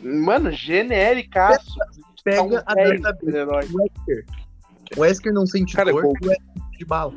Mano, 0.01 0.51
genéricaço. 0.51 1.75
Pega 2.23 2.37
Tá 2.37 2.43
um 2.43 2.57
a 2.57 2.97
data 2.97 3.13
do 3.13 3.77
Wesker. 3.77 4.25
O 4.97 5.01
Wesker 5.01 5.33
não 5.33 5.45
sente 5.45 5.75
Cara, 5.75 5.91
dor, 5.91 6.01
qual- 6.01 6.13
o 6.13 6.77
de 6.77 6.85
bala. 6.85 7.13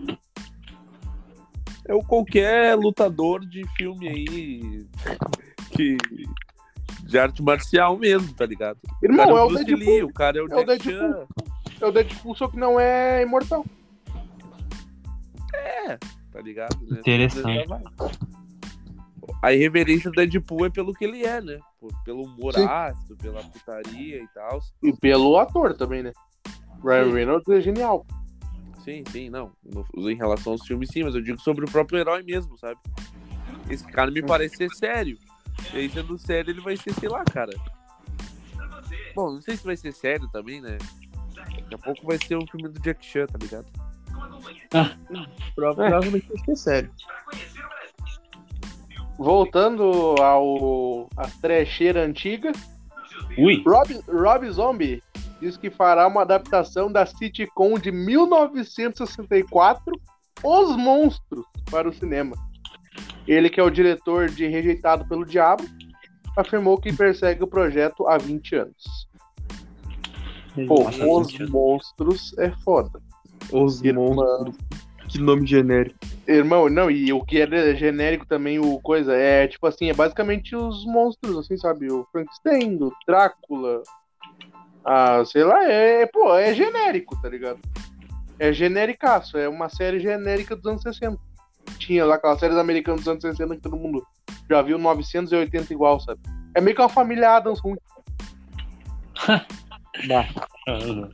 É 1.87 1.95
o 1.95 2.03
qualquer 2.03 2.77
lutador 2.77 3.41
de 3.47 3.67
filme 3.77 4.09
aí 4.09 4.87
que. 5.71 5.97
De 7.05 7.19
arte 7.19 7.43
marcial 7.43 7.97
mesmo, 7.97 8.35
tá 8.35 8.45
ligado? 8.45 8.79
O 9.03 9.07
Irmão, 9.07 9.27
cara 9.27 9.39
é 9.39 9.43
o 9.43 9.49
Bruce 9.49 9.65
Deadpool. 9.65 9.89
Lee, 9.95 10.03
o 10.03 10.13
cara 10.13 10.39
é 10.39 10.43
o 10.43 10.49
É 10.49 10.57
o 10.57 10.65
Deadpool. 10.65 11.29
É 11.81 11.87
o 11.87 11.93
Deadpool, 11.93 12.35
só 12.35 12.49
que 12.49 12.57
não 12.59 12.79
é 12.79 13.23
imortal. 13.23 13.65
tá 16.31 16.41
ligado? 16.43 16.77
Né? 16.87 16.99
Interessante. 17.01 17.67
A 19.43 19.53
irreverência 19.53 20.11
do 20.11 20.15
Deadpool 20.17 20.67
é 20.67 20.71
pelo 20.71 20.93
que 20.93 21.05
ele 21.05 21.25
é, 21.25 21.41
né? 21.41 21.59
Pelo 22.05 22.25
humor 22.25 22.55
Sim. 22.55 22.65
ácido, 22.65 23.17
pela 23.17 23.43
putaria 23.43 24.23
e 24.23 24.29
tal. 24.35 24.61
E 24.83 24.93
pelo 24.93 25.39
ator 25.39 25.75
também, 25.75 26.03
né? 26.03 26.13
Ryan 26.83 27.05
Sim. 27.07 27.13
Reynolds 27.15 27.49
é 27.49 27.61
genial. 27.61 28.07
Sim, 28.85 29.03
sim, 29.11 29.29
não. 29.31 29.53
No- 29.65 30.11
em 30.11 30.17
relação 30.17 30.53
aos 30.53 30.67
filmes, 30.67 30.89
sim, 30.93 31.05
mas 31.05 31.15
eu 31.15 31.21
digo 31.21 31.41
sobre 31.41 31.65
o 31.65 31.71
próprio 31.71 31.99
herói 31.99 32.23
mesmo, 32.23 32.57
sabe? 32.59 32.79
Esse 33.69 33.87
cara 33.87 34.11
me 34.11 34.23
parece 34.23 34.57
ser 34.57 34.71
sério. 34.71 35.19
E 35.75 35.79
aí, 35.79 35.91
sendo 35.91 36.17
sério, 36.17 36.51
ele 36.51 36.61
vai 36.61 36.77
ser, 36.77 36.93
sei 36.95 37.09
lá, 37.09 37.25
cara. 37.25 37.53
Bom, 39.15 39.33
não 39.33 39.41
sei 39.43 39.57
se 39.57 39.65
vai 39.65 39.77
ser 39.77 39.93
sério 39.93 40.29
também, 40.33 40.61
né? 40.61 40.79
Daqui 41.35 41.75
a 41.75 41.79
pouco 41.79 42.07
vai 42.07 42.17
ser 42.19 42.37
um 42.37 42.47
filme 42.47 42.69
do 42.69 42.81
Jack 42.81 43.05
Chan, 43.05 43.27
tá 43.27 43.37
ligado? 43.39 43.67
Prova- 45.55 45.75
Provavelmente 45.85 46.29
vai 46.29 46.39
ser 46.45 46.57
sério. 46.57 46.91
Voltando 49.19 50.15
ao 50.23 51.09
a 51.17 51.27
trecheira 51.43 52.05
antiga, 52.05 52.53
Ui, 53.37 53.63
Rob, 53.67 54.01
Rob 54.09 54.51
Zombie 54.51 55.03
diz 55.41 55.57
que 55.57 55.71
fará 55.71 56.07
uma 56.07 56.23
adaptação 56.23 56.91
da 56.91 57.07
sitcom 57.07 57.79
de 57.79 57.91
1964, 57.91 59.93
Os 60.43 60.77
Monstros, 60.77 61.47
para 61.71 61.89
o 61.89 61.93
cinema. 61.93 62.37
Ele, 63.27 63.51
que 63.51 63.61
é 63.61 63.63
o 63.63 63.71
diretor 63.71 64.29
de 64.29 64.47
Rejeitado 64.47 65.07
pelo 65.07 65.25
Diabo, 65.25 65.65
afirmou 66.37 66.79
que 66.79 66.93
persegue 66.93 67.43
o 67.43 67.49
projeto 67.49 68.09
há 68.09 68.17
20 68.17 68.57
anos. 68.57 69.09
Pô, 70.67 70.85
Nossa, 70.85 71.07
Os 71.07 71.27
20 71.29 71.43
anos. 71.43 71.53
Monstros 71.53 72.39
é 72.39 72.51
foda. 72.65 73.01
Os 73.53 73.83
monstros. 73.83 74.57
Que 75.09 75.19
nome 75.19 75.47
genérico. 75.47 75.97
Irmão, 76.27 76.69
não, 76.69 76.91
e 76.91 77.11
o 77.13 77.25
que 77.25 77.41
é 77.41 77.75
genérico 77.75 78.27
também, 78.27 78.59
o 78.59 78.79
coisa, 78.81 79.15
é 79.15 79.49
tipo 79.49 79.67
assim, 79.67 79.89
é 79.89 79.95
basicamente 79.95 80.55
os 80.55 80.85
monstros, 80.85 81.39
assim, 81.39 81.57
sabe? 81.57 81.91
O 81.91 82.07
Frankenstein, 82.13 82.77
o 82.83 82.93
Drácula. 83.07 83.83
Ah, 84.91 85.23
sei 85.23 85.45
lá, 85.45 85.71
é, 85.71 86.07
pô, 86.07 86.35
é 86.35 86.55
genérico, 86.55 87.21
tá 87.21 87.29
ligado? 87.29 87.59
É 88.39 88.51
genericaço, 88.55 89.37
é 89.37 89.47
uma 89.47 89.69
série 89.69 90.01
genérica 90.01 90.57
dos 90.57 90.65
anos 90.65 90.81
60. 90.81 91.19
Tinha 91.79 92.07
lá 92.07 92.15
aquelas 92.15 92.41
séries 92.41 92.57
americanas 92.57 93.01
dos 93.01 93.09
anos 93.09 93.21
60 93.21 93.57
que 93.57 93.61
todo 93.61 93.77
mundo 93.77 94.03
já 94.49 94.63
viu 94.63 94.79
980 94.79 95.75
igual, 95.75 96.01
sabe? 96.01 96.19
É 96.55 96.61
meio 96.63 96.75
que 96.75 96.81
uma 96.81 96.89
família 96.89 97.37
Adams 97.37 97.61
ruim. 97.61 97.77
Aham. 100.67 101.11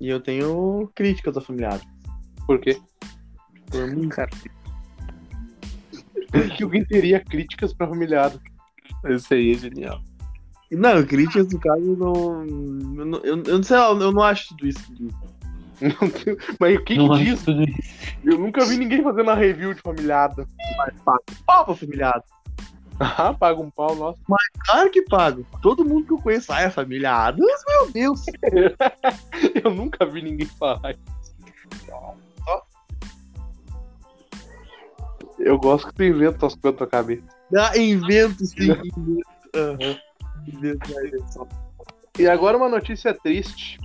E 0.00 0.08
eu 0.08 0.20
tenho 0.20 0.88
críticas 0.94 1.36
à 1.36 1.40
família 1.40 1.70
Adams. 1.70 1.88
Por 2.46 2.60
quê? 2.60 2.80
Por 3.68 3.84
mim, 3.88 4.08
cara. 4.08 4.30
Porque 6.30 6.62
alguém 6.62 6.84
teria 6.84 7.18
críticas 7.18 7.74
pra 7.74 7.88
familiado. 7.88 8.40
Esse 9.06 9.34
aí 9.34 9.50
é 9.50 9.58
genial. 9.58 10.00
Não, 10.70 11.02
críticas 11.04 11.50
no 11.52 11.58
caso 11.58 11.96
não. 11.96 12.44
Eu, 12.98 13.04
não- 13.06 13.18
eu, 13.20 13.42
eu 13.42 13.56
não 13.56 13.62
sei, 13.62 13.76
lá, 13.76 13.88
eu 13.88 14.12
não 14.12 14.22
acho 14.22 14.48
tudo 14.48 14.66
isso. 14.66 14.80
Não 15.80 15.90
Mas 16.58 16.76
o 16.76 16.84
que, 16.84 16.96
Não 16.96 17.16
diz? 17.16 17.44
Eu 18.24 18.38
nunca 18.38 18.64
vi 18.64 18.76
ninguém 18.76 19.02
fazendo 19.02 19.30
a 19.30 19.34
review 19.34 19.72
de 19.72 19.80
familiado. 19.80 20.46
Pau 21.46 21.64
pra 21.64 21.74
familiado. 21.74 22.24
Ah, 23.00 23.32
paga 23.32 23.60
um 23.60 23.70
pau, 23.70 23.94
nossa. 23.94 24.18
Claro 24.66 24.90
que 24.90 25.02
pago. 25.02 25.46
Todo 25.62 25.84
mundo 25.84 26.04
que 26.06 26.12
eu 26.12 26.18
conheço, 26.18 26.52
ai, 26.52 26.64
é 26.64 26.70
familiado. 26.70 27.38
Meu 27.68 27.92
Deus. 27.92 28.24
Eu 29.64 29.70
nunca 29.72 30.04
vi 30.04 30.20
ninguém 30.20 30.48
falar 30.48 30.90
isso. 30.90 31.18
Eu 35.38 35.56
gosto 35.58 35.86
que 35.88 35.94
tu 35.94 36.02
inventa 36.02 36.46
as 36.46 36.54
coisas 36.56 36.72
na 36.72 36.78
tua 36.78 36.86
cabeça. 36.88 37.22
Ah, 37.56 37.78
invento 37.78 38.44
sim. 38.44 38.64
Invento. 38.64 39.20
Aham. 39.54 39.98
E 42.18 42.26
agora 42.26 42.56
uma 42.56 42.68
notícia 42.68 43.14
triste. 43.14 43.78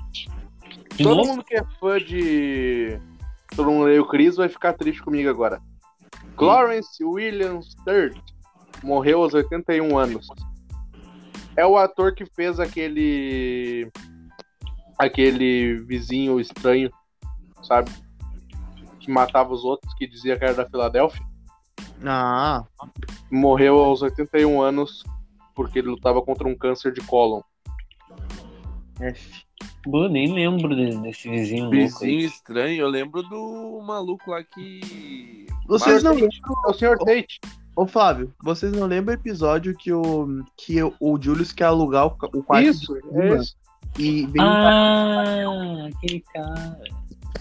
De 0.96 1.04
Todo 1.04 1.18
novo? 1.18 1.30
mundo 1.30 1.44
que 1.44 1.56
é 1.56 1.64
fã 1.80 1.98
de. 1.98 3.00
Todo 3.56 3.72
mundo 3.72 3.90
o 4.02 4.08
Chris 4.08 4.36
vai 4.36 4.50
ficar 4.50 4.74
triste 4.74 5.02
comigo 5.02 5.30
agora. 5.30 5.62
Clarence 6.36 7.04
Williams 7.04 7.76
III 7.88 8.20
morreu 8.84 9.22
aos 9.22 9.34
81 9.34 9.98
anos. 9.98 10.28
É 11.56 11.66
o 11.66 11.78
ator 11.78 12.16
que 12.16 12.26
fez 12.26 12.60
aquele. 12.60 13.92
aquele 14.98 15.76
vizinho 15.86 16.40
estranho, 16.40 16.90
sabe? 17.62 17.92
Que 19.00 19.12
matava 19.12 19.54
os 19.54 19.64
outros, 19.64 19.94
que 19.96 20.08
dizia 20.08 20.38
que 20.38 20.44
era 20.46 20.54
da 20.54 20.70
Filadélfia. 20.70 21.24
Ah, 22.06 22.64
Morreu 23.32 23.78
aos 23.80 24.02
81 24.02 24.62
anos 24.62 25.04
porque 25.54 25.80
ele 25.80 25.90
lutava 25.90 26.22
contra 26.22 26.48
um 26.48 26.56
câncer 26.56 26.92
de 26.94 27.02
cólon. 27.02 27.42
F. 29.00 29.44
Pô, 29.84 30.08
nem 30.08 30.34
lembro 30.34 30.76
de- 30.76 30.96
desse 30.98 31.30
vizinho 31.30 31.70
Vizinho 31.70 32.20
estranho, 32.22 32.82
eu 32.82 32.88
lembro 32.88 33.22
do 33.24 33.82
maluco 33.86 34.32
lá 34.32 34.44
que. 34.44 35.46
Vocês 35.68 36.04
não 36.04 36.14
Tate. 36.18 36.40
É 36.66 36.70
o 36.70 36.74
Sr. 36.74 36.98
Tate. 37.00 37.40
Ô 37.76 37.88
Flávio, 37.88 38.32
vocês 38.44 38.72
não 38.72 38.86
lembram 38.86 39.16
o 39.16 39.18
episódio 39.20 39.76
que 39.76 39.92
o, 39.92 40.44
que 40.56 40.78
o 40.84 41.20
Julius 41.20 41.52
quer 41.52 41.66
alugar 41.66 42.06
o, 42.06 42.44
quarto 42.44 42.68
Isso, 42.70 42.94
de 42.94 43.20
é 43.20 43.36
isso. 43.36 43.56
e 43.98 44.26
vem 44.28 44.42
Ah, 44.44 45.90
aquele 45.96 46.20
cara. 46.34 46.80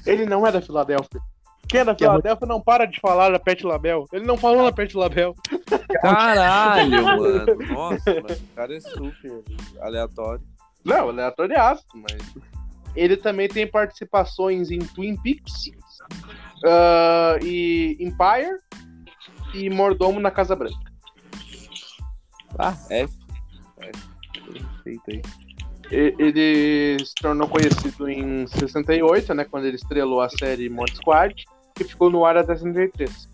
Ele 0.07 0.25
não 0.25 0.47
é 0.47 0.51
da 0.51 0.63
Filadélfia. 0.63 1.21
Quem 1.73 1.81
é 1.81 1.85
da 1.87 1.95
Filadélfia 1.95 2.47
não 2.47 2.61
para 2.61 2.85
de 2.85 3.01
falar 3.01 3.31
da 3.31 3.39
Pet 3.39 3.65
Label. 3.65 4.05
Ele 4.13 4.27
não 4.27 4.37
falou 4.37 4.63
na 4.63 4.71
Pet 4.71 4.95
Label. 4.95 5.35
Caralho, 6.03 7.01
mano. 7.03 7.47
Nossa, 7.73 8.15
mano. 8.15 8.27
O 8.29 8.55
cara 8.55 8.77
é 8.77 8.81
super 8.81 9.43
aleatório. 9.81 10.45
Não, 10.85 11.09
ele 11.09 11.55
é 11.55 11.59
aço, 11.59 11.87
mas. 11.95 12.35
Ele 12.95 13.17
também 13.17 13.49
tem 13.49 13.67
participações 13.67 14.71
em 14.71 14.81
Twin 14.81 15.17
Peaks, 15.17 15.71
ah, 16.67 17.39
e 17.43 17.97
Empire 17.99 18.59
e 19.55 19.71
Mordomo 19.71 20.21
na 20.21 20.31
Casa 20.31 20.55
Branca. 20.55 20.77
Ah, 22.59 22.77
F. 22.91 23.15
F. 23.81 23.99
Perfeito 24.53 25.03
aí. 25.09 25.23
Ele 25.91 27.03
se 27.03 27.15
tornou 27.15 27.49
conhecido 27.49 28.11
em 28.11 28.47
68, 28.47 29.33
né, 29.33 29.45
quando 29.45 29.65
ele 29.65 29.77
estrelou 29.77 30.21
a 30.21 30.29
série 30.29 30.69
Mod 30.69 30.95
Squad, 30.95 31.35
que 31.85 31.91
ficou 31.91 32.11
no 32.11 32.25
ar 32.25 32.37
até 32.37 32.55
73. 32.55 33.29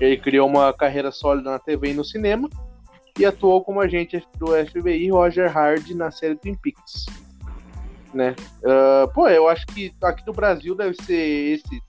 Ele 0.00 0.16
criou 0.16 0.48
uma 0.48 0.72
carreira 0.72 1.10
sólida 1.10 1.50
na 1.50 1.58
TV 1.58 1.90
e 1.90 1.94
no 1.94 2.04
cinema 2.04 2.48
e 3.18 3.26
atuou 3.26 3.62
como 3.62 3.80
agente 3.80 4.22
do 4.38 4.46
FBI 4.66 5.10
Roger 5.10 5.52
Hard 5.52 5.90
na 5.90 6.10
série 6.10 6.36
Twin 6.36 6.54
Peaks. 6.54 7.06
Né? 8.14 8.34
Ah, 8.64 9.08
pô, 9.14 9.28
eu 9.28 9.48
acho 9.48 9.66
que 9.66 9.94
aqui 10.02 10.26
no 10.26 10.32
Brasil 10.32 10.74
deve 10.74 10.94
ser 11.02 11.54
esse 11.54 11.82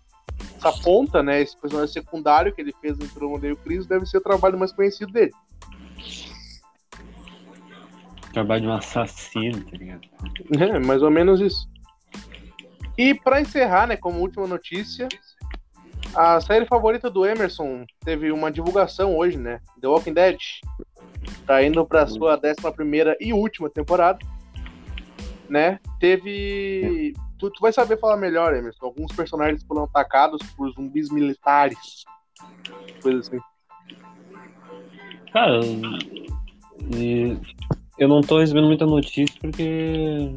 essa 0.57 0.71
ponta, 0.83 1.23
né, 1.23 1.41
esse 1.41 1.59
personagem 1.59 1.91
secundário 1.91 2.53
que 2.53 2.61
ele 2.61 2.73
fez 2.79 2.97
no 2.97 3.07
Trono 3.07 3.35
Odeio 3.35 3.57
Cris, 3.57 3.87
deve 3.87 4.05
ser 4.05 4.17
o 4.17 4.21
trabalho 4.21 4.57
mais 4.57 4.71
conhecido 4.71 5.11
dele. 5.11 5.31
Trabalho 8.31 8.61
de 8.61 8.67
um 8.67 8.73
assassino, 8.73 9.63
tá 9.63 9.77
ligado? 9.77 10.01
É, 10.59 10.79
mais 10.79 11.01
ou 11.01 11.09
menos 11.09 11.41
isso. 11.41 11.67
E 12.97 13.13
pra 13.13 13.41
encerrar, 13.41 13.87
né, 13.87 13.97
como 13.97 14.19
última 14.19 14.47
notícia, 14.47 15.07
a 16.15 16.41
série 16.41 16.65
favorita 16.65 17.09
do 17.09 17.25
Emerson 17.25 17.85
teve 18.03 18.31
uma 18.31 18.51
divulgação 18.51 19.17
hoje, 19.17 19.37
né? 19.37 19.61
The 19.79 19.87
Walking 19.87 20.13
Dead. 20.13 20.37
Tá 21.45 21.63
indo 21.63 21.85
pra 21.85 22.07
sua 22.07 22.35
11 22.35 23.17
e 23.19 23.33
última 23.33 23.69
temporada. 23.69 24.19
Né? 25.49 25.79
Teve. 25.99 27.13
Tu, 27.37 27.49
tu 27.49 27.61
vai 27.61 27.73
saber 27.73 27.97
falar 27.99 28.17
melhor, 28.17 28.53
Emerson. 28.53 28.85
Alguns 28.85 29.11
personagens 29.13 29.63
foram 29.63 29.83
atacados 29.83 30.41
por 30.55 30.69
zumbis 30.71 31.09
militares. 31.09 32.03
Coisa 33.01 33.19
assim. 33.19 33.39
Cara, 35.31 35.61
e 36.95 37.37
eu 37.97 38.07
não 38.07 38.21
tô 38.21 38.39
recebendo 38.39 38.67
muita 38.67 38.85
notícia 38.85 39.35
porque 39.39 40.33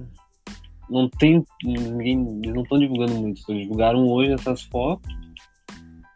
não 0.89 1.09
tem 1.09 1.45
ninguém, 1.62 2.41
eles 2.43 2.55
não 2.55 2.62
estão 2.62 2.79
divulgando 2.79 3.14
muito. 3.14 3.41
Só 3.41 3.53
divulgaram 3.53 4.07
hoje 4.09 4.33
essas 4.33 4.62
fotos 4.62 5.24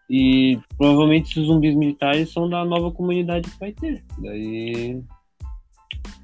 e 0.09 0.59
provavelmente 0.76 1.30
esses 1.30 1.46
zumbis 1.46 1.74
militares 1.74 2.32
são 2.32 2.48
da 2.48 2.64
nova 2.64 2.90
comunidade 2.90 3.50
que 3.50 3.59
vai 3.59 3.72
ter. 3.72 4.04
Daí 4.18 5.02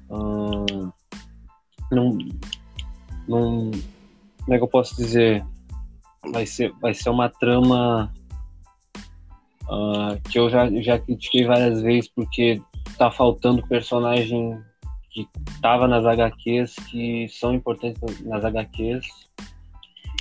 ahn, 0.09 0.91
não, 1.91 2.17
não, 3.27 3.71
como 4.43 4.53
é 4.53 4.57
que 4.57 4.63
eu 4.63 4.67
posso 4.67 4.95
dizer? 4.95 5.45
Vai 6.31 6.45
ser, 6.45 6.71
vai 6.81 6.93
ser 6.93 7.09
uma 7.09 7.29
trama 7.29 8.11
ah, 9.69 10.17
que 10.29 10.39
eu 10.39 10.49
já, 10.49 10.69
já 10.81 10.99
critiquei 10.99 11.45
várias 11.45 11.81
vezes 11.81 12.09
porque 12.09 12.61
tá 12.97 13.11
faltando 13.11 13.67
personagem 13.67 14.59
que 15.11 15.27
tava 15.61 15.87
nas 15.87 16.05
HQs, 16.05 16.75
que 16.89 17.27
são 17.29 17.53
importantes 17.53 18.01
nas 18.21 18.43
HQs. 18.43 19.05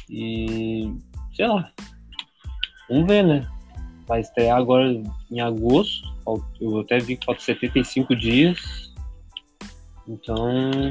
E 0.08 0.94
sei 1.34 1.48
lá. 1.48 1.72
Vamos 2.88 3.06
ver, 3.06 3.24
né? 3.24 3.53
Vai 4.06 4.20
estrear 4.20 4.58
agora 4.58 4.84
em 5.30 5.40
agosto. 5.40 6.12
Eu 6.60 6.80
até 6.80 6.98
vi 6.98 7.16
que 7.16 7.24
falta 7.24 7.40
75 7.40 8.14
dias. 8.16 8.94
Então. 10.06 10.90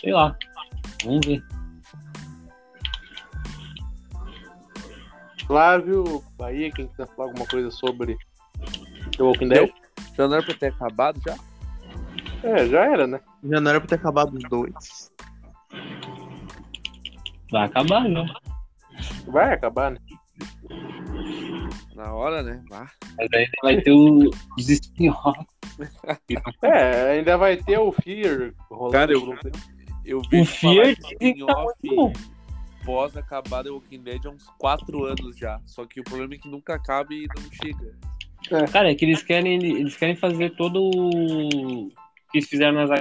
Sei 0.00 0.12
lá. 0.12 0.36
Vamos 1.04 1.26
ver. 1.26 1.42
Flávio, 5.46 6.24
Bahia, 6.36 6.72
quem 6.72 6.88
quiser 6.88 7.06
falar 7.14 7.28
alguma 7.28 7.46
coisa 7.46 7.70
sobre 7.70 8.18
The 9.16 9.22
Walking 9.22 9.48
Dead? 9.48 9.70
Já 10.16 10.26
não 10.26 10.34
era 10.36 10.44
pra 10.44 10.54
ter 10.54 10.66
acabado 10.66 11.20
já? 11.24 11.36
É, 12.42 12.66
já 12.66 12.80
era, 12.84 13.06
né? 13.06 13.20
Já 13.44 13.60
não 13.60 13.70
era 13.70 13.80
pra 13.80 13.88
ter 13.88 13.94
acabado 13.94 14.34
os 14.34 14.42
dois. 14.48 15.12
Vai 17.50 17.66
acabar, 17.66 18.08
né? 18.08 18.26
Vai 19.28 19.54
acabar, 19.54 19.92
né? 19.92 19.98
Na 21.96 22.12
hora, 22.12 22.42
né? 22.42 22.62
Ah, 22.70 22.86
Mas 23.18 23.28
ainda 23.32 23.50
vai 23.62 23.80
ter 23.80 23.90
o- 23.92 24.30
os 24.58 24.68
spin-offs. 24.68 25.46
É, 26.62 27.12
ainda 27.12 27.36
vai 27.38 27.56
ter 27.56 27.78
o 27.78 27.90
Fear 27.90 28.52
rolando 28.70 28.92
Cara, 28.92 29.12
eu- 29.12 29.20
tempo. 29.38 29.58
eu 30.04 30.20
vi 30.30 30.44
Fear 30.44 30.94
que 30.96 31.34
tá 31.46 31.64
muito 31.64 32.12
pós 32.84 33.16
acabar 33.16 33.64
The 33.64 33.70
Walking 33.70 34.02
Dead 34.02 34.24
há 34.26 34.30
uns 34.30 34.46
4 34.58 35.04
anos 35.06 35.36
já. 35.38 35.58
Só 35.64 35.86
que 35.86 35.98
o 36.00 36.04
problema 36.04 36.34
é 36.34 36.38
que 36.38 36.48
nunca 36.48 36.74
acaba 36.74 37.12
e 37.14 37.26
não 37.34 37.50
chega. 37.50 37.96
Cara, 38.70 38.90
é 38.90 38.94
que 38.94 39.04
eles 39.06 39.22
querem, 39.22 39.54
eles 39.54 39.96
querem 39.96 40.14
fazer 40.16 40.54
todo 40.54 40.90
o 40.94 41.88
que 42.30 42.38
eles 42.38 42.48
fizeram 42.48 42.74
nas. 42.86 43.00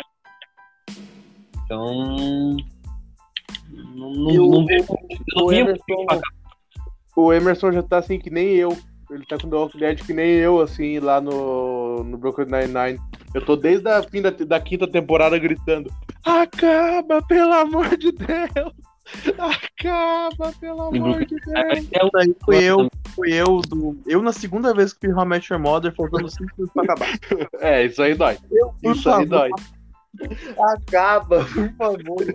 Então. 1.66 2.56
Não, 3.70 4.12
não, 4.14 4.32
E 4.32 4.40
o- 4.40 4.52
não 4.52 4.66
eu 4.70 4.86
não 5.36 5.44
O 5.46 5.50
via 5.50 5.60
Emerson, 5.60 5.84
o 7.16 7.32
Emerson 7.34 7.72
já 7.72 7.82
tá 7.84 7.98
assim 8.00 8.20
que 8.20 8.30
nem 8.30 8.56
eu. 8.56 8.76
Ele 9.10 9.24
tá 9.26 9.38
com 9.38 9.48
Walking 9.48 9.78
Dead 9.78 10.04
que 10.04 10.14
nem 10.14 10.32
eu, 10.32 10.60
assim, 10.60 11.00
lá 11.00 11.22
no, 11.22 12.04
no 12.04 12.18
Brooklyn 12.18 12.48
Nine-Nine. 12.48 13.00
Eu 13.36 13.46
tô 13.46 13.56
desde 13.56 13.88
a 13.88 14.02
fim 14.02 14.20
da, 14.22 14.32
da 14.32 14.60
quinta 14.60 14.88
temporada 14.88 15.38
gritando: 15.38 15.92
Acaba, 16.26 17.22
pelo 17.22 17.54
amor 17.54 17.96
de 17.98 18.12
Deus! 18.12 18.74
Acaba, 19.38 20.52
pelo 20.60 20.82
amor 20.82 21.24
de 21.24 21.36
Deus! 21.36 22.12
O- 22.12 22.18
aí 22.18 22.36
fui 22.44 22.64
eu, 22.64 22.90
fui 23.14 23.32
eu 23.34 23.62
do. 23.62 23.96
Eu 24.08 24.24
na 24.24 24.34
segunda 24.34 24.74
vez 24.74 24.92
que 24.92 25.06
fiz 25.06 25.16
How 25.16 25.24
I 25.24 25.28
Met 25.28 25.54
Your 25.54 25.62
Mother, 25.62 25.94
faltando 25.96 26.28
5 26.28 26.44
minutos 26.58 26.74
pra 26.74 26.84
acabar. 26.84 27.10
É, 27.62 27.86
isso 27.86 28.02
aí 28.02 28.16
dói. 28.16 28.38
Por 28.82 28.96
Isso 28.96 29.08
aí 29.10 29.28
favor, 29.28 29.28
dói. 29.28 29.50
Acaba, 30.74 31.46
por 31.46 31.72
favor. 31.78 32.26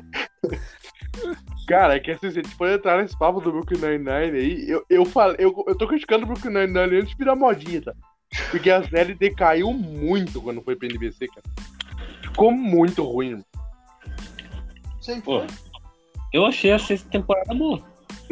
Cara, 1.70 1.94
é 1.96 2.00
que 2.00 2.10
assim, 2.10 2.30
se 2.32 2.38
a 2.40 2.42
gente 2.42 2.54
for 2.56 2.68
entrar 2.68 3.00
nesse 3.00 3.16
papo 3.16 3.40
do 3.40 3.52
Brooklyn 3.52 3.78
Nine-Nine 3.78 4.36
aí, 4.38 4.68
eu, 4.68 4.84
eu, 4.90 5.04
falei, 5.04 5.36
eu, 5.38 5.54
eu 5.68 5.76
tô 5.78 5.86
criticando 5.86 6.24
o 6.24 6.26
Brooklyn 6.26 6.52
Nine-Nine 6.52 6.96
antes 6.98 7.10
de 7.10 7.16
virar 7.16 7.36
modinha, 7.36 7.80
tá? 7.80 7.92
Porque 8.50 8.68
a 8.70 8.82
série 8.88 9.14
decaiu 9.14 9.72
muito 9.72 10.42
quando 10.42 10.60
foi 10.62 10.74
pra 10.74 10.88
NBC, 10.88 11.28
cara. 11.28 11.42
Ficou 12.22 12.50
muito 12.52 13.04
ruim. 13.04 13.44
Sempre 15.00 15.22
Pô, 15.22 15.42
eu 16.32 16.44
achei 16.44 16.72
a 16.72 16.78
sexta 16.78 17.08
temporada 17.08 17.54
boa. 17.54 17.80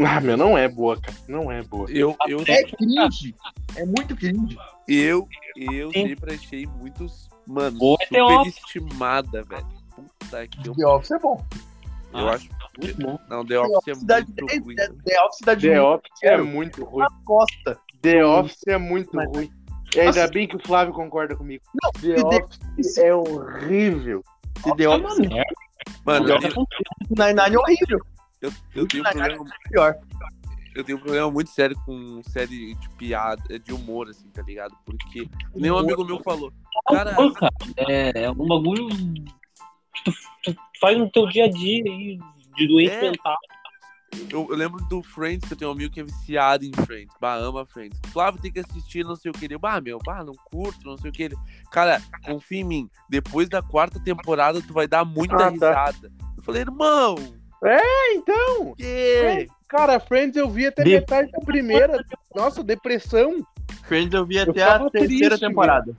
Ah, 0.04 0.20
meu, 0.20 0.36
não 0.36 0.56
é 0.58 0.68
boa, 0.68 1.00
cara. 1.00 1.16
Não 1.28 1.50
é 1.50 1.62
boa. 1.62 1.88
Eu, 1.90 2.16
eu, 2.28 2.42
É 2.46 2.62
cringe. 2.64 3.34
É 3.76 3.84
muito 3.84 4.14
cringe. 4.16 4.56
eu, 4.86 5.28
eu 5.56 5.90
Sim. 5.92 6.08
sempre 6.08 6.34
achei 6.34 6.66
muitos. 6.66 7.28
Mano, 7.46 7.78
Boa 7.78 7.96
é 8.02 8.06
The 8.08 8.18
super 8.18 8.40
Office. 8.40 8.56
estimada, 8.58 9.42
velho. 9.42 9.66
Puta 9.94 10.46
que 10.46 10.62
The 10.74 10.86
Office 10.86 11.10
é 11.12 11.18
bom. 11.18 11.44
eu 12.12 12.28
Ah, 12.28 12.34
acho. 12.34 12.48
Muito 12.80 13.02
bom. 13.02 13.18
Não, 13.28 13.44
The 13.44 13.58
Office 13.58 13.88
é 13.88 13.92
Office 13.92 14.04
dá 14.04 14.16
muito 14.20 14.46
ruim. 14.64 14.74
The, 14.76 14.86
cara. 14.86 14.98
The 15.04 15.22
Office 15.24 15.40
dá 15.44 15.54
de 15.54 15.68
The 15.68 15.80
Office 15.82 16.22
é 16.22 16.28
zero. 16.28 16.46
muito 16.46 16.84
ruim. 16.84 17.00
na 17.02 17.10
costa. 17.24 17.78
The 18.02 18.24
Office 18.24 18.66
é 18.68 18.78
muito 18.78 19.10
Mas- 19.14 19.28
ruim. 19.28 19.50
E 19.96 20.00
ainda 20.00 20.24
Assim- 20.24 20.32
bem 20.34 20.46
que 20.46 20.56
o 20.56 20.60
Flávio 20.66 20.92
concorda 20.94 21.34
comigo. 21.34 21.64
Não, 21.82 21.90
The 21.92 22.14
The 22.14 22.22
Office 22.44 22.98
é 22.98 23.14
horrível. 23.14 24.22
Se 24.62 24.76
The 24.76 24.84
É 24.84 24.88
Office 24.88 25.18
merda. 25.18 25.44
Mano, 26.04 26.26
The 26.26 26.34
Office 26.34 26.54
Nine-Nine 27.10 27.54
é 27.54 27.58
horrível. 27.58 27.98
eu, 28.42 28.52
eu 28.74 28.86
tenho 28.86 29.02
um 29.02 29.10
problema. 29.10 29.44
Pior. 29.70 29.96
Eu 30.76 30.84
tenho 30.84 30.98
um 30.98 31.00
problema 31.00 31.30
muito 31.30 31.50
sério 31.50 31.76
com 31.84 32.20
série 32.22 32.74
de 32.74 32.88
piada, 32.90 33.58
de 33.58 33.72
humor, 33.72 34.08
assim, 34.08 34.28
tá 34.28 34.42
ligado? 34.42 34.76
Porque 34.86 35.28
nem 35.56 35.70
um 35.72 35.78
amigo 35.78 36.04
meu 36.04 36.20
falou. 36.20 36.52
Cara, 36.88 37.16
é, 37.78 38.24
é 38.24 38.30
um 38.30 38.46
bagulho 38.46 38.86
que 38.88 40.04
tu, 40.04 40.12
tu 40.44 40.56
faz 40.80 40.96
no 40.96 41.10
teu 41.10 41.26
dia 41.26 41.46
a 41.46 41.50
dia 41.50 41.82
aí, 41.84 42.18
de 42.58 42.66
doente 42.68 42.90
É. 42.90 43.00
mental. 43.02 43.36
eu, 44.30 44.46
eu 44.50 44.56
lembro 44.56 44.82
do 44.88 45.02
Friends, 45.02 45.46
que 45.46 45.52
eu 45.54 45.56
tenho 45.58 45.70
um 45.70 45.74
amigo 45.74 45.92
que 45.92 46.00
é 46.00 46.04
viciado 46.04 46.64
em 46.64 46.72
Friends. 46.84 47.14
Bah, 47.20 47.34
ama 47.36 47.64
Friends. 47.66 47.98
Flávio 48.12 48.40
tem 48.40 48.50
que 48.52 48.60
assistir, 48.60 49.04
não 49.04 49.14
sei 49.16 49.30
o 49.30 49.34
que. 49.34 49.44
Ele, 49.44 49.58
bah, 49.58 49.80
meu, 49.80 49.98
bah, 50.04 50.24
não 50.24 50.32
curto, 50.50 50.78
não 50.84 50.96
sei 50.96 51.10
o 51.10 51.12
que. 51.12 51.22
Ele, 51.24 51.36
cara, 51.70 52.00
confia 52.24 52.60
em 52.60 52.64
mim. 52.64 52.90
Depois 53.08 53.48
da 53.48 53.62
quarta 53.62 54.00
temporada, 54.00 54.60
tu 54.62 54.72
vai 54.72 54.86
dar 54.88 55.04
muita 55.04 55.34
Ah, 55.34 55.38
tá. 55.38 55.48
risada. 55.50 56.12
Eu 56.36 56.42
falei, 56.42 56.62
irmão, 56.62 57.14
É, 57.64 58.14
então. 58.14 58.74
que? 58.76 59.46
Cara, 59.68 60.00
Friends 60.00 60.36
eu 60.36 60.48
vi 60.48 60.66
até 60.66 60.82
De- 60.82 60.90
metade 60.92 61.30
da 61.30 61.40
primeira. 61.40 62.02
Nossa, 62.34 62.62
depressão. 62.64 63.44
Friends 63.84 64.14
eu 64.14 64.24
vi 64.24 64.36
Eu 64.36 64.50
até 64.50 64.62
a 64.62 64.78
terceira 64.90 65.28
triste, 65.36 65.40
temporada. 65.40 65.94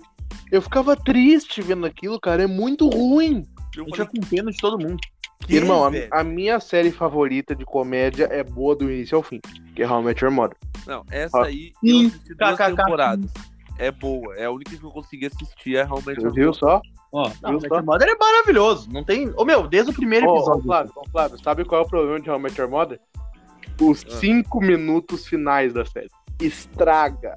Eu 0.52 0.62
ficava 0.64 0.96
triste 0.96 1.62
vendo 1.62 1.86
aquilo, 1.86 2.20
cara. 2.20 2.44
É 2.44 2.48
muito 2.48 2.90
ruim. 2.90 3.46
Eu 3.78 3.86
falei, 3.88 3.92
fica 3.92 4.06
com 4.08 4.28
pena 4.28 4.52
de 4.52 4.58
todo 4.58 4.80
mundo. 4.80 5.00
Que, 5.46 5.56
Irmão, 5.56 5.84
a, 5.86 6.20
a 6.20 6.24
minha 6.24 6.60
série 6.60 6.92
favorita 6.92 7.56
de 7.56 7.66
comédia 7.66 8.28
é 8.32 8.44
boa 8.44 8.76
do 8.76 8.92
início 8.92 9.16
ao 9.16 9.24
fim. 9.24 9.40
Que 9.76 9.84
é 9.84 9.90
How 9.90 10.02
I 10.02 10.06
Met 10.06 10.24
Your 10.24 10.34
Mother. 10.34 10.58
Não, 10.86 11.04
essa 11.10 11.38
Ah. 11.40 11.46
aí 11.46 11.72
eu 11.84 12.08
assisti 12.08 12.36
duas 12.36 12.58
temporadas. 12.58 13.32
É 13.78 13.92
boa. 13.92 14.36
É 14.36 14.46
a 14.46 14.52
única 14.52 14.76
que 14.76 14.84
eu 14.84 14.92
consegui 14.92 15.26
assistir, 15.28 15.78
é 15.78 15.84
realmente 15.84 16.22
Você 16.22 16.30
viu 16.32 16.54
só? 16.54 16.82
Ó, 17.12 17.32
Não, 17.42 17.52
Viu 17.52 17.52
How 17.52 17.52
I 17.52 17.54
Met 17.54 17.68
só? 17.70 17.76
Your 17.76 17.86
Mother 17.86 18.10
é 18.10 18.16
maravilhoso. 18.18 18.90
Não 18.92 19.04
tem. 19.04 19.32
Ô 19.38 19.46
meu, 19.46 19.68
desde 19.68 19.92
o 19.92 19.94
primeiro 19.94 20.28
ô, 20.28 20.36
episódio. 20.36 20.64
Flávio, 20.64 20.92
ô, 20.96 21.10
Flávio, 21.10 21.40
sabe 21.44 21.64
qual 21.66 21.82
é 21.82 21.86
o 21.86 21.88
problema 21.88 22.20
de 22.20 22.30
How 22.30 22.38
I 22.38 22.42
Met 22.42 22.60
Your 22.60 22.70
Mother? 22.70 23.00
Os 23.82 24.06
Ah. 24.06 24.12
cinco 24.18 24.60
minutos 24.60 25.26
finais 25.26 25.74
da 25.74 25.86
série. 25.86 26.10
Estraga 26.42 27.36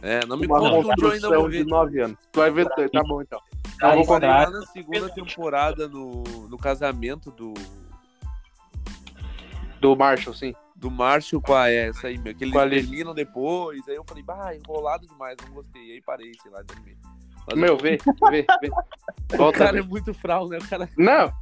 É, 0.00 0.24
não 0.26 0.36
me 0.36 0.46
uma 0.46 0.58
conta 0.58 0.76
onde 0.76 0.88
eu 0.88 1.10
ainda 1.10 1.28
construção 1.28 1.48
de 1.50 1.64
nove 1.64 2.00
anos. 2.00 2.18
Tu 2.32 2.38
vai 2.40 2.50
ver, 2.50 2.68
tá 2.68 3.02
bom 3.04 3.20
então. 3.22 3.40
Cara, 3.78 3.96
Eu 3.96 4.04
vou 4.04 4.16
estraga. 4.16 4.50
lá 4.50 4.60
na 4.60 4.66
segunda 4.66 5.08
temporada 5.10 5.88
no, 5.88 6.22
no 6.48 6.58
casamento 6.58 7.30
do, 7.30 7.54
Do 9.80 9.96
Marshall, 9.96 10.34
sim. 10.34 10.54
do 10.76 10.90
Marshall 10.90 11.40
com 11.42 11.54
a 11.54 11.68
essa 11.68 12.06
aí, 12.08 12.18
meu. 12.18 12.34
Que 12.34 12.44
eles 12.44 12.54
terminam 12.54 13.14
depois. 13.14 13.86
Aí 13.88 13.96
eu 13.96 14.04
falei, 14.06 14.22
bah, 14.22 14.54
enrolado 14.54 15.06
demais, 15.06 15.36
não 15.44 15.54
gostei. 15.54 15.92
Aí 15.92 16.00
parei, 16.00 16.32
sei 16.40 16.50
lá, 16.50 16.62
de 16.62 16.72
anime. 16.74 16.96
Mas 17.46 17.58
Meu, 17.58 17.74
o 17.74 17.78
vê, 17.82 17.98
vê, 18.30 18.46
vê. 18.60 19.36
Volta. 19.36 19.58
cara 19.58 19.78
é 19.78 19.82
muito 19.82 20.14
fral, 20.14 20.48
né? 20.48 20.58
O 20.58 20.68
cara, 20.68 20.88
Não, 20.96 21.32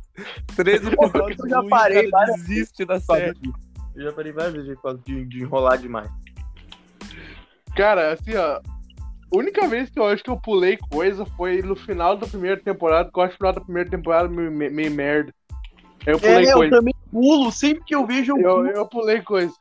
13 0.57 0.89
episódios 0.89 1.39
Eu 1.45 1.49
já 1.49 1.63
parei 1.65 2.07
o 2.07 2.11
cara 2.11 2.27
várias 2.27 2.47
desiste 2.47 2.85
da 2.85 2.99
série. 2.99 3.39
Eu 3.95 4.05
já 4.05 4.13
parei 4.13 4.33
várias 4.33 4.55
vezes 4.55 4.79
de, 5.05 5.25
de 5.27 5.43
enrolar 5.43 5.77
demais. 5.77 6.11
cara, 7.77 8.13
assim, 8.15 8.35
ó. 8.35 8.61
A 9.33 9.37
única 9.37 9.67
vez 9.69 9.89
que 9.91 9.99
eu 9.99 10.07
acho 10.07 10.23
que 10.25 10.31
eu 10.31 10.37
pulei 10.37 10.77
coisa 10.91 11.25
foi 11.37 11.63
no 11.63 11.77
final 11.77 12.17
da 12.17 12.27
primeira 12.27 12.57
temporada, 12.61 13.11
que 13.13 13.19
eu 13.19 13.23
acho 13.23 13.31
que 13.31 13.37
o 13.37 13.39
final 13.39 13.53
da 13.53 13.61
primeira 13.61 13.89
temporada 13.89 14.29
meio, 14.29 14.51
meio- 14.51 14.91
merda. 14.91 15.33
Eu 16.07 16.19
pulei 16.19 16.47
É, 16.47 16.53
eu 16.53 16.57
coisa. 16.57 16.77
também 16.77 16.95
pulo. 17.13 17.53
Sempre 17.53 17.85
que 17.85 17.95
eu 17.95 18.07
vejo, 18.07 18.33
eu 18.33 18.39
Eu, 18.39 18.55
pulo. 18.57 18.69
eu 18.69 18.87
pulei 18.89 19.21
coisa. 19.23 19.55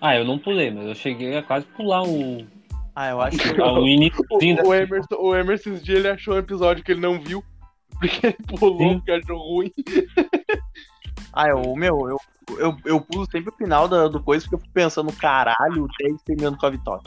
Ah, 0.00 0.16
eu 0.16 0.24
não 0.24 0.38
pulei, 0.38 0.70
mas 0.70 0.86
eu 0.86 0.94
cheguei 0.94 1.36
a 1.36 1.42
quase 1.42 1.66
pular 1.66 2.02
o, 2.02 2.46
Ah, 2.94 3.10
eu 3.10 3.20
acho 3.20 3.38
que 3.38 3.48
o 3.50 3.56
da 3.56 3.72
O, 3.72 4.68
o, 4.68 4.74
Emerson, 4.74 5.14
o 5.18 5.34
Emerson 5.34 5.70
esse 5.70 5.84
dia 5.84 5.96
ele 5.96 6.08
achou 6.08 6.34
um 6.34 6.38
episódio 6.38 6.84
que 6.84 6.92
ele 6.92 7.00
não 7.00 7.18
viu. 7.20 7.42
Porque 7.98 8.26
ele 8.28 8.36
pulou, 8.58 8.78
Sim. 8.78 8.94
porque 8.98 9.10
achou 9.12 9.38
ruim. 9.38 9.72
Ah, 11.32 11.48
eu, 11.48 11.74
meu, 11.76 12.08
eu, 12.08 12.16
eu, 12.58 12.76
eu 12.84 13.00
pulo 13.00 13.26
sempre 13.30 13.50
o 13.50 13.56
final 13.56 13.88
da, 13.88 14.08
do 14.08 14.20
coisa 14.22 14.44
porque 14.44 14.54
eu 14.56 14.60
fico 14.60 14.72
pensando, 14.72 15.12
caralho, 15.12 15.84
o 15.84 15.88
10 16.00 16.22
terminando 16.22 16.56
com 16.58 16.66
a 16.66 16.70
vitória. 16.70 17.02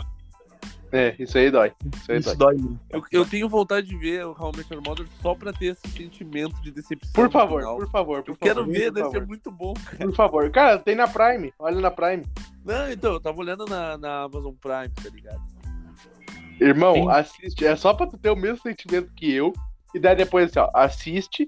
É, 0.91 1.15
isso 1.17 1.37
aí 1.37 1.49
dói. 1.49 1.71
Isso 1.95 2.11
aí 2.11 2.19
Isso 2.19 2.35
dói. 2.37 2.55
dói 2.55 2.63
muito. 2.63 2.79
Eu, 2.89 3.03
eu 3.11 3.25
tenho 3.25 3.47
vontade 3.47 3.87
de 3.87 3.95
ver 3.97 4.25
o 4.25 4.35
How 4.37 4.51
I 4.53 4.57
Met 4.57 4.73
Your 4.73 4.83
Mother 4.85 5.07
só 5.21 5.33
pra 5.33 5.53
ter 5.53 5.67
esse 5.67 5.87
sentimento 5.89 6.61
de 6.61 6.69
decepção. 6.71 7.11
Por 7.13 7.31
favor, 7.31 7.63
por 7.63 7.89
favor, 7.89 8.23
por 8.23 8.31
Eu 8.31 8.35
quero 8.35 8.59
favor, 8.61 8.71
ver, 8.73 8.85
por 8.87 8.93
deve 8.93 9.05
favor. 9.05 9.19
ser 9.19 9.27
muito 9.27 9.51
bom, 9.51 9.73
cara. 9.73 9.97
Por 10.05 10.15
favor. 10.15 10.51
Cara, 10.51 10.79
tem 10.79 10.95
na 10.95 11.07
Prime. 11.07 11.53
Olha 11.57 11.79
na 11.79 11.91
Prime. 11.91 12.23
Não, 12.65 12.91
então, 12.91 13.13
eu 13.13 13.19
tava 13.21 13.39
olhando 13.39 13.65
na, 13.65 13.97
na 13.97 14.23
Amazon 14.23 14.53
Prime, 14.61 14.89
tá 14.89 15.09
ligado? 15.13 15.41
Irmão, 16.59 16.93
Sim. 16.93 17.09
assiste. 17.09 17.65
É 17.65 17.75
só 17.75 17.93
pra 17.93 18.05
tu 18.07 18.17
ter 18.17 18.29
o 18.29 18.35
mesmo 18.35 18.59
sentimento 18.61 19.11
que 19.15 19.33
eu. 19.33 19.53
E 19.95 19.99
daí 19.99 20.15
depois, 20.15 20.49
assim, 20.49 20.59
ó, 20.59 20.69
assiste 20.73 21.47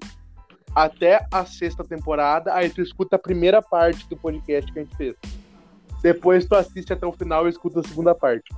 até 0.74 1.26
a 1.32 1.46
sexta 1.46 1.84
temporada. 1.84 2.54
Aí 2.54 2.70
tu 2.70 2.82
escuta 2.82 3.16
a 3.18 3.20
primeira 3.20 3.62
parte 3.62 4.08
do 4.08 4.18
podcast 4.18 4.72
que 4.72 4.80
a 4.80 4.84
gente 4.84 4.96
fez. 4.96 5.16
Depois 6.02 6.46
tu 6.46 6.56
assiste 6.56 6.92
até 6.92 7.06
o 7.06 7.12
final 7.12 7.46
e 7.46 7.50
escuta 7.50 7.82
a 7.82 7.84
segunda 7.84 8.16
parte. 8.16 8.50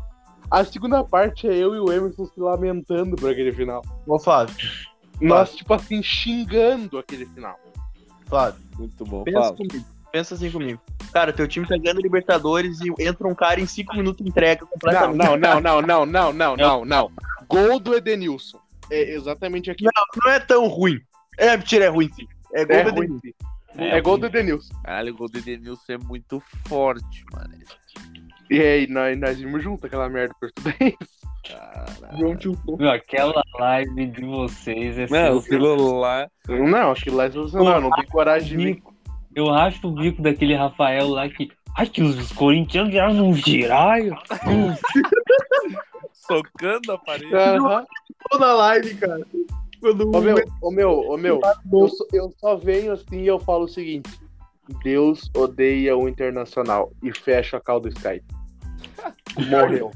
A 0.51 0.63
segunda 0.63 1.03
parte 1.03 1.47
é 1.47 1.55
eu 1.55 1.75
e 1.75 1.79
o 1.79 1.91
Emerson 1.91 2.25
se 2.25 2.39
lamentando 2.39 3.15
por 3.15 3.29
aquele 3.31 3.51
final. 3.51 3.83
Ô, 4.07 4.19
Flávio, 4.19 4.55
Nós, 5.19 5.55
tipo 5.55 5.73
assim, 5.73 6.01
xingando 6.03 6.97
aquele 6.97 7.25
final. 7.25 7.57
Flávio, 8.27 8.61
Muito 8.77 9.03
bom, 9.05 9.23
pensa 9.23 9.39
fala. 9.39 9.55
comigo. 9.55 9.85
Pensa 10.11 10.35
assim 10.35 10.49
comigo. 10.51 10.79
Cara, 11.11 11.33
teu 11.33 11.47
time 11.47 11.67
tá 11.67 11.77
ganhando 11.77 12.01
Libertadores 12.01 12.79
e 12.81 12.93
entra 13.03 13.27
um 13.27 13.35
cara 13.35 13.59
em 13.59 13.65
5 13.67 13.95
minutos 13.95 14.25
e 14.25 14.29
entrega 14.29 14.61
Não, 14.61 14.67
completamente. 14.69 15.17
não, 15.17 15.37
não, 15.37 15.61
não, 15.61 15.81
não, 15.81 16.05
não, 16.05 16.33
não, 16.33 16.55
não, 16.55 16.85
não. 16.85 17.11
Gol 17.49 17.79
do 17.79 17.93
Edenilson. 17.93 18.59
É 18.89 19.13
exatamente 19.13 19.69
aquilo. 19.69 19.91
Não 20.23 20.31
é 20.31 20.39
tão 20.39 20.67
ruim. 20.67 20.99
É, 21.37 21.57
mentira, 21.57 21.85
é 21.85 21.87
ruim 21.89 22.09
sim. 22.13 22.25
É 22.53 22.63
gol 22.63 22.75
É 22.77 22.83
do. 22.83 22.89
Edenilson. 23.03 23.29
É 23.77 24.01
gol 24.01 24.17
do 24.17 24.25
Edenilson. 24.27 24.73
Caralho, 24.83 25.13
o 25.13 25.17
gol 25.17 25.27
do 25.29 25.37
Edenilson 25.37 25.91
é 25.93 25.97
muito 25.97 26.41
forte, 26.67 27.25
mano. 27.33 27.53
E 28.49 28.59
aí, 28.61 28.87
nós, 28.87 29.17
nós 29.19 29.37
vimos 29.39 29.63
junto 29.63 29.85
aquela 29.85 30.07
merda 30.09 30.33
português. 30.39 30.95
Caralho. 31.47 32.37
Meu, 32.77 32.89
aquela 32.91 33.43
live 33.59 34.07
de 34.07 34.25
vocês 34.25 34.97
é 34.97 35.07
Não, 35.09 35.37
o 35.37 35.41
sensacional. 35.41 35.77
celular. 35.77 36.31
Não, 36.47 36.91
aquilo 36.91 37.17
lá 37.17 37.25
é 37.25 37.31
sensacional. 37.31 37.81
Não 37.81 37.89
tem 37.91 38.05
coragem 38.05 38.57
de. 38.57 38.83
Eu 39.35 39.49
acho 39.53 39.87
o 39.87 39.91
bico 39.91 40.21
daquele 40.21 40.55
Rafael 40.55 41.07
lá 41.09 41.27
que. 41.29 41.51
Ai, 41.77 41.87
que 41.87 42.01
os 42.01 42.31
corintianos 42.31 42.91
vieram 42.91 43.13
num 43.13 43.33
giraio. 43.33 44.15
Socando 46.13 46.91
a 46.93 46.97
parede. 46.97 47.35
Aham. 47.35 47.85
Tô 48.29 48.37
na 48.37 48.53
live, 48.53 48.95
cara. 48.95 49.21
Quando 49.79 50.15
Ô 50.15 50.21
meu, 50.21 50.35
ô 50.61 50.71
meu, 50.71 50.91
ô 51.11 51.17
meu, 51.17 51.41
eu, 51.71 51.87
só- 51.89 52.05
eu 52.13 52.33
só 52.39 52.55
venho 52.55 52.91
assim 52.93 53.21
e 53.21 53.27
eu 53.27 53.37
falo 53.39 53.65
o 53.65 53.67
seguinte: 53.67 54.09
Deus 54.83 55.29
odeia 55.35 55.95
o 55.95 56.07
internacional 56.09 56.91
e 57.03 57.11
fecha 57.15 57.57
a 57.57 57.61
call 57.61 57.79
do 57.79 57.89
Skype. 57.89 58.25
Morreu. 59.49 59.91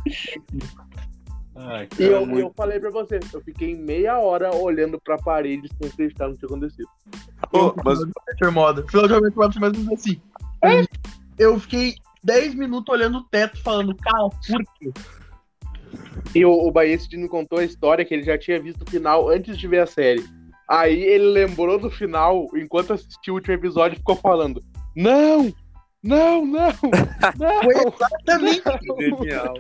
Ai, 1.56 1.88
E 2.00 2.04
eu, 2.04 2.40
eu 2.40 2.54
falei 2.56 2.80
pra 2.80 2.90
você, 2.90 3.20
eu 3.34 3.42
fiquei 3.42 3.76
meia 3.76 4.18
hora 4.20 4.56
olhando 4.56 5.00
pra 5.02 5.18
parede 5.18 5.70
sem 5.78 5.90
acreditar 5.90 6.28
no 6.28 6.34
que 6.34 6.40
tinha 6.40 6.48
acontecido. 6.48 6.88
Mas 7.84 8.00
Moda. 8.54 8.84
De 8.84 9.02
Meteor 9.02 9.22
Moda 9.22 9.32
foi 9.52 9.62
mais 9.62 9.74
ou 9.78 9.84
menos 9.84 9.90
assim. 9.90 10.22
Eu 11.38 11.60
fiquei 11.60 11.96
10 12.24 12.56
minutos 12.56 12.94
olhando 12.94 13.20
o 13.20 13.24
teto 13.24 13.62
falando, 13.62 13.96
cara, 13.96 14.30
por 14.30 14.64
quê? 14.76 14.92
E 16.36 16.46
o, 16.46 16.52
o 16.52 16.72
Baeste 16.72 17.18
me 17.18 17.28
contou 17.28 17.60
a 17.60 17.64
história 17.64 18.06
que 18.06 18.14
ele 18.14 18.24
já 18.24 18.38
tinha 18.38 18.62
visto 18.62 18.84
o 18.84 18.90
final 18.90 19.30
antes 19.30 19.58
de 19.58 19.68
ver 19.68 19.82
a 19.82 19.88
série. 19.88 20.24
Aí 20.70 21.02
ele 21.02 21.26
lembrou 21.32 21.80
do 21.80 21.90
final, 21.90 22.46
enquanto 22.56 22.94
assistiu 22.94 23.34
o 23.34 23.38
último 23.38 23.56
episódio, 23.56 23.96
e 23.96 24.00
ficou 24.00 24.16
falando: 24.16 24.62
Não! 24.96 25.52
Não, 26.02 26.46
não! 26.46 26.72
Foi 26.78 27.74
Não! 27.76 27.94
exatamente 27.94 28.64
genial. 28.98 29.54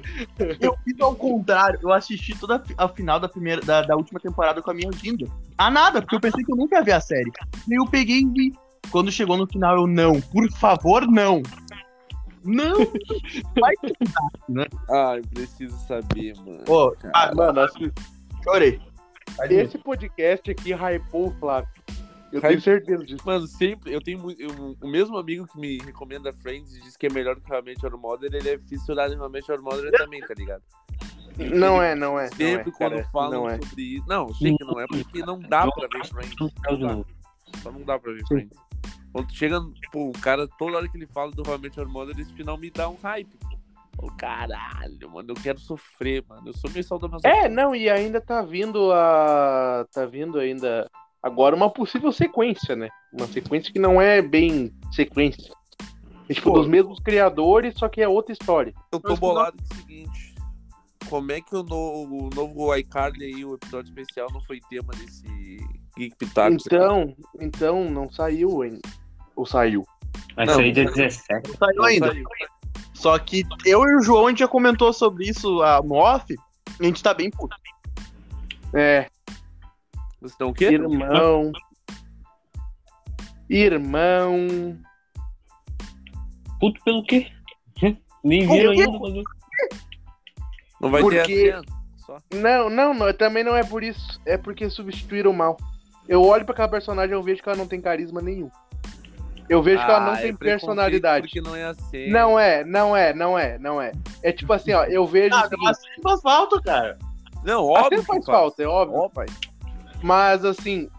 Eu 0.61 0.77
fiz 0.85 0.99
ao 1.01 1.13
contrário. 1.13 1.79
Eu 1.83 1.91
assisti 1.91 2.37
toda 2.39 2.55
a 2.55 2.59
fi- 2.59 2.75
a 2.77 2.87
final 2.87 3.19
da, 3.19 3.27
primeira, 3.27 3.61
da, 3.61 3.81
da 3.81 3.95
última 3.95 4.19
temporada 4.21 4.61
com 4.61 4.71
a 4.71 4.73
minha 4.73 4.89
agenda. 4.89 5.25
Ah, 5.57 5.69
nada, 5.69 6.01
porque 6.01 6.15
eu 6.15 6.19
pensei 6.21 6.43
que 6.43 6.51
eu 6.51 6.55
nunca 6.55 6.77
ia 6.77 6.83
ver 6.83 6.93
a 6.93 7.01
série. 7.01 7.29
E 7.67 7.73
eu 7.77 7.85
peguei 7.85 8.19
e 8.21 8.25
vi. 8.25 8.53
Quando 8.89 9.11
chegou 9.11 9.35
no 9.37 9.45
final, 9.47 9.75
eu 9.75 9.85
não. 9.87 10.21
Por 10.21 10.49
favor, 10.53 11.05
não. 11.05 11.43
Não. 12.45 12.77
Vai 13.59 13.73
te 13.83 13.93
Ah, 14.89 15.15
eu 15.17 15.23
preciso 15.33 15.77
saber, 15.85 16.33
mano. 16.37 16.63
Pô, 16.65 16.91
Cara. 16.91 17.11
ah, 17.15 17.35
Mano, 17.35 17.59
acho 17.59 17.73
que 17.73 17.91
chorei. 18.45 18.79
esse 19.49 19.77
podcast 19.77 20.49
aqui 20.49 20.73
hypou 20.73 21.27
o 21.27 21.35
Flávio. 21.37 21.67
Eu 22.31 22.41
tenho 22.41 22.61
certeza 22.61 23.03
disso. 23.03 23.23
Mano, 23.25 23.47
sempre, 23.47 23.93
eu 23.93 24.01
tenho 24.01 24.19
muito. 24.19 24.39
eu- 24.41 24.77
o 24.81 24.87
mesmo 24.87 25.17
amigo 25.17 25.47
que 25.47 25.59
me 25.59 25.77
recomenda 25.79 26.31
Friends 26.31 26.75
e 26.75 26.81
diz 26.81 26.95
que 26.95 27.07
é 27.07 27.09
melhor 27.09 27.39
que 27.39 27.61
Met 27.61 27.83
Your 27.83 27.97
Mother, 27.97 28.33
ele 28.33 28.49
é 28.49 28.59
fissurado 28.59 29.13
em 29.13 29.29
Met 29.29 29.49
Your 29.51 29.61
Mother 29.61 29.91
também, 29.91 30.21
tá 30.21 30.33
ligado? 30.33 30.63
Não 31.37 31.81
é, 31.81 31.95
não 31.95 32.19
é. 32.19 32.23
Não 32.25 32.37
Sempre 32.37 32.69
é, 32.69 32.73
quando 32.73 32.91
cara, 32.91 33.09
falam 33.11 33.31
não 33.31 33.49
é. 33.49 33.59
sobre 33.61 33.81
isso. 33.83 34.05
Não, 34.07 34.27
eu 34.27 34.33
sei 34.35 34.55
que 34.57 34.63
não 34.63 34.79
é, 34.79 34.85
porque 34.87 35.19
não 35.19 35.39
dá 35.39 35.71
pra 35.71 35.87
ver 35.87 36.05
Friends. 36.07 36.35
Não. 36.79 37.05
Só 37.63 37.71
não 37.71 37.81
dá 37.81 37.97
pra 37.97 38.11
ver 38.11 38.25
Friends. 38.27 38.57
Quando 39.11 39.33
chega, 39.33 39.59
pô, 39.91 40.09
o 40.09 40.13
cara, 40.13 40.47
toda 40.47 40.77
hora 40.77 40.87
que 40.87 40.97
ele 40.97 41.07
fala 41.07 41.31
do 41.31 41.43
Met 41.57 41.79
Your 41.79 41.89
Mother, 41.89 42.19
esse 42.19 42.31
final 42.33 42.57
me 42.57 42.69
dá 42.69 42.89
um 42.89 42.95
hype, 43.01 43.37
pô. 43.37 44.05
Ô, 44.05 44.11
caralho, 44.11 45.09
mano, 45.09 45.31
eu 45.31 45.35
quero 45.35 45.59
sofrer, 45.59 46.23
mano. 46.27 46.47
Eu 46.47 46.53
sou 46.53 46.69
meio 46.69 46.83
saudosmasoquista. 46.83 47.45
É, 47.45 47.49
não, 47.49 47.75
e 47.75 47.89
ainda 47.89 48.21
tá 48.21 48.41
vindo 48.41 48.91
a. 48.93 49.85
Tá 49.91 50.05
vindo 50.05 50.39
ainda. 50.39 50.89
Agora 51.21 51.55
uma 51.55 51.69
possível 51.69 52.11
sequência, 52.11 52.75
né? 52.75 52.87
Uma 53.11 53.27
sequência 53.27 53.71
que 53.73 53.79
não 53.79 53.99
é 54.01 54.21
bem 54.21 54.73
sequência. 54.91 55.53
É 56.29 56.33
tipo 56.33 56.51
Pô. 56.51 56.59
dos 56.59 56.67
mesmos 56.67 56.99
criadores, 56.99 57.73
só 57.77 57.89
que 57.89 58.01
é 58.01 58.07
outra 58.07 58.31
história. 58.33 58.73
Eu 58.91 58.99
tô 58.99 59.15
bolado 59.17 59.57
com 59.57 59.73
o 59.73 59.77
seguinte. 59.77 60.35
Como 61.09 61.31
é 61.31 61.41
que 61.41 61.55
o, 61.55 61.63
no- 61.63 62.03
o 62.27 62.29
novo 62.35 62.73
iCarly 62.75 63.25
aí, 63.25 63.43
o 63.43 63.55
episódio 63.55 63.89
especial, 63.89 64.27
não 64.31 64.39
foi 64.41 64.59
tema 64.69 64.93
desse 64.93 65.25
Geek 65.97 66.15
Pitacos? 66.17 66.63
Então, 66.67 67.15
então 67.39 67.89
não 67.89 68.11
saiu 68.11 68.61
ainda. 68.61 68.79
Ou 69.35 69.45
saiu? 69.45 69.83
Vai 70.35 70.45
Não, 70.45 70.53
sair 70.55 70.71
dia 70.71 70.83
não 70.85 70.93
17. 70.93 71.49
Não 71.49 71.57
saiu 71.57 71.75
Não 71.77 71.85
ainda. 71.85 72.07
saiu. 72.07 72.25
Só 72.93 73.17
que 73.17 73.43
eu 73.65 73.81
e 73.83 73.95
o 73.95 74.01
João, 74.03 74.27
a 74.27 74.29
gente 74.29 74.39
já 74.39 74.47
comentou 74.47 74.93
sobre 74.93 75.27
isso 75.27 75.61
a, 75.63 75.81
no 75.81 75.95
off. 75.95 76.31
E 76.31 76.83
a 76.83 76.85
gente 76.85 77.01
tá 77.01 77.13
bem 77.13 77.31
puto. 77.31 77.55
É, 78.73 79.09
Vocês 80.19 80.31
estão 80.33 80.49
o 80.49 80.53
quê? 80.53 80.65
irmão. 80.65 81.51
Irmão. 83.49 84.77
Puto 86.59 86.79
pelo 86.83 87.03
quê? 87.03 87.27
Nem 88.23 88.45
Por 88.45 88.53
viram 88.57 88.71
ainda. 88.71 88.99
mas- 88.99 89.23
Não 90.81 90.91
vai 90.91 91.01
ter 91.01 91.19
Porque- 91.21 91.51
cena. 91.51 91.61
Só. 91.97 92.17
Não, 92.33 92.69
não, 92.69 92.93
não, 92.93 93.13
também 93.13 93.43
não 93.43 93.55
é 93.55 93.63
por 93.63 93.81
isso. 93.83 94.19
É 94.25 94.37
porque 94.37 94.69
substituíram 94.69 95.31
mal. 95.31 95.55
Eu 96.07 96.21
olho 96.23 96.43
pra 96.43 96.53
aquela 96.53 96.67
personagem 96.67 97.11
e 97.11 97.13
eu 97.15 97.23
vejo 97.23 97.41
que 97.41 97.47
ela 97.47 97.57
não 97.57 97.67
tem 97.67 97.79
carisma 97.79 98.21
nenhum. 98.21 98.49
Eu 99.47 99.63
vejo 99.63 99.83
que 99.83 99.89
ela 99.89 99.99
não 100.01 100.13
Ah, 100.13 100.17
tem 100.17 100.29
é 100.29 100.33
preconceito 100.33 100.39
personalidade. 100.59 101.27
Porque 101.27 101.41
não 101.41 101.55
é 101.55 101.63
a 101.65 101.73
cena. 101.73 102.11
Não 102.19 102.39
é, 102.39 102.63
não 102.65 102.95
é, 102.97 103.13
não 103.13 103.37
é, 103.39 103.57
não 103.59 103.81
é. 103.81 103.91
É 104.21 104.31
tipo 104.31 104.51
assim, 104.53 104.73
ó, 104.73 104.83
eu 104.85 105.05
vejo 105.07 105.33
o 105.35 105.37
Ah, 105.37 105.43
seguinte, 105.43 105.61
mas 105.63 105.79
faz 106.03 106.21
falta, 106.21 106.61
cara. 106.61 106.97
Não, 107.43 107.73
até 107.75 107.85
óbvio. 107.85 108.03
faz 108.03 108.19
que 108.19 108.31
falta, 108.31 108.63
é 108.63 108.67
óbvio. 108.67 108.97
Óbvio. 108.97 109.25
Mas 110.01 110.45
assim, 110.45 110.89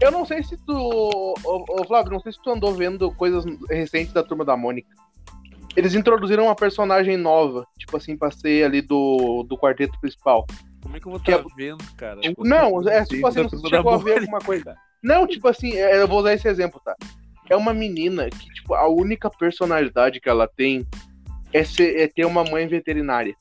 eu 0.00 0.10
não 0.10 0.24
sei 0.24 0.42
se 0.42 0.56
tu, 0.56 0.74
ô, 0.74 1.64
ô, 1.68 1.84
Flávio, 1.86 2.12
não 2.12 2.20
sei 2.20 2.32
se 2.32 2.42
tu 2.42 2.50
andou 2.50 2.74
vendo 2.74 3.10
coisas 3.12 3.44
recentes 3.70 4.12
da 4.12 4.22
Turma 4.22 4.44
da 4.44 4.56
Mônica. 4.56 4.88
Eles 5.74 5.94
introduziram 5.94 6.44
uma 6.44 6.56
personagem 6.56 7.16
nova, 7.16 7.66
tipo 7.78 7.96
assim, 7.96 8.16
pra 8.16 8.30
ser 8.30 8.64
ali 8.64 8.80
do, 8.80 9.42
do 9.42 9.58
quarteto 9.58 9.98
principal. 10.00 10.46
Como 10.82 10.96
é 10.96 11.00
que 11.00 11.06
eu 11.06 11.10
vou 11.10 11.20
estar 11.20 11.32
é- 11.32 11.44
vendo, 11.56 11.84
cara? 11.96 12.20
Não, 12.38 12.88
é 12.88 13.04
tipo 13.04 13.26
assim, 13.26 13.46
Turma 13.48 13.68
chegou 13.68 13.92
a 13.92 13.98
ver 13.98 14.18
alguma 14.20 14.38
coisa. 14.38 14.76
Não, 15.02 15.26
tipo 15.26 15.46
assim, 15.48 15.72
é, 15.74 16.00
eu 16.00 16.08
vou 16.08 16.20
usar 16.20 16.34
esse 16.34 16.48
exemplo, 16.48 16.80
tá? 16.84 16.94
É 17.48 17.56
uma 17.56 17.72
menina 17.72 18.28
que, 18.28 18.52
tipo, 18.54 18.74
a 18.74 18.88
única 18.88 19.30
personalidade 19.30 20.20
que 20.20 20.28
ela 20.28 20.48
tem 20.48 20.86
é, 21.52 21.62
ser, 21.64 21.96
é 22.00 22.08
ter 22.08 22.24
uma 22.24 22.44
mãe 22.44 22.66
veterinária. 22.66 23.36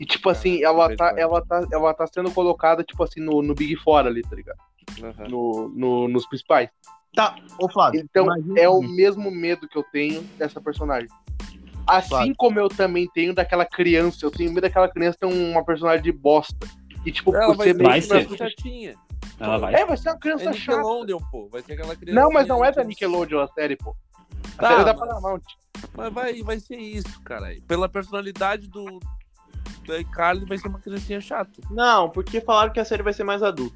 E, 0.00 0.06
tipo 0.06 0.28
assim, 0.28 0.62
ela 0.62 0.94
tá, 0.96 1.14
ela, 1.16 1.44
tá, 1.44 1.66
ela 1.72 1.92
tá 1.94 2.06
sendo 2.06 2.30
colocada, 2.30 2.84
tipo 2.84 3.02
assim, 3.02 3.20
no, 3.20 3.42
no 3.42 3.54
Big 3.54 3.76
Four 3.76 4.06
ali, 4.06 4.22
tá 4.22 4.36
ligado? 4.36 4.58
Aham. 5.02 5.28
No, 5.28 5.68
no- 5.74 6.08
nos 6.08 6.26
principais. 6.26 6.70
Tá, 7.14 7.36
ô 7.60 7.68
Flávio. 7.68 8.00
Então, 8.00 8.24
imagina 8.26 8.60
é 8.60 8.68
o 8.68 8.80
mesmo 8.80 9.30
medo 9.30 9.66
que 9.68 9.76
eu 9.76 9.84
tenho 9.92 10.22
dessa 10.38 10.60
personagem. 10.60 11.08
Assim 11.86 12.08
Claro. 12.10 12.34
como 12.36 12.60
eu 12.60 12.68
também 12.68 13.08
tenho 13.14 13.34
daquela 13.34 13.64
criança, 13.64 14.24
eu 14.24 14.30
tenho 14.30 14.50
medo 14.50 14.60
daquela 14.62 14.88
criança 14.88 15.18
ter 15.20 15.26
uma 15.26 15.64
personalidade 15.64 16.04
de 16.04 16.12
bosta. 16.12 16.66
E, 17.04 17.10
tipo, 17.10 17.34
Ela 17.34 17.46
por 17.46 17.56
vai 17.56 17.66
ser 17.68 17.74
meio 17.74 17.92
que 17.94 18.00
ser. 18.02 18.26
uma- 18.26 18.36
chatinha. 18.36 18.94
Ela 19.40 19.58
vai. 19.58 19.74
É, 19.74 19.86
vai 19.86 19.96
ser 19.96 20.08
uma 20.10 20.16
É 20.16 20.18
criança 20.18 20.52
chata. 20.52 20.76
Nickelodeon, 20.78 21.18
pô. 21.30 21.48
Vai 21.50 21.62
ser 21.62 21.72
aquela 21.72 21.96
criança. 21.96 22.20
Não, 22.20 22.30
mas 22.30 22.46
não 22.46 22.64
é 22.64 22.70
da 22.70 22.84
Nickelodeon 22.84 23.40
a 23.40 23.48
série, 23.48 23.76
pô. 23.76 23.96
A 24.58 24.60
Tá, 24.62 24.68
série 24.68 24.80
é 24.82 24.84
da 24.84 24.92
mas- 24.94 25.00
Paramount. 25.00 25.42
Mas 25.96 26.12
vai, 26.12 26.42
vai 26.42 26.60
ser 26.60 26.76
isso, 26.76 27.20
cara. 27.22 27.54
Pela 27.66 27.88
personalidade 27.88 28.68
do. 28.68 29.00
Do 29.88 29.96
iCarly, 29.96 30.44
vai 30.44 30.58
ser 30.58 30.68
uma 30.68 30.78
criancinha 30.78 31.18
chata. 31.20 31.50
Não, 31.70 32.10
porque 32.10 32.40
falaram 32.42 32.70
que 32.72 32.78
a 32.78 32.84
série 32.84 33.02
vai 33.02 33.14
ser 33.14 33.24
mais 33.24 33.42
adulta. 33.42 33.74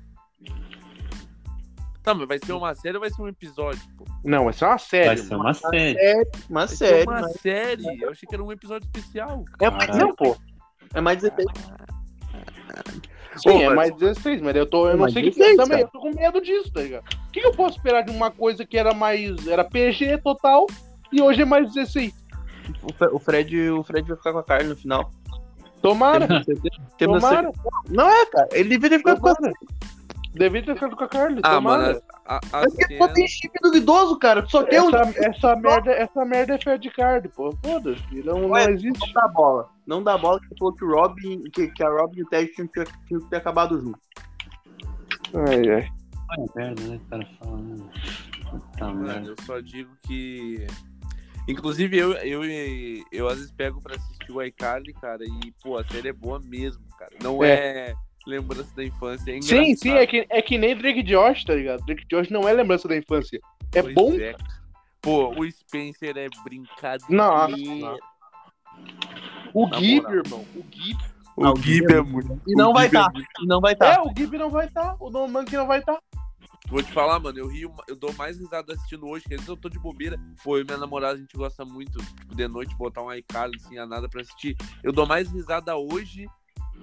Tá, 2.03 2.13
mas 2.13 2.29
vai 2.29 2.39
ser 2.39 2.53
uma 2.53 2.75
série 2.75 2.97
ou 2.97 3.01
vai 3.01 3.09
ser 3.11 3.23
um 3.23 3.29
episódio, 3.29 3.81
pô? 3.97 4.05
Não, 4.25 4.45
vai 4.45 4.53
ser 4.53 4.65
uma 4.67 4.77
série. 4.79 5.07
Vai 5.07 5.17
ser 5.17 5.35
uma 5.37 5.55
série. 5.55 5.97
Uma 6.51 6.61
Vai 6.61 6.69
ser 6.69 6.77
série. 6.77 7.03
uma 7.05 7.21
mas 7.23 7.33
série. 7.41 8.03
Eu 8.03 8.11
achei 8.11 8.29
que 8.29 8.35
era 8.35 8.45
um 8.45 8.53
episódio 8.53 8.85
especial. 8.87 9.45
É, 9.61 9.71
Caralho. 9.71 9.97
não, 9.99 10.15
pô. 10.15 10.37
É 10.93 11.01
mais 11.01 11.23
16. 11.23 11.47
Sim, 13.37 13.43
Pô, 13.45 13.51
é 13.51 13.67
mas- 13.69 13.77
mais 13.77 13.95
16, 13.97 14.43
mas 14.43 14.55
eu, 14.57 14.67
tô, 14.67 14.87
eu 14.89 14.93
não 14.93 15.01
Mais 15.03 15.13
sei 15.15 15.23
o 15.23 15.25
que 15.33 15.39
16, 15.39 15.57
também. 15.57 15.71
cara. 15.71 15.83
Eu 15.83 15.89
tô 15.89 16.01
com 16.01 16.15
medo 16.15 16.41
disso, 16.43 16.71
tá 16.71 16.83
ligado? 16.83 17.05
O 17.29 17.31
que, 17.33 17.41
eu 17.41 17.53
posso 17.53 17.77
esperar 17.79 18.03
de 18.03 18.11
uma 18.11 18.31
coisa 18.31 18.67
que 18.67 18.77
era 18.77 18.93
mais. 18.93 19.47
Era 19.47 19.65
PG 19.65 20.19
total 20.19 20.67
e 21.11 21.23
hoje 21.23 21.41
é 21.41 21.45
mais 21.47 21.73
16? 21.73 22.13
O 22.83 22.93
Fe- 22.93 23.09
O 23.13 23.19
Fred, 23.19 23.71
o 23.71 23.83
Fred 23.83 24.07
vai 24.07 24.17
ficar 24.19 24.33
com 24.33 24.39
a 24.39 24.45
Carly 24.45 24.69
no 24.69 24.77
final. 24.77 25.11
Tomara, 25.83 26.27
tomara. 26.97 27.53
Não 27.89 28.09
é, 28.09 28.27
cara. 28.27 28.49
Ele 28.53 28.69
deveria 28.71 28.99
ficar 28.99 29.19
com 29.19 29.29
a. 29.29 29.35
Devia 30.35 30.65
ter 30.65 30.75
ficado 30.75 30.97
com 30.97 31.05
a 31.05 31.09
Carly, 31.09 31.41
Ah, 31.43 31.57
tomara. 31.57 31.83
mano, 31.89 32.03
a, 32.25 32.37
a, 32.37 32.39
a 32.39 32.41
Mas 32.63 32.73
porque 32.75 32.95
cena... 32.95 33.07
só 33.07 33.13
tem 33.13 33.29
chip 33.29 33.53
duvidoso, 33.63 34.19
cara. 34.19 34.47
Só 34.49 34.63
tem 34.63 34.81
um. 34.81 34.89
Essa, 34.89 35.27
essa, 35.29 35.57
merda, 35.57 35.91
essa 35.91 36.25
merda 36.25 36.55
é 36.55 36.59
Fed 36.59 36.91
Card, 36.91 37.29
pô. 37.29 37.55
Foda-se, 37.63 38.23
não, 38.25 38.39
não 38.41 38.51
Ué, 38.53 38.71
existe. 38.71 38.99
Não 39.07 39.13
dá 39.13 39.29
bola. 39.29 39.69
Não 39.87 40.03
dá 40.03 40.17
bola 40.17 40.41
que 40.41 40.49
falou 40.59 40.73
que 40.75 40.85
o 40.85 40.91
Robin, 40.95 41.43
que, 41.53 41.69
que 41.69 41.85
a 41.85 41.91
Robin 41.91 42.21
e 42.21 42.23
o 42.23 42.29
Ted 42.29 42.51
tinham 42.55 42.69
que, 42.69 42.83
tinham 43.07 43.21
que 43.21 43.29
ter 43.29 43.37
acabado 43.37 43.79
junto. 43.79 43.99
Ai, 45.35 45.69
ai. 45.71 45.89
Olha, 46.31 46.49
merda, 46.57 46.83
né? 46.83 46.97
O 47.05 47.11
cara 47.11 47.29
falando. 47.39 47.91
Puta 48.51 48.85
Mano, 48.87 49.03
merda. 49.03 49.29
eu 49.29 49.37
só 49.45 49.61
digo 49.61 49.91
que. 50.07 50.67
Inclusive, 51.49 51.97
eu, 51.99 52.13
eu, 52.15 52.43
eu, 53.11 53.29
às 53.29 53.37
vezes 53.37 53.51
pego 53.53 53.81
pra 53.81 53.97
assistir 53.97 54.31
o 54.33 54.41
iCarly, 54.43 54.93
cara, 54.95 55.25
e, 55.25 55.53
pô, 55.63 55.77
a 55.77 55.85
série 55.85 56.09
é 56.09 56.13
boa 56.13 56.41
mesmo, 56.41 56.85
cara. 56.97 57.11
Não 57.23 57.43
é, 57.43 57.95
lembrança 58.27 58.73
da 58.77 58.85
infância. 58.85 59.31
É 59.37 59.41
Sim, 59.43 59.55
engraçado. 59.57 59.79
sim, 59.79 59.91
é 59.91 60.07
que, 60.07 60.27
é 60.31 60.43
que 60.43 60.57
nem 60.57 60.77
Drake 60.77 61.03
Josh, 61.03 61.45
tá 61.45 61.55
ligado? 61.55 61.85
Drake 61.85 62.05
Josh 62.09 62.31
não 62.31 62.49
é 62.49 62.53
lembrança 62.53 62.87
da 62.87 62.97
infância. 62.97 63.41
É 63.75 63.83
Pois 63.83 63.95
bom. 63.95 64.15
é. 64.15 64.37
Pô, 65.01 65.31
o 65.37 65.51
Spencer 65.51 66.17
é 66.17 66.29
brincadeira. 66.45 67.07
Nossa. 67.13 67.57
O 69.53 69.69
Na 69.69 69.79
Gib, 69.79 70.03
moral. 70.03 70.15
irmão. 70.25 70.47
O 70.55 70.65
Gib. 70.71 70.99
O 71.37 71.43
Não, 71.43 71.57
Gib 71.57 71.91
é 71.91 72.01
muito. 72.03 72.41
E 72.47 72.55
não 72.55 72.71
o 72.71 72.73
vai 72.75 72.85
Gib 72.89 72.95
é 72.97 73.01
estar. 73.01 73.13
muito- 73.13 73.29
E 73.43 73.47
não 73.47 73.61
vai 73.61 73.73
É, 73.73 73.75
estar. 73.75 74.03
o 74.03 74.13
Gib 74.17 74.33
não 74.39 74.51
vai 74.51 74.67
estar. 74.67 74.97
O 75.01 75.11
Don 75.11 75.29
Monkey 75.29 75.57
não 75.57 75.67
vai 75.67 75.81
estar. 75.81 75.99
Vou 76.69 76.83
te 76.83 76.91
falar, 76.93 77.19
mano, 77.19 77.39
eu 77.39 77.47
rio, 77.47 77.75
eu 77.87 77.97
dou 77.97 78.13
mais 78.15 78.39
risada 78.39 78.73
assistindo 78.73 79.07
hoje, 79.07 79.25
que 79.25 79.35
às 79.35 79.41
vezes 79.41 79.49
eu 79.49 79.57
tô 79.57 79.69
de 79.69 79.79
bobeira. 79.79 80.19
Pô, 80.43 80.57
eu 80.57 80.63
e 80.63 80.65
minha 80.65 80.79
namorada, 80.79 81.15
a 81.15 81.19
gente 81.19 81.37
gosta 81.37 81.65
muito, 81.65 81.99
tipo, 81.99 82.35
de 82.35 82.49
noite, 82.49 82.75
botar 82.77 83.03
um 83.03 83.13
iCarly, 83.13 83.57
assim, 83.57 83.79
a 83.79 83.87
nada 83.87 84.09
pra 84.09 84.23
assistir. 84.23 84.57
Eu 84.83 84.93
dou 84.93 85.07
mais 85.07 85.31
risada 85.31 85.77
hoje 85.77 86.27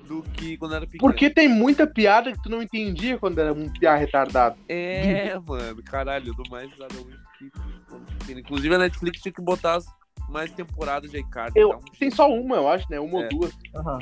do 0.07 0.21
que 0.21 0.57
quando 0.57 0.75
era 0.75 0.85
pequeno. 0.85 0.99
Porque 0.99 1.29
tem 1.29 1.47
muita 1.47 1.87
piada 1.87 2.31
que 2.31 2.41
tu 2.41 2.49
não 2.49 2.61
entendia 2.61 3.17
quando 3.17 3.39
era 3.39 3.53
um 3.53 3.67
piá 3.69 3.95
retardado. 3.95 4.57
É, 4.67 5.37
mano, 5.47 5.81
caralho, 5.83 6.29
eu 6.29 6.35
dou 6.35 6.45
mais 6.49 6.69
risada 6.69 6.95
hoje 6.95 7.17
do 7.17 7.37
que 7.37 7.51
quando 7.87 8.05
pequeno. 8.17 8.39
Inclusive 8.39 8.75
a 8.75 8.79
Netflix 8.79 9.21
tinha 9.21 9.33
que 9.33 9.41
botar 9.41 9.75
as 9.75 9.85
mais 10.29 10.51
temporadas 10.51 11.09
de 11.09 11.17
iCarly. 11.19 11.53
Eu, 11.55 11.69
tá? 11.69 11.77
Um 11.77 11.81
tem 11.97 12.11
só 12.11 12.31
uma, 12.31 12.57
eu 12.57 12.67
acho, 12.67 12.85
né? 12.89 12.99
Uma 12.99 13.21
É. 13.21 13.23
ou 13.23 13.29
duas. 13.29 13.57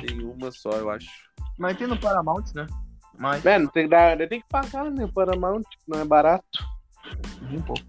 Tem 0.06 0.20
uma 0.22 0.50
só, 0.50 0.70
eu 0.72 0.90
acho. 0.90 1.08
Mas 1.58 1.76
tem 1.76 1.86
no 1.86 1.98
Paramount, 1.98 2.44
né? 2.54 2.66
Mas. 3.18 3.42
Mano, 3.42 3.68
tem 3.68 3.84
que, 3.84 3.90
dar, 3.90 4.16
tem 4.28 4.40
que 4.40 4.48
pagar, 4.48 4.90
né? 4.90 5.04
O 5.04 5.12
Paramount, 5.12 5.64
não 5.86 6.00
é 6.00 6.04
barato. 6.04 6.44
Um 7.50 7.60
pouco. 7.60 7.82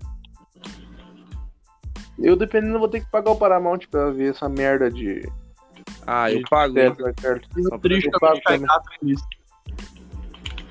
Eu, 2.17 2.35
dependendo, 2.35 2.79
vou 2.79 2.89
ter 2.89 2.99
que 3.01 3.09
pagar 3.09 3.31
o 3.31 3.35
Paramount 3.37 3.79
pra 3.89 4.09
ver 4.11 4.31
essa 4.31 4.49
merda 4.49 4.91
de. 4.91 5.27
Ah, 6.05 6.31
eu 6.31 6.39
de 6.39 6.49
pago. 6.49 6.73
certo, 6.73 7.21
certo. 7.21 7.49
Triste 7.79 8.07
eu 8.07 8.11
que 8.11 8.19
pago 8.19 8.37
em 8.37 8.41
também. 8.41 8.65
casa 8.67 8.83
nisso. 9.01 9.23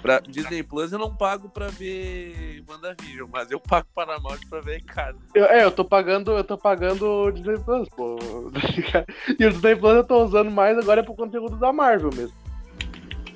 Pra 0.03 0.21
Disney 0.21 0.63
Plus 0.63 0.93
eu 0.93 0.99
não 0.99 1.15
pago 1.15 1.49
pra 1.49 1.69
ver 1.69 2.63
WandaVision, 2.69 3.29
mas 3.33 3.51
eu 3.51 3.59
pago 3.59 3.87
Paramount 3.95 4.39
pra 4.49 4.61
ver 4.61 4.79
iCarly. 4.79 5.19
Eu- 5.35 5.47
é, 5.47 5.65
eu 5.65 5.73
tô 5.73 5.85
pagando, 5.85 6.33
eu 6.33 6.45
tô 6.45 6.57
pagando 6.57 7.05
o 7.05 7.31
Disney 7.33 7.59
Plus, 7.59 7.89
pô. 7.89 8.17
e 9.39 9.45
o 9.47 9.51
Disney 9.51 9.75
Plus 9.75 9.95
eu 9.97 10.05
tô 10.05 10.25
usando 10.25 10.51
mais 10.51 10.79
agora 10.79 11.01
é 11.01 11.03
pro 11.03 11.15
conteúdo 11.17 11.57
da 11.57 11.73
Marvel 11.73 12.11
mesmo. 12.15 12.37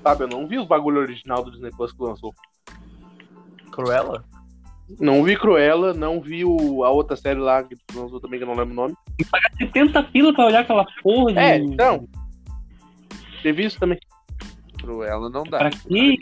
Sabe, 0.03 0.24
eu 0.24 0.28
não 0.28 0.46
vi 0.46 0.59
os 0.59 0.66
bagulho 0.66 1.00
original 1.00 1.44
do 1.44 1.50
Disney 1.50 1.70
Plus 1.70 1.92
que 1.92 2.03
lançou. 2.03 2.34
Cruella? 3.70 4.24
Não 5.00 5.22
vi 5.22 5.36
Cruella, 5.36 5.94
não 5.94 6.20
vi 6.20 6.44
o, 6.44 6.84
a 6.84 6.90
outra 6.90 7.16
série 7.16 7.38
lá, 7.38 7.62
que 7.62 7.76
lançou 7.94 8.20
também, 8.20 8.38
que 8.38 8.44
eu 8.44 8.48
não 8.48 8.57
lembro 8.57 8.72
o 8.72 8.76
nome. 8.76 8.94
70 9.57 10.03
pila 10.05 10.34
pra 10.34 10.46
olhar 10.46 10.61
aquela 10.61 10.84
porra 11.03 11.32
de. 11.32 11.38
É, 11.38 11.57
então. 11.57 12.09
Teve 13.42 13.64
isso 13.64 13.78
também. 13.78 13.98
Cruella 14.78 15.30
não 15.30 15.44
dá. 15.44 15.59
Pra 15.59 15.70
quê? 15.70 16.16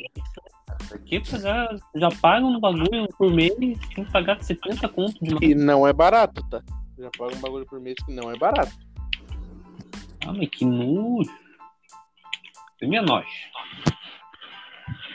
Pra 0.89 0.99
que 0.99 1.21
pagar? 1.21 1.77
Já 1.95 2.09
pagam 2.21 2.53
no 2.53 2.61
bagulho 2.61 3.09
por 3.17 3.31
mês, 3.33 3.55
tem 3.55 4.05
que 4.05 4.13
pagar 4.13 4.43
70 4.43 4.89
conto 4.89 5.19
de. 5.25 5.45
E 5.45 5.55
não 5.55 5.87
é 5.87 5.93
barato, 5.93 6.43
tá? 6.49 6.63
Já 6.99 7.11
paga 7.19 7.35
um 7.35 7.41
bagulho 7.41 7.67
por 7.67 7.81
mês 7.81 7.97
que 8.05 8.13
não 8.13 8.31
é 8.31 8.37
barato. 8.37 8.73
Ah, 10.27 10.33
mas 10.33 10.49
que 10.51 10.65
nojo. 10.65 11.31
Filme 12.81 12.97
é 12.97 13.03
nojo. 13.03 13.27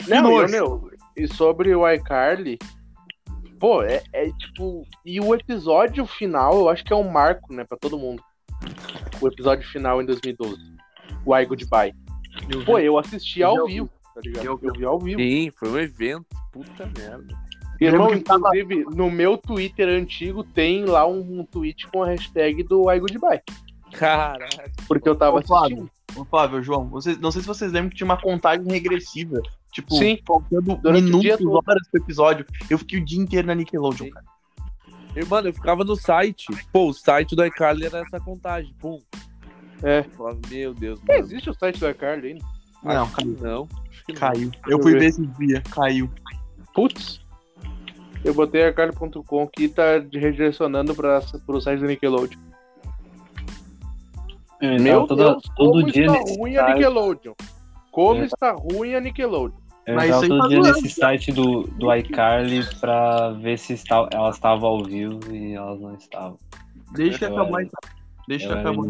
Não, 0.07 0.41
eu, 0.41 0.49
meu, 0.49 0.91
e 1.17 1.27
sobre 1.27 1.73
o 1.75 1.89
iCarly, 1.89 2.57
pô, 3.59 3.81
é, 3.81 4.03
é 4.13 4.29
tipo. 4.31 4.85
E 5.03 5.19
o 5.19 5.33
episódio 5.33 6.05
final, 6.05 6.53
eu 6.59 6.69
acho 6.69 6.83
que 6.83 6.93
é 6.93 6.95
um 6.95 7.09
marco, 7.09 7.51
né, 7.53 7.63
pra 7.65 7.77
todo 7.77 7.97
mundo. 7.97 8.21
O 9.19 9.27
episódio 9.27 9.67
final 9.67 10.01
em 10.01 10.05
2012. 10.05 10.57
O 11.25 11.35
I 11.35 11.45
Goodbye. 11.45 11.93
Pô, 12.65 12.77
eu 12.77 12.97
assisti 12.99 13.41
Eu 13.41 13.49
ao 13.49 13.65
vi. 13.65 13.73
vivo, 13.73 13.89
tá 14.13 14.21
ligado? 14.21 14.45
Eu 14.45 14.59
Eu 14.61 14.73
vi 14.73 14.85
ao 14.85 14.99
vivo. 14.99 15.19
Sim, 15.19 15.51
foi 15.57 15.69
um 15.69 15.79
evento. 15.79 16.25
Puta 16.51 16.85
merda. 16.97 17.45
Irmão, 17.81 18.07
que 18.09 18.19
tava- 18.21 18.55
inclusive, 18.55 18.85
no 18.95 19.09
meu 19.11 19.37
Twitter 19.37 19.89
antigo 19.89 20.43
tem 20.43 20.85
lá 20.85 21.05
um, 21.05 21.39
um 21.39 21.45
tweet 21.45 21.87
com 21.87 22.03
a 22.03 22.07
hashtag 22.07 22.63
do 22.63 22.89
I 22.91 22.99
Goodbye. 22.99 23.41
Caralho. 23.93 24.47
Porque 24.87 25.09
eu 25.09 25.15
tava 25.15 25.37
Ô, 25.37 25.39
assistindo. 25.39 25.89
Flávio, 26.23 26.63
João, 26.63 26.87
vocês, 26.87 27.19
não 27.19 27.31
sei 27.31 27.41
se 27.41 27.47
vocês 27.47 27.71
lembram 27.71 27.89
que 27.89 27.97
tinha 27.97 28.05
uma 28.05 28.21
contagem 28.21 28.65
regressiva. 28.67 29.41
Tipo, 29.71 29.95
Sim. 29.95 30.17
faltando 30.25 30.77
Durante 30.77 31.03
minutos, 31.03 31.45
horas 31.45 31.87
pro 31.91 32.01
episódio. 32.01 32.45
Eu 32.69 32.77
fiquei 32.77 32.99
o 32.99 33.03
dia 33.03 33.19
inteiro 33.19 33.47
na 33.47 33.55
Nickelodeon, 33.55 34.09
cara. 34.09 34.25
E, 35.15 35.25
mano, 35.25 35.49
eu 35.49 35.53
ficava 35.53 35.83
no 35.83 35.95
site. 35.95 36.45
Pô, 36.71 36.89
o 36.89 36.93
site 36.93 37.35
do 37.35 37.45
iCarly 37.45 37.85
era 37.85 37.99
essa 37.99 38.19
contagem. 38.19 38.73
Pum. 38.79 39.01
É. 39.83 39.99
Eu 39.99 40.11
falava, 40.11 40.39
meu 40.49 40.73
Deus, 40.73 40.99
mano. 41.05 41.19
existe 41.19 41.49
o 41.49 41.53
site 41.53 41.79
do 41.79 41.89
iCarly 41.89 42.33
ainda? 42.33 42.45
Não, 42.83 43.03
Acho 43.03 43.15
que 43.15 43.25
não. 43.25 43.67
Caiu. 44.15 44.51
eu 44.67 44.77
Eu 44.77 44.81
fui 44.81 44.93
ver. 44.93 45.05
esse 45.05 45.25
dia, 45.25 45.61
caiu. 45.71 46.09
Putz. 46.73 47.19
Eu 48.23 48.33
botei 48.33 48.67
iCarly.com 48.69 49.47
que 49.47 49.67
tá 49.69 49.99
redirecionando 50.13 50.95
para 50.95 51.21
pro 51.45 51.61
site 51.61 51.81
da 51.81 51.87
Nickelodeon. 51.87 52.39
Eu 54.61 54.79
Meu 54.81 55.05
toda- 55.07 55.31
Deus, 55.31 55.43
todo 55.55 55.71
como 55.81 55.91
dia 55.91 56.05
está 56.05 56.19
ruim 56.37 56.55
a 56.57 56.61
site. 56.65 56.75
Nickelodeon. 56.75 57.33
Como 57.91 58.21
É. 58.21 58.25
está 58.25 58.51
ruim 58.53 58.95
a 58.95 58.99
Nickelodeon. 59.01 59.57
Eu 59.85 59.95
Mas 59.95 60.05
entrava 60.05 60.25
isso 60.25 60.33
aí 60.33 60.39
todo 60.39 60.49
dia 60.49 60.61
nesse 60.61 60.89
site 60.89 61.31
do, 61.31 61.61
do 61.63 61.93
iCarly 61.93 62.65
pra 62.79 63.29
ver 63.31 63.59
se 63.59 63.73
esta- 63.73 64.09
elas 64.11 64.35
estavam 64.35 64.67
ao 64.69 64.83
vivo 64.83 65.19
e 65.31 65.53
elas 65.53 65.79
não 65.79 65.93
estavam. 65.95 66.37
Deixa 66.93 67.19
que 67.19 67.25
Eu 67.25 67.33
acabar 67.33 67.59
era- 67.59 67.63
então. 67.67 67.91
Deixa 68.27 68.47
Eu 68.47 68.59
acabar. 68.59 68.85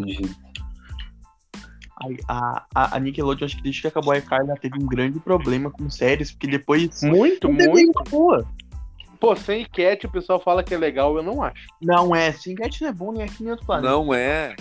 A, 2.27 2.65
a, 2.75 2.95
a 2.95 2.99
Nickelodeon, 2.99 3.45
acho 3.45 3.57
que 3.57 3.63
desde 3.63 3.81
que 3.81 3.87
acabou 3.87 4.13
a 4.13 4.17
iCarly, 4.17 4.49
ela 4.49 4.59
teve 4.59 4.75
um 4.81 4.85
grande 4.85 5.19
problema 5.19 5.71
com 5.71 5.89
séries, 5.89 6.31
porque 6.31 6.47
depois. 6.47 7.01
Muito, 7.03 7.51
muito. 7.51 8.03
boa. 8.09 8.45
Pô, 9.19 9.33
sem 9.35 9.65
cat 9.65 10.05
o 10.05 10.11
pessoal 10.11 10.39
fala 10.39 10.61
que 10.63 10.73
é 10.73 10.77
legal, 10.77 11.15
eu 11.15 11.23
não 11.23 11.41
acho. 11.41 11.65
Não 11.81 12.13
é, 12.15 12.31
Singet 12.33 12.81
não 12.81 12.89
é 12.89 12.93
bom 12.93 13.11
nem 13.13 13.23
aqui 13.23 13.41
nem 13.43 13.51
outro 13.51 13.65
planeta. 13.65 13.89
Não 13.89 14.13
é. 14.13 14.55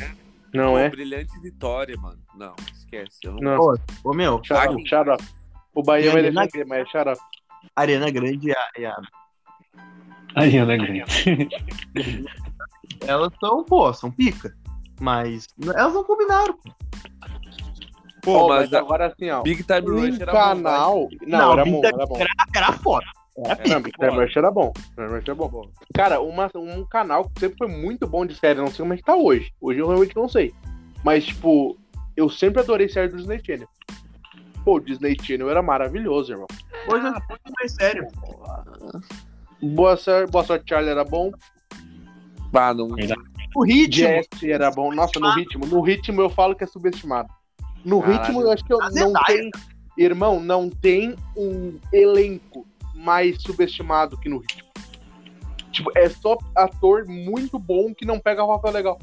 Não 0.55 0.73
Pô, 0.73 0.79
é? 0.79 0.89
Brilhante 0.89 1.39
Vitória, 1.41 1.97
mano. 1.97 2.19
Não, 2.37 2.55
esquece. 2.73 3.19
Eu 3.25 3.35
não... 3.35 3.59
Ô, 3.59 3.77
ô, 4.05 4.15
meu, 4.15 4.41
shut 4.87 5.11
up. 5.11 5.25
O 5.75 5.83
Bahia 5.83 6.11
vai 6.13 6.21
Ariana- 6.21 6.47
defender, 6.47 6.65
mas 6.67 6.89
up. 7.09 7.21
Ariana 7.75 8.11
Grande 8.11 8.49
e 8.49 8.53
a, 8.53 8.69
e 8.79 8.87
a- 8.87 8.97
Ariana 10.37 10.77
Grande. 10.77 11.05
Elas 13.07 13.33
são, 13.41 13.65
pô, 13.65 13.93
são 13.93 14.11
pica. 14.11 14.57
Mas 15.01 15.49
elas 15.75 15.93
não 15.93 16.05
combinaram. 16.05 16.57
pô. 16.57 16.71
Pô, 18.23 18.49
mas 18.49 18.73
a 18.73 18.79
agora 18.79 19.07
assim, 19.09 19.29
ó. 19.29 19.43
Big 19.43 19.65
Time 19.65 19.91
Um 19.91 20.01
Rush 20.01 20.21
era 20.21 20.33
bom, 20.33 20.39
canal. 20.39 21.09
não, 21.21 21.39
Não, 21.39 21.53
era 21.53 21.65
bom, 21.65 21.81
era 21.85 22.07
bom. 22.07 22.17
Era 22.17 22.29
foda. 22.29 22.55
Era 22.57 22.73
vai. 22.73 23.07
Não, 23.37 23.51
É, 23.51 23.57
foda. 23.57 23.91
Time 23.91 24.11
Rush 24.11 24.37
era 24.37 24.51
bom. 24.51 24.73
Rush 24.97 25.25
era 25.25 25.35
bom. 25.35 25.71
Cara, 25.93 26.21
uma, 26.21 26.51
um 26.55 26.85
canal 26.87 27.29
que 27.31 27.41
sempre 27.41 27.59
foi 27.59 27.69
muito 27.69 28.07
bom 28.07 28.25
de 28.25 28.35
série, 28.35 28.59
não 28.61 28.69
sei 28.69 28.79
como 28.79 28.95
é 28.95 28.97
que 28.97 29.03
tá 29.03 29.17
hoje. 29.17 29.53
Hoje 29.61 29.81
eu 29.81 29.89
realmente 29.89 30.15
não 30.15 30.29
sei. 30.29 30.55
Mas, 31.03 31.27
tipo, 31.27 31.77
eu 32.17 32.31
sempre 32.31 32.61
adorei 32.61 32.89
série 32.89 33.09
do 33.09 33.17
Disney 33.17 33.41
Channel. 33.45 33.69
Pô, 34.65 34.77
o 34.77 34.81
Disney 34.81 35.17
Channel 35.21 35.51
era 35.51 35.63
maravilhoso, 35.63 36.33
irmão. 36.33 36.47
Hoje 36.89 37.07
é 37.07 37.11
muito 37.11 37.53
mais 37.59 37.73
sério. 37.75 38.07
Boa 39.61 39.97
sorte, 39.97 40.31
Boa 40.31 40.45
sorte 40.45 40.65
Charlie 40.69 40.91
era 40.91 41.05
bom. 41.05 41.31
Ah, 42.53 42.73
não. 42.73 42.89
O 43.57 43.65
ritmo. 43.65 43.93
Jesse 43.93 44.51
era 44.51 44.71
bom. 44.71 44.93
Nossa, 44.95 45.19
no 45.19 45.33
ritmo. 45.35 45.67
No 45.67 45.81
ritmo 45.81 46.21
eu 46.21 46.31
falo 46.31 46.55
que 46.55 46.65
é 46.65 46.67
subestimado. 46.67 47.29
No 47.85 48.01
Caralho. 48.01 48.23
ritmo 48.23 48.43
eu 48.43 48.51
acho 48.53 48.65
que 48.65 48.73
eu 48.73 48.81
A 48.81 48.91
não 48.91 49.13
tem. 49.27 49.51
Irmão, 49.97 50.41
não 50.41 50.69
tem 50.69 51.15
um 51.37 51.79
elenco 51.93 52.67
mais 53.05 53.41
subestimado 53.43 54.19
que 54.19 54.29
no 54.29 54.39
ritmo. 54.39 54.65
Tipo, 55.71 55.91
é 55.97 56.09
só 56.09 56.39
ator 56.55 57.05
muito 57.07 57.59
bom 57.59 57.93
que 57.95 58.07
não 58.07 58.19
pega 58.19 58.47
papel 58.47 58.73
legal. 58.73 58.99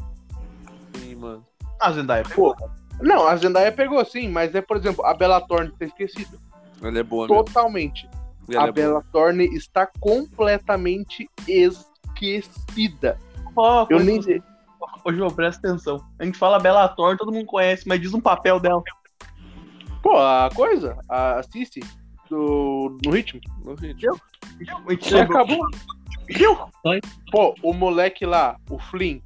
Sim, 0.96 1.16
mano. 1.16 1.46
A 1.80 1.92
Zendaya. 1.92 2.24
Pô, 2.34 2.56
não, 3.02 3.28
a 3.28 3.36
Zendaya 3.36 3.72
pegou 3.72 4.04
sim, 4.06 4.30
mas 4.30 4.56
é, 4.56 4.62
por 4.62 4.78
exemplo, 4.78 5.06
a 5.06 5.14
Bella 5.14 5.42
Thorne 5.42 5.72
ter 5.78 5.86
esquecido. 5.86 6.40
Ela 6.82 7.00
é 7.00 7.04
boa. 7.04 7.28
Totalmente. 7.28 8.08
A 8.50 8.54
é 8.54 8.56
boa. 8.58 8.72
Bella 8.72 9.04
Thorne 9.12 9.46
está 9.56 9.86
completamente 10.00 11.30
esquecida. 11.48 13.18
Ó, 13.56 13.86
Eu 13.90 14.00
nem 14.00 14.22
sei. 14.22 14.42
Ô, 15.04 15.12
João, 15.14 15.30
presta 15.30 15.68
atenção. 15.68 16.04
A 16.20 16.26
gente 16.26 16.38
fala 16.38 16.60
Bela 16.60 16.88
Thorne, 16.88 17.18
todo 17.18 17.32
mundo 17.32 17.46
conhece, 17.46 17.88
mas 17.88 18.00
diz 18.00 18.14
um 18.14 18.22
papel 18.22 18.60
dela. 18.60 18.84
Pô, 20.02 20.18
a 20.18 20.50
coisa, 20.56 20.98
a 21.10 21.44
Cici, 21.44 21.82
do, 22.32 22.98
no 23.06 23.12
ritmo. 23.12 23.42
No 23.66 23.76
ritmo. 23.76 24.20
Gente 24.90 25.10
Já 25.10 25.18
lembra- 25.20 25.42
acabou. 25.42 25.68
Viu? 26.30 26.58
Pô, 27.30 27.54
o 27.62 27.74
moleque 27.74 28.26
lá, 28.26 28.58
o 28.70 28.80
Flynn, 28.80 29.20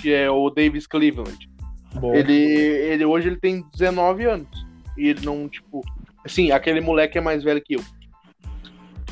que 0.00 0.12
é 0.12 0.30
o 0.30 0.48
Davis 0.48 0.86
Cleveland, 0.86 1.50
Bom. 1.94 2.14
ele, 2.14 2.32
ele 2.32 3.04
hoje 3.04 3.28
ele 3.28 3.36
tem 3.40 3.64
19 3.76 4.24
anos. 4.24 4.66
E 4.96 5.08
ele 5.08 5.24
não, 5.26 5.48
tipo. 5.48 5.82
Assim, 6.24 6.52
aquele 6.52 6.80
moleque 6.80 7.18
é 7.18 7.20
mais 7.20 7.42
velho 7.42 7.60
que 7.60 7.74
eu. 7.74 7.84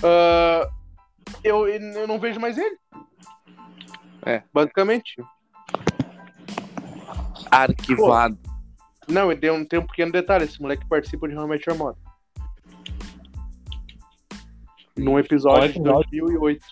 Ah, 0.03 0.69
eu, 1.43 1.67
eu 1.67 2.07
não 2.07 2.19
vejo 2.21 2.39
mais 2.39 2.57
ele. 2.57 2.77
É. 4.25 4.43
Basicamente. 4.53 5.17
Arquivado. 7.51 8.39
Não, 9.09 9.33
ele 9.33 9.41
tem 9.41 9.51
um, 9.51 9.65
tem 9.65 9.79
um 9.81 9.87
pequeno 9.87 10.13
detalhe: 10.13 10.45
esse 10.45 10.61
moleque 10.61 10.87
participa 10.87 11.27
de 11.27 11.35
Your 11.35 11.77
Mother. 11.77 12.10
Num 15.03 15.19
episódio 15.19 15.73
de 15.73 15.81
2008. 15.81 16.65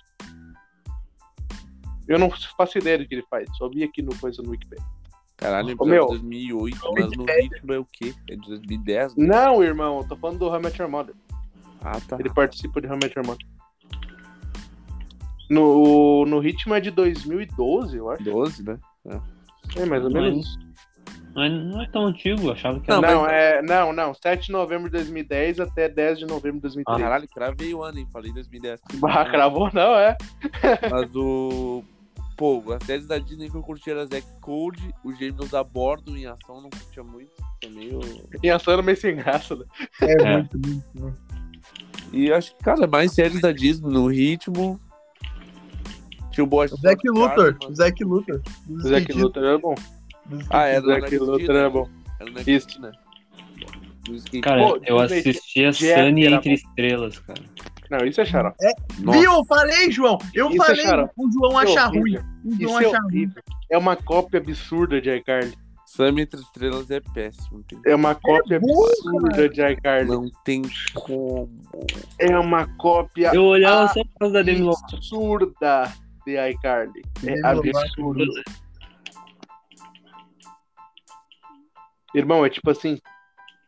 Eu 2.07 2.19
não 2.19 2.31
faço 2.57 2.79
ideia 2.79 2.99
do 2.99 3.07
que 3.07 3.15
ele 3.15 3.25
faz, 3.29 3.49
só 3.57 3.69
vi 3.69 3.85
aqui 3.85 4.01
no 4.01 4.15
coisa 4.17 4.43
no 4.43 4.51
Wikipedia. 4.51 4.85
Caralho, 5.37 5.71
episódio 5.71 5.93
meu. 5.93 6.07
de 6.07 6.13
2008, 6.13 6.79
mas 6.95 7.17
no 7.17 7.25
ritmo 7.25 7.73
é 7.73 7.79
o 7.79 7.85
quê? 7.85 8.15
É 8.29 8.35
de 8.35 8.49
2010? 8.49 9.17
né? 9.17 9.27
Não, 9.27 9.63
irmão, 9.63 9.99
eu 9.99 10.09
tô 10.09 10.17
falando 10.17 10.39
do 10.39 10.47
How 10.47 10.59
I 10.59 10.63
Met 10.63 10.81
Your 10.81 10.91
Mother. 10.91 11.15
Ah, 11.81 12.01
tá. 12.01 12.17
Ele 12.19 12.31
participa 12.31 12.81
de 12.81 12.89
How 12.89 12.95
I 12.95 12.99
Met 13.05 13.17
Your 13.17 13.27
Mother. 13.27 13.47
No, 15.49 16.27
no 16.27 16.41
ritmo 16.41 16.75
é 16.75 16.81
de 16.81 16.91
2012, 16.91 17.97
eu 17.97 18.11
acho. 18.11 18.25
12, 18.25 18.65
né? 18.65 18.79
É 19.77 19.87
mais 19.87 20.05
ou 20.05 20.11
menos 20.11 20.47
isso. 20.47 20.68
Não 21.35 21.43
é, 21.43 21.49
não 21.49 21.83
é 21.83 21.89
tão 21.89 22.07
antigo, 22.07 22.43
eu 22.49 22.53
achava 22.53 22.81
que 22.81 22.89
Não, 22.89 22.99
era. 22.99 23.13
Não, 23.15 23.23
mas- 23.23 23.33
é, 23.33 23.63
não, 23.63 23.93
não. 23.93 24.15
7 24.15 24.47
de 24.47 24.53
novembro 24.53 24.87
de 24.87 24.93
2010 24.93 25.61
até 25.61 25.89
10 25.89 26.19
de 26.19 26.27
novembro 26.27 26.57
de 26.57 26.63
2013. 26.63 27.03
Caralho, 27.03 27.29
cravei 27.29 27.75
o 27.75 27.83
ano, 27.83 27.99
hein? 27.99 28.09
Falei 28.13 28.33
2010. 28.33 28.81
Bah, 29.01 29.25
cravou 29.25 29.71
não, 29.73 29.95
é. 29.95 30.17
Mas 30.91 31.15
o. 31.15 31.85
Pô, 32.37 32.63
as 32.73 32.85
séries 32.85 33.07
da 33.09 33.19
Disney 33.19 33.51
que 33.51 33.57
eu 33.57 33.63
curti 33.63 33.91
era 33.91 34.07
Zack 34.07 34.25
Code, 34.41 34.95
os 35.05 35.19
Gêmeos 35.19 35.53
a 35.55 35.65
bordo 35.65 36.17
em 36.17 36.25
ação 36.27 36.61
não 36.61 36.71
curtia 36.71 37.03
muito. 37.03 37.33
Foi 37.63 37.73
meio. 37.73 38.01
E 38.41 38.49
a 38.49 38.59
Sandra 38.61 38.81
meio 38.81 38.97
sem 38.97 39.17
graça, 39.17 39.57
né? 39.57 39.65
É. 40.03 40.33
muito, 40.37 40.59
muito. 40.95 41.19
E 42.13 42.33
acho 42.33 42.57
que, 42.57 42.63
cara, 42.63 42.87
mais 42.87 43.13
séries 43.13 43.41
da 43.41 43.51
Disney 43.51 43.93
no 43.93 44.07
ritmo. 44.07 44.81
Tinha 46.31 46.45
o 46.45 46.47
Boa 46.47 46.69
Zack 46.69 47.09
Luthor. 47.09 47.59
Zack 47.75 48.05
Luthor. 48.05 48.41
Zack 48.83 49.13
Luthor 49.13 49.43
era 49.45 49.59
bom. 49.59 49.75
Ah, 50.51 50.67
era 50.67 50.81
do 50.83 51.25
Luthor 51.25 51.39
Gen, 51.39 51.51
era 51.51 51.63
né? 51.65 51.69
bom. 51.69 51.89
Era 52.21 52.31
o 52.31 52.35
Next 52.35 52.51
Isso. 52.51 52.81
Né? 52.81 52.93
Cara, 54.43 54.63
Pô, 54.63 54.81
eu 54.87 54.99
assistia 54.99 55.71
Jack 55.71 56.03
Sunny 56.03 56.27
Entre 56.27 56.55
Estrelas, 56.55 57.19
cara. 57.19 57.43
Não, 57.91 58.07
isso 58.07 58.21
é 58.21 58.25
xarope. 58.25 58.57
Nossa. 59.01 59.19
Viu? 59.19 59.33
Eu 59.33 59.45
falei, 59.47 59.91
João. 59.91 60.19
Eu 60.35 60.51
Isso 60.51 60.63
é 60.63 60.67
falei. 60.67 60.83
xarope. 60.83 61.15
o 61.17 61.33
João 61.33 61.51
Isso 61.51 61.59
é 61.59 61.63
acha 61.63 61.87
ruim. 61.87 62.19
O 62.45 62.61
João 62.61 62.81
Isso 62.81 62.81
é 62.81 62.87
acha 62.87 63.03
ruim. 63.03 63.33
É 63.71 63.79
uma 63.79 63.97
cópia 63.97 64.41
absurda 64.41 65.01
de 65.01 65.11
iCarly. 65.17 65.55
Sam 65.87 66.21
entre 66.21 66.39
estrelas 66.39 66.91
é 66.91 67.01
péssimo. 67.01 67.65
É 67.87 67.95
uma 67.95 68.15
cópia 68.15 68.61
boa, 68.61 68.91
absurda 68.91 69.49
de 69.49 69.73
iCarly. 69.73 70.07
Não 70.07 70.31
tem 70.45 70.63
como. 70.95 71.49
É 72.19 72.39
uma 72.39 72.67
cópia 72.77 73.31
Eu 73.33 73.45
olhava 73.45 73.89
só 73.89 74.05
por 74.05 74.19
causa 74.19 74.35
da 74.35 74.43
Demi 74.43 74.69
absurda 74.69 75.91
de 76.27 76.51
iCarly. 76.51 77.03
É 77.25 77.55
Demi 77.55 77.73
Irmão, 82.15 82.45
é 82.45 82.51
tipo 82.51 82.71
assim. 82.71 82.99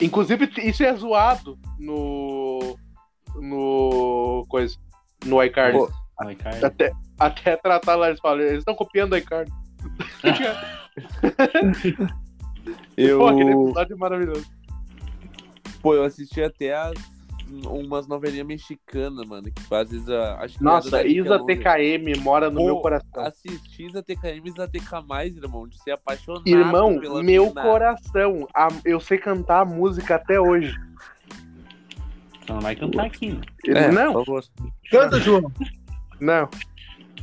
Inclusive, 0.00 0.50
isso 0.62 0.82
é 0.82 0.94
zoado 0.94 1.58
no. 1.78 2.76
No. 3.36 4.46
Coisa. 4.48 4.76
No. 5.24 5.36
Pô, 5.36 5.44
cara. 6.38 6.66
Até, 6.66 6.92
até 7.18 7.56
tratar 7.56 7.96
lá, 7.96 8.08
eles 8.08 8.20
falam, 8.20 8.40
eles 8.44 8.58
estão 8.58 8.74
copiando 8.74 9.12
o 9.12 9.16
iCarly. 9.16 9.52
Eu, 12.96 13.18
Pô, 13.18 13.28
aquele 13.28 13.50
episódio 13.52 13.94
é 13.94 13.96
maravilhoso. 13.96 14.46
pô, 15.80 15.94
eu 15.94 16.04
assisti 16.04 16.42
até 16.42 16.74
as, 16.74 16.92
umas 17.66 18.06
novelinhas 18.06 18.46
mexicanas, 18.46 19.26
mano. 19.26 19.50
Que 19.50 19.74
às 19.74 19.90
vezes 19.90 20.08
a, 20.08 20.40
acho 20.40 20.58
que 20.58 20.64
Nossa, 20.64 20.98
era 21.00 21.04
da 21.04 21.08
Isa. 21.08 21.44
TKM 21.44 22.20
mora 22.22 22.50
no 22.50 22.58
Pô, 22.58 22.64
meu 22.66 22.76
coração. 22.80 23.24
Assisti 23.24 23.86
Isa 23.86 24.02
TKM 24.02 24.42
e 24.44 24.48
Isa 24.48 24.68
TK, 24.68 25.36
irmão, 25.36 25.68
de 25.68 25.82
ser 25.82 25.92
apaixonado. 25.92 26.46
Irmão, 26.46 26.98
pela 26.98 27.22
meu 27.22 27.46
mina. 27.46 27.62
coração. 27.62 28.46
A- 28.54 28.68
eu 28.84 29.00
sei 29.00 29.18
cantar 29.18 29.60
a 29.60 29.64
música 29.64 30.16
até 30.16 30.40
hoje. 30.40 30.74
Só 32.46 32.54
não 32.54 32.60
vai 32.60 32.76
cantar 32.76 33.06
aqui, 33.06 33.32
né? 33.32 33.40
É, 33.68 33.92
não, 33.92 34.12
por 34.12 34.24
favor. 34.24 34.44
Canta, 34.90 35.20
João. 35.20 35.52
não. 36.20 36.48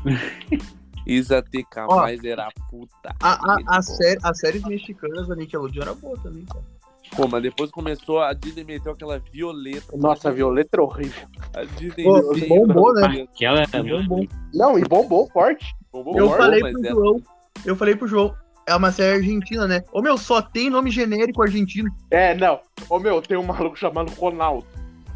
Isa 1.07 1.41
TK, 1.41 1.85
Ó, 1.87 2.05
era 2.05 2.47
a 2.47 2.51
puta. 2.69 3.15
A, 3.21 3.53
a, 3.53 3.77
a, 3.77 3.81
série, 3.81 4.19
as 4.21 4.39
séries 4.39 4.61
mexicanas 4.63 5.27
da 5.29 5.37
Nickelodeon 5.37 5.81
era 5.83 5.93
boa 5.93 6.17
também, 6.21 6.43
cara. 6.45 6.76
Pô, 7.15 7.27
mas 7.27 7.41
depois 7.41 7.71
começou, 7.71 8.19
a 8.19 8.33
Disney 8.33 8.63
meteu 8.63 8.91
aquela 8.91 9.17
violeta. 9.19 9.95
Nossa, 9.97 10.29
a 10.29 10.31
Violeta 10.31 10.77
é 10.77 10.81
horrível. 10.81 11.27
A 11.55 11.63
Disney 11.63 12.03
Pô, 12.03 12.35
sim, 12.35 12.47
bombou, 12.47 12.93
né? 12.93 13.25
Aquela 13.33 13.61
é 13.61 13.83
Bom, 13.83 14.05
bom. 14.07 14.25
Não, 14.53 14.77
e 14.77 14.83
bombou 14.83 15.27
forte. 15.31 15.65
bombou 15.91 16.17
Eu 16.17 16.27
forte, 16.27 16.39
falei 16.41 16.59
pro 16.71 16.85
é- 16.85 16.89
João. 16.89 17.21
Eu 17.65 17.75
falei 17.75 17.95
pro 17.95 18.07
João. 18.07 18.35
É 18.67 18.75
uma 18.75 18.91
série 18.91 19.15
argentina, 19.17 19.65
né? 19.67 19.81
Ô 19.93 20.01
meu, 20.01 20.17
só 20.17 20.41
tem 20.41 20.69
nome 20.69 20.91
genérico 20.91 21.41
argentino. 21.41 21.89
É, 22.11 22.35
não. 22.35 22.59
Ô 22.89 22.99
meu, 22.99 23.21
tem 23.21 23.37
um 23.37 23.43
maluco 23.43 23.77
chamado 23.77 24.11
Ronaldo. 24.13 24.65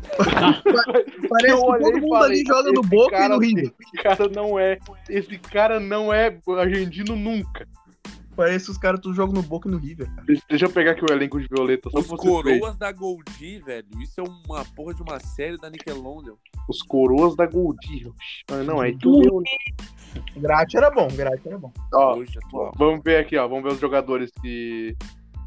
Parece 0.18 1.56
que 1.56 1.80
todo 1.80 1.98
e 1.98 2.02
mundo 2.02 2.10
falei, 2.10 2.40
ali 2.40 2.44
joga 2.48 2.72
no 2.72 2.82
Boca 2.82 3.16
e 3.16 3.20
cara- 3.20 3.36
no 3.36 3.40
River. 3.42 3.72
Esse 3.82 4.04
cara 4.04 4.28
não 4.30 4.58
é. 4.60 4.78
Esse 5.10 5.38
cara 5.38 5.80
não 5.80 6.14
é 6.14 6.38
argentino 6.58 7.16
nunca. 7.16 7.68
Parece 8.42 8.66
que 8.66 8.72
os 8.72 8.78
caras 8.80 9.00
tudo 9.00 9.14
jogam 9.14 9.36
no 9.36 9.44
Boca 9.44 9.70
e 9.70 9.72
no 9.72 9.78
River. 9.78 10.08
cara. 10.16 10.26
Deixa- 10.50 10.66
eu 10.66 10.70
pegar 10.72 10.92
aqui 10.94 11.04
o 11.06 11.14
elenco 11.14 11.40
de 11.40 11.48
Violeta. 11.48 11.92
Só 11.92 12.00
Os 12.00 12.08
coroas 12.08 12.76
da 12.76 12.92
Goldie, 12.92 13.60
velho. 13.60 13.86
Isso 14.02 14.20
é 14.20 14.24
uma 14.24 14.66
porra 14.76 14.96
de 14.96 15.02
uma 15.04 15.20
série 15.20 15.58
da 15.60 15.70
Nickelodeon. 15.70 16.34
Os 16.68 16.82
coroas 16.82 17.36
da 17.36 17.46
Goldie. 17.46 18.12
Ah, 18.50 18.64
Não, 18.64 18.82
é 18.84 18.92
tu 18.98 19.20
meu. 19.20 19.44
Grátis 20.38 20.74
era 20.74 20.90
bom, 20.90 21.08
grátis 21.10 21.46
era 21.46 21.58
bom. 21.60 21.72
Ó, 21.94 22.16
Hoje 22.18 22.40
vamos 22.78 23.04
ver 23.04 23.18
aqui, 23.18 23.38
ó. 23.38 23.48
Vamos 23.48 23.64
ver 23.64 23.74
os 23.74 23.80
jogadores 23.80 24.32
que, 24.42 24.98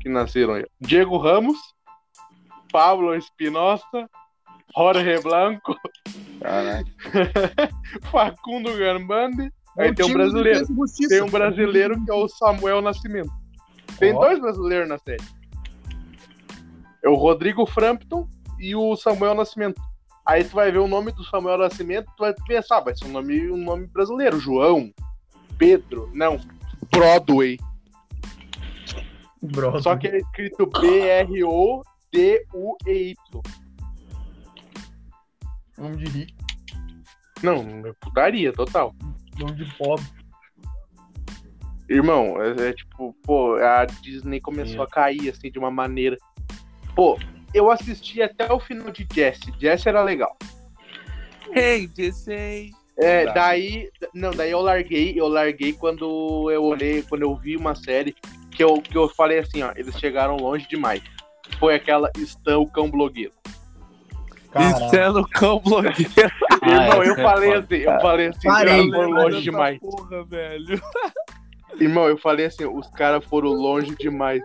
que 0.00 0.08
nasceram 0.08 0.54
aí. 0.54 0.64
Diego 0.80 1.16
Ramos, 1.18 1.58
Pablo 2.72 3.12
Espinosa, 3.16 3.82
Jorge 4.76 5.20
Blanco. 5.20 5.74
Facundo 8.10 8.76
Garbandi. 8.76 9.52
Aí 9.78 9.94
tem 9.94 10.06
um 10.06 10.12
brasileiro. 10.12 10.66
Tem 11.08 11.22
um 11.22 11.30
brasileiro 11.30 12.04
que 12.04 12.10
é 12.10 12.14
o 12.14 12.28
Samuel 12.28 12.80
Nascimento. 12.80 13.30
Tem 13.98 14.14
Ó. 14.14 14.20
dois 14.20 14.40
brasileiros 14.40 14.88
na 14.88 14.98
série. 14.98 15.24
É 17.02 17.08
o 17.08 17.14
Rodrigo 17.14 17.66
Frampton 17.66 18.28
e 18.58 18.74
o 18.74 18.96
Samuel 18.96 19.34
Nascimento. 19.34 19.80
Aí 20.26 20.42
tu 20.44 20.54
vai 20.54 20.72
ver 20.72 20.78
o 20.78 20.88
nome 20.88 21.12
do 21.12 21.22
Samuel 21.24 21.58
Nascimento, 21.58 22.06
tu 22.16 22.20
vai 22.20 22.34
pensar, 22.46 22.80
vai 22.80 22.96
ser 22.96 23.04
um 23.04 23.12
nome, 23.12 23.50
um 23.50 23.58
nome 23.58 23.86
brasileiro. 23.86 24.40
João, 24.40 24.90
Pedro, 25.58 26.10
não, 26.14 26.40
Broadway. 26.90 27.58
Brother. 29.42 29.82
Só 29.82 29.96
que 29.96 30.08
é 30.08 30.16
escrito 30.16 30.66
B-R-O-D-U-E-Y. 30.66 31.82
Nome 35.76 35.96
de 35.96 36.04
rico, 36.04 36.32
Não, 37.42 37.86
é 37.86 37.92
putaria, 38.00 38.52
total. 38.52 38.94
Nome 39.38 39.56
de 39.56 39.64
pobre. 39.76 40.04
Irmão, 41.88 42.36
é, 42.42 42.68
é 42.68 42.72
tipo, 42.72 43.14
pô, 43.22 43.56
a 43.56 43.84
Disney 43.84 44.40
começou 44.40 44.82
a 44.82 44.86
cair 44.86 45.30
assim 45.30 45.50
de 45.50 45.58
uma 45.58 45.70
maneira. 45.70 46.16
Pô, 46.94 47.18
eu 47.52 47.70
assisti 47.70 48.22
até 48.22 48.50
o 48.52 48.58
final 48.58 48.90
de 48.90 49.06
Jesse. 49.12 49.52
Jesse 49.58 49.88
era 49.88 50.02
legal. 50.02 50.36
Hey, 51.54 51.90
Jesse. 51.94 52.70
É, 52.96 53.32
daí. 53.32 53.90
Não, 54.14 54.30
daí 54.30 54.50
eu 54.50 54.60
larguei, 54.60 55.12
eu 55.18 55.28
larguei 55.28 55.72
quando 55.72 56.50
eu 56.50 56.62
olhei, 56.62 57.02
quando 57.02 57.22
eu 57.22 57.36
vi 57.36 57.56
uma 57.56 57.74
série 57.74 58.14
que 58.50 58.62
eu, 58.62 58.80
que 58.80 58.96
eu 58.96 59.08
falei 59.08 59.38
assim, 59.40 59.62
ó, 59.62 59.72
eles 59.76 59.98
chegaram 59.98 60.36
longe 60.36 60.66
demais. 60.68 61.02
Foi 61.58 61.74
aquela 61.74 62.10
Stan, 62.16 62.58
o 62.58 62.70
cão 62.70 62.90
blogueiro. 62.90 63.32
Isso 64.60 64.96
é 64.96 65.24
cão 65.32 65.58
blogueiro. 65.60 66.10
Irmão, 66.62 67.02
essa 67.02 67.04
eu 67.04 67.14
é 67.14 67.22
falei 67.22 67.48
foda. 67.52 67.58
assim, 67.60 67.82
eu 67.82 68.00
falei 68.00 68.26
assim, 68.28 68.48
Parei. 68.48 68.90
foram 68.90 69.10
longe 69.10 69.42
demais. 69.42 69.78
Porra, 69.80 70.24
velho. 70.24 70.82
Irmão, 71.80 72.06
eu 72.08 72.16
falei 72.18 72.46
assim, 72.46 72.64
os 72.64 72.88
caras 72.90 73.24
foram 73.24 73.50
longe 73.50 73.94
demais. 73.96 74.42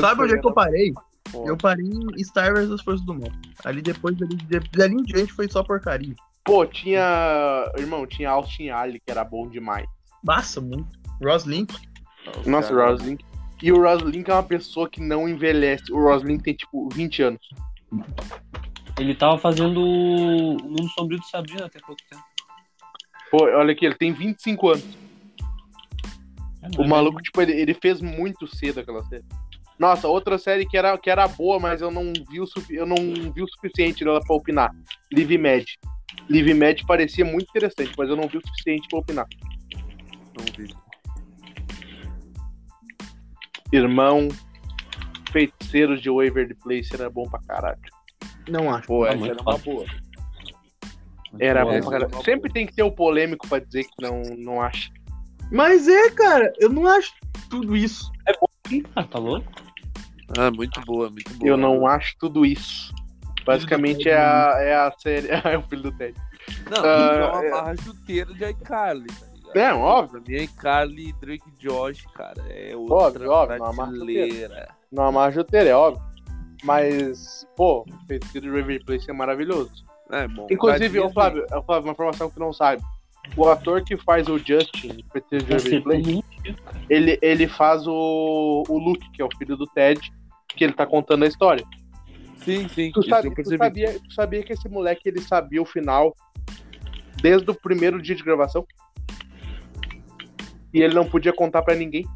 Sabe 0.00 0.22
onde 0.22 0.34
é 0.34 0.38
que 0.38 0.46
eu 0.46 0.52
parei? 0.52 0.92
Pô. 1.30 1.46
Eu 1.46 1.56
parei 1.56 1.86
em 1.86 2.24
Star 2.24 2.52
Wars 2.52 2.70
As 2.70 2.82
Forças 2.82 3.04
do 3.06 3.14
Mal. 3.14 3.30
Ali 3.64 3.80
depois, 3.82 4.20
ali, 4.20 4.34
de- 4.34 4.58
dali 4.76 4.94
em 4.94 5.02
diante, 5.04 5.32
foi 5.32 5.48
só 5.48 5.62
porcaria. 5.62 6.14
Pô, 6.44 6.66
tinha. 6.66 7.70
Irmão, 7.78 8.06
tinha 8.06 8.30
Austin 8.30 8.68
Alley, 8.70 9.00
que 9.04 9.10
era 9.10 9.22
bom 9.24 9.48
demais. 9.48 9.86
Massa, 10.24 10.60
muito. 10.60 10.98
Roslyn. 11.22 11.66
Nossa, 12.46 12.72
o 12.72 12.76
Roslin. 12.76 13.16
E 13.62 13.70
o 13.72 13.80
Roslin 13.82 14.24
é 14.26 14.32
uma 14.32 14.42
pessoa 14.42 14.88
que 14.88 15.00
não 15.00 15.28
envelhece. 15.28 15.92
O 15.92 16.02
Roslin 16.02 16.38
tem, 16.38 16.54
tipo, 16.54 16.88
20 16.92 17.22
anos. 17.22 17.48
Ele 19.00 19.14
tava 19.14 19.38
fazendo 19.38 19.80
o 19.80 20.62
Mundo 20.62 20.88
Sombrio 20.90 21.18
de 21.18 21.26
Sabrina 21.26 21.64
até 21.64 21.80
pouco 21.80 22.02
tempo. 22.10 22.22
Pô, 23.30 23.44
olha 23.44 23.72
aqui, 23.72 23.86
ele 23.86 23.94
tem 23.94 24.12
25 24.12 24.68
anos. 24.68 24.98
É, 26.62 26.78
O 26.78 26.86
maluco, 26.86 27.22
tipo, 27.22 27.40
ele, 27.40 27.52
ele 27.52 27.72
fez 27.72 28.02
muito 28.02 28.46
cedo 28.46 28.80
aquela 28.80 29.02
série. 29.04 29.24
Nossa, 29.78 30.06
outra 30.06 30.36
série 30.36 30.66
que 30.66 30.76
era, 30.76 30.98
que 30.98 31.08
era 31.08 31.26
boa, 31.26 31.58
mas 31.58 31.80
eu 31.80 31.90
não 31.90 32.12
vi 32.30 32.42
o, 32.42 32.44
eu 32.68 32.84
não 32.84 32.96
vi 33.32 33.42
o 33.42 33.48
suficiente 33.48 34.04
dela 34.04 34.20
pra 34.20 34.36
opinar. 34.36 34.70
Live 35.10 35.38
Med. 35.38 35.64
Live 36.28 36.52
Med 36.52 36.84
parecia 36.84 37.24
muito 37.24 37.48
interessante, 37.48 37.94
mas 37.96 38.10
eu 38.10 38.16
não 38.16 38.28
vi 38.28 38.36
o 38.36 38.46
suficiente 38.46 38.86
pra 38.90 38.98
opinar. 38.98 39.26
Não 40.36 40.44
vi. 40.58 40.74
Irmão, 43.72 44.28
Feiticeiros 45.32 46.02
de 46.02 46.10
Waverly 46.10 46.54
Place 46.54 46.92
era 46.92 47.08
bom 47.08 47.22
pra 47.22 47.40
caralho. 47.40 47.99
Não 48.50 48.70
acho. 48.74 48.86
Pô, 48.86 49.04
Tá 49.06 49.12
essa 49.14 49.26
era 49.26 49.42
uma 49.42 49.58
boa. 49.58 49.84
Era 51.38 51.64
bom 51.64 51.88
caralho. 51.90 52.12
uma 52.14 52.24
Sempre 52.24 52.52
tem 52.52 52.66
que 52.66 52.74
ter 52.74 52.82
o 52.82 52.90
polêmico 52.90 53.46
pra 53.48 53.58
dizer 53.60 53.84
que 53.84 53.90
não, 54.02 54.22
não 54.36 54.60
acha. 54.60 54.90
Mas 55.50 55.86
é, 55.88 56.10
cara, 56.10 56.52
eu 56.58 56.68
não 56.68 56.86
acho 56.86 57.12
tudo 57.48 57.76
isso. 57.76 58.10
Ah, 58.94 59.04
tá 59.04 59.18
louco? 59.18 59.46
Ah, 60.38 60.50
muito 60.50 60.80
boa, 60.82 61.08
muito 61.10 61.32
boa. 61.34 61.48
Eu 61.48 61.56
não 61.56 61.86
acho 61.86 62.16
tudo 62.18 62.44
isso. 62.44 62.92
Basicamente 63.44 64.08
é 64.08 64.16
a, 64.16 64.54
é 64.60 64.74
a 64.74 64.92
série. 64.98 65.28
É 65.44 65.56
o 65.58 65.62
filho 65.62 65.82
do 65.82 65.92
Ted. 65.92 66.14
Não, 66.70 66.84
Ah, 66.84 67.12
é 67.14 67.24
uma 67.26 67.44
é- 67.44 67.50
barra 67.50 67.76
chuteira 67.76 68.32
de 68.34 68.44
iCarly, 68.50 69.06
tá 69.06 69.26
ligado? 69.34 69.56
É, 69.56 69.74
óbvio. 69.74 70.22
Mim, 70.26 70.34
iCarly 70.42 71.08
e 71.08 71.12
Drake 71.14 71.44
e 71.48 71.62
Josh, 71.62 72.04
cara, 72.14 72.40
é 72.48 72.74
Óbvio, 72.76 72.92
outra 72.94 73.30
óbvio, 73.30 73.58
não 73.58 73.66
amarra 73.66 73.90
prateleira. 73.90 74.68
Não 74.92 75.04
amarra 75.04 75.32
chuteira, 75.32 75.68
é 75.70 75.74
óbvio. 75.74 76.02
Mas, 76.62 77.46
pô, 77.56 77.84
Feiticeiro 78.06 78.46
de 78.46 78.52
Waverly 78.52 78.84
Place 78.84 79.10
é 79.10 79.12
maravilhoso. 79.12 79.72
É 80.10 80.26
bom. 80.28 80.46
Inclusive, 80.50 80.98
ô 81.00 81.10
Flávio, 81.10 81.46
ô 81.52 81.62
Flávio, 81.62 81.86
uma 81.86 81.92
informação 81.92 82.30
que 82.30 82.38
não 82.38 82.52
sabe. 82.52 82.82
O 83.36 83.48
ator 83.48 83.84
que 83.84 83.96
faz 83.96 84.28
o 84.28 84.38
Justin, 84.38 85.04
Waverly 85.14 85.54
Acertou 85.54 85.82
Place, 85.82 86.12
muito. 86.12 86.62
ele, 86.88 87.18
ele 87.22 87.46
faz 87.46 87.86
o, 87.86 88.64
o 88.68 88.78
Luke, 88.78 89.10
que 89.12 89.22
é 89.22 89.24
o 89.24 89.28
filho 89.36 89.56
do 89.56 89.66
Ted, 89.66 90.00
que 90.48 90.64
ele 90.64 90.72
tá 90.72 90.86
contando 90.86 91.24
a 91.24 91.28
história. 91.28 91.64
Sim, 92.44 92.68
sim. 92.68 92.90
Tu, 92.92 93.02
sabe, 93.08 93.34
tu, 93.34 93.56
sabia, 93.56 94.00
tu 94.00 94.12
sabia 94.14 94.42
que 94.42 94.52
esse 94.52 94.68
moleque 94.68 95.08
ele 95.08 95.20
sabia 95.20 95.60
o 95.60 95.66
final 95.66 96.14
desde 97.20 97.50
o 97.50 97.54
primeiro 97.54 98.00
dia 98.00 98.14
de 98.14 98.22
gravação? 98.22 98.66
E 100.72 100.80
ele 100.82 100.94
não 100.94 101.08
podia 101.08 101.32
contar 101.32 101.62
pra 101.62 101.74
ninguém. 101.74 102.06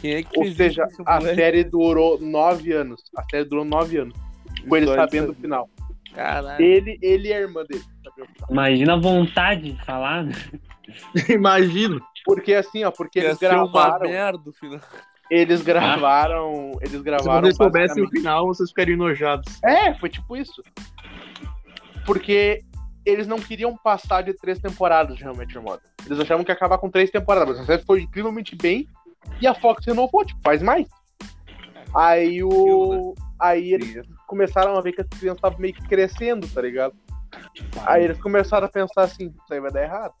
Quem 0.00 0.14
é 0.14 0.22
que 0.22 0.38
Ou 0.38 0.44
fez 0.44 0.56
seja, 0.56 0.86
isso, 0.90 1.02
a 1.06 1.16
moleque? 1.18 1.36
série 1.36 1.64
durou 1.64 2.18
nove 2.20 2.72
anos. 2.72 3.02
A 3.16 3.22
série 3.30 3.44
durou 3.44 3.64
nove 3.64 3.98
anos. 3.98 4.14
Com 4.68 4.76
ele 4.76 4.86
sabendo 4.86 5.32
o 5.32 5.34
final. 5.34 5.68
Caralho. 6.14 6.62
Ele, 6.64 6.98
ele 7.00 7.28
e 7.28 7.32
a 7.32 7.40
irmã 7.40 7.64
dele. 7.64 7.82
Imagina 8.50 8.94
a 8.94 8.98
vontade 8.98 9.72
de 9.72 9.84
falar. 9.84 10.24
né? 10.24 10.32
Imagino. 11.28 12.00
Porque 12.24 12.52
assim, 12.54 12.84
ó, 12.84 12.90
porque 12.90 13.20
Ia 13.20 13.26
eles 13.26 13.38
gravaram. 13.38 14.08
merda 14.10 14.42
o 14.50 14.52
final. 14.52 14.80
Eles 15.30 15.62
gravaram. 15.62 16.72
Eles 16.80 16.90
Se 16.98 17.02
gravaram. 17.02 17.40
vocês 17.42 17.56
soubessem 17.56 18.02
o 18.02 18.08
final, 18.10 18.46
vocês 18.48 18.70
ficariam 18.70 18.94
enojados. 18.96 19.62
É, 19.62 19.94
foi 19.94 20.08
tipo 20.08 20.36
isso. 20.36 20.60
Porque 22.04 22.62
eles 23.06 23.26
não 23.26 23.38
queriam 23.38 23.76
passar 23.76 24.22
de 24.22 24.34
três 24.34 24.58
temporadas 24.58 25.16
de 25.16 25.24
Your 25.24 25.34
Mother. 25.62 25.80
Eles 26.04 26.18
achavam 26.20 26.44
que 26.44 26.50
ia 26.50 26.54
acabar 26.54 26.78
com 26.78 26.90
três 26.90 27.10
temporadas, 27.10 27.48
mas 27.56 27.60
a 27.60 27.64
série 27.66 27.84
foi 27.84 28.02
incrivelmente 28.02 28.56
bem 28.56 28.88
e 29.40 29.46
a 29.46 29.54
Fox 29.54 29.84
renovou, 29.86 30.24
tipo, 30.24 30.40
faz 30.42 30.62
mais. 30.62 30.86
Aí 31.94 32.42
o. 32.42 33.14
Aí 33.38 33.72
eles 33.72 34.06
começaram 34.26 34.76
a 34.76 34.80
ver 34.80 34.92
que 34.92 35.00
as 35.00 35.08
crianças 35.08 35.38
estavam 35.38 35.58
meio 35.58 35.74
que 35.74 35.82
crescendo, 35.88 36.46
tá 36.48 36.60
ligado? 36.60 36.94
Aí 37.86 38.04
eles 38.04 38.20
começaram 38.20 38.66
a 38.66 38.70
pensar 38.70 39.02
assim, 39.02 39.26
isso 39.26 39.54
aí 39.54 39.60
vai 39.60 39.70
dar 39.70 39.82
errado. 39.82 40.14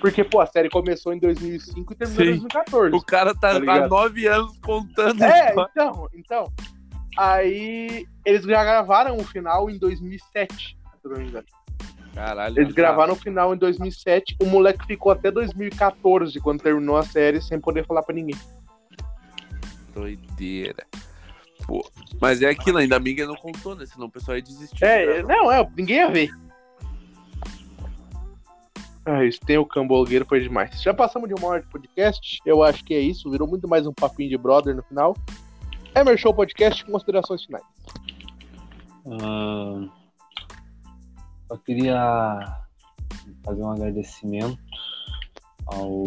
Porque, 0.00 0.24
pô, 0.24 0.40
a 0.40 0.46
série 0.46 0.68
começou 0.68 1.12
em 1.12 1.18
2005 1.18 1.92
e 1.92 1.96
terminou 1.96 2.24
em 2.24 2.34
Sim. 2.34 2.40
2014. 2.40 2.96
O 2.96 3.02
cara 3.02 3.34
tá 3.34 3.60
Tá 3.60 3.74
há 3.74 3.88
nove 3.88 4.26
anos 4.26 4.58
contando 4.58 5.22
É, 5.22 5.52
então, 5.52 6.08
então. 6.12 6.52
Aí 7.16 8.06
eles 8.24 8.42
já 8.44 8.64
gravaram 8.64 9.16
o 9.16 9.24
final 9.24 9.70
em 9.70 9.78
2007, 9.78 10.54
se 10.56 10.76
eu 11.04 11.10
não 11.10 11.18
me 11.18 11.28
engano. 11.28 11.46
Caralho. 12.14 12.60
Eles 12.60 12.74
gravaram 12.74 13.14
o 13.14 13.16
final 13.16 13.54
em 13.54 13.56
2007, 13.56 14.36
o 14.40 14.46
moleque 14.46 14.86
ficou 14.86 15.10
até 15.10 15.30
2014, 15.30 16.38
quando 16.40 16.62
terminou 16.62 16.96
a 16.96 17.02
série, 17.02 17.40
sem 17.40 17.58
poder 17.58 17.86
falar 17.86 18.02
pra 18.02 18.14
ninguém. 18.14 18.36
Doideira. 19.94 20.86
Pô, 21.66 21.88
mas 22.20 22.42
é 22.42 22.50
aquilo, 22.50 22.78
ainda 22.78 23.00
que 23.00 23.10
ele 23.10 23.26
não 23.26 23.36
contou, 23.36 23.74
né? 23.74 23.86
Senão 23.86 24.06
o 24.06 24.10
pessoal 24.10 24.36
ia 24.36 24.42
desistir. 24.42 24.84
É, 24.84 25.22
não, 25.22 25.50
é, 25.50 25.66
ninguém 25.76 25.96
ia 25.96 26.10
ver. 26.10 26.30
Ah, 29.04 29.24
isso 29.24 29.40
tem 29.40 29.58
o 29.58 29.66
cambolgueiro, 29.66 30.24
foi 30.26 30.40
demais. 30.40 30.80
Já 30.80 30.94
passamos 30.94 31.28
de 31.28 31.34
uma 31.34 31.48
hora 31.48 31.62
de 31.62 31.68
podcast, 31.68 32.38
eu 32.44 32.62
acho 32.62 32.84
que 32.84 32.94
é 32.94 33.00
isso, 33.00 33.30
virou 33.30 33.48
muito 33.48 33.66
mais 33.66 33.86
um 33.86 33.92
papinho 33.92 34.30
de 34.30 34.38
brother 34.38 34.76
no 34.76 34.82
final. 34.82 35.16
Emer 35.94 36.16
Show 36.18 36.32
Podcast, 36.32 36.84
considerações 36.84 37.44
finais. 37.44 37.64
Ah, 39.06 39.88
só 41.52 41.56
queria 41.58 42.38
fazer 43.44 43.62
um 43.62 43.70
agradecimento 43.70 44.58
ao 45.66 46.06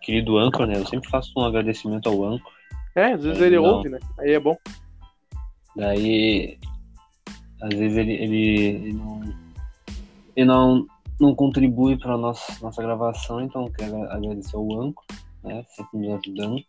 querido 0.00 0.36
Anchor, 0.36 0.66
né? 0.66 0.76
Eu 0.76 0.86
sempre 0.86 1.08
faço 1.08 1.32
um 1.36 1.44
agradecimento 1.44 2.08
ao 2.08 2.24
Anchor. 2.24 2.52
É, 2.96 3.12
às 3.12 3.22
vezes 3.22 3.40
ele 3.40 3.56
Não. 3.56 3.64
ouve, 3.64 3.88
né? 3.88 4.00
Aí 4.18 4.32
é 4.32 4.40
bom. 4.40 4.56
Daí, 5.76 6.58
às 7.62 7.74
vezes 7.74 7.96
ele, 7.96 8.12
ele, 8.12 8.58
ele 8.58 8.92
não, 8.92 9.20
ele 10.36 10.46
não, 10.46 10.86
não 11.20 11.34
contribui 11.34 11.96
para 11.96 12.16
nossa 12.16 12.64
nossa 12.64 12.82
gravação, 12.82 13.40
então 13.40 13.66
eu 13.66 13.72
quero 13.72 14.02
agradecer 14.10 14.56
ao 14.56 14.80
Anchor, 14.80 15.04
né? 15.42 15.64
Sempre 15.68 15.98
nos 15.98 16.20
ajudando. 16.20 16.60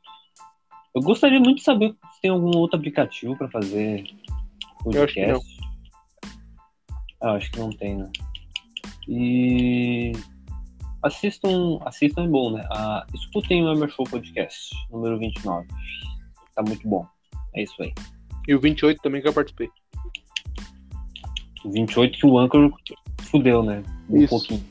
Eu 0.94 1.02
gostaria 1.02 1.40
muito 1.40 1.58
de 1.58 1.64
saber 1.64 1.96
se 2.14 2.22
tem 2.22 2.32
algum 2.32 2.56
outro 2.58 2.78
aplicativo 2.78 3.36
para 3.36 3.50
fazer 3.50 4.06
Eu 4.86 4.92
podcast. 4.92 5.55
Ah, 7.22 7.34
acho 7.34 7.52
que 7.52 7.60
não 7.60 7.70
tem, 7.70 7.98
né? 7.98 8.12
E 9.08 10.12
assistam, 11.02 11.80
assistam 11.86 12.24
é 12.24 12.28
bom, 12.28 12.52
né? 12.52 12.68
Ah, 12.72 13.06
escutem 13.14 13.64
o 13.64 13.72
Emer 13.72 13.90
Show 13.90 14.06
Podcast, 14.06 14.76
número 14.92 15.20
29. 15.20 15.68
Tá 16.56 16.64
muito 16.64 16.88
bom. 16.88 17.06
É 17.56 17.64
isso 17.64 17.76
aí. 17.82 17.94
E 18.48 18.56
o 18.56 18.60
28 18.60 19.02
também 19.02 19.22
que 19.22 19.28
eu 19.28 19.34
participei. 19.34 19.70
O 21.64 21.72
28 21.72 22.20
que 22.20 22.26
o 22.26 22.38
Anchor 22.38 22.72
fudeu, 23.24 23.64
né? 23.64 23.84
Um 24.10 24.18
Isso. 24.18 24.30
pouquinho. 24.30 24.64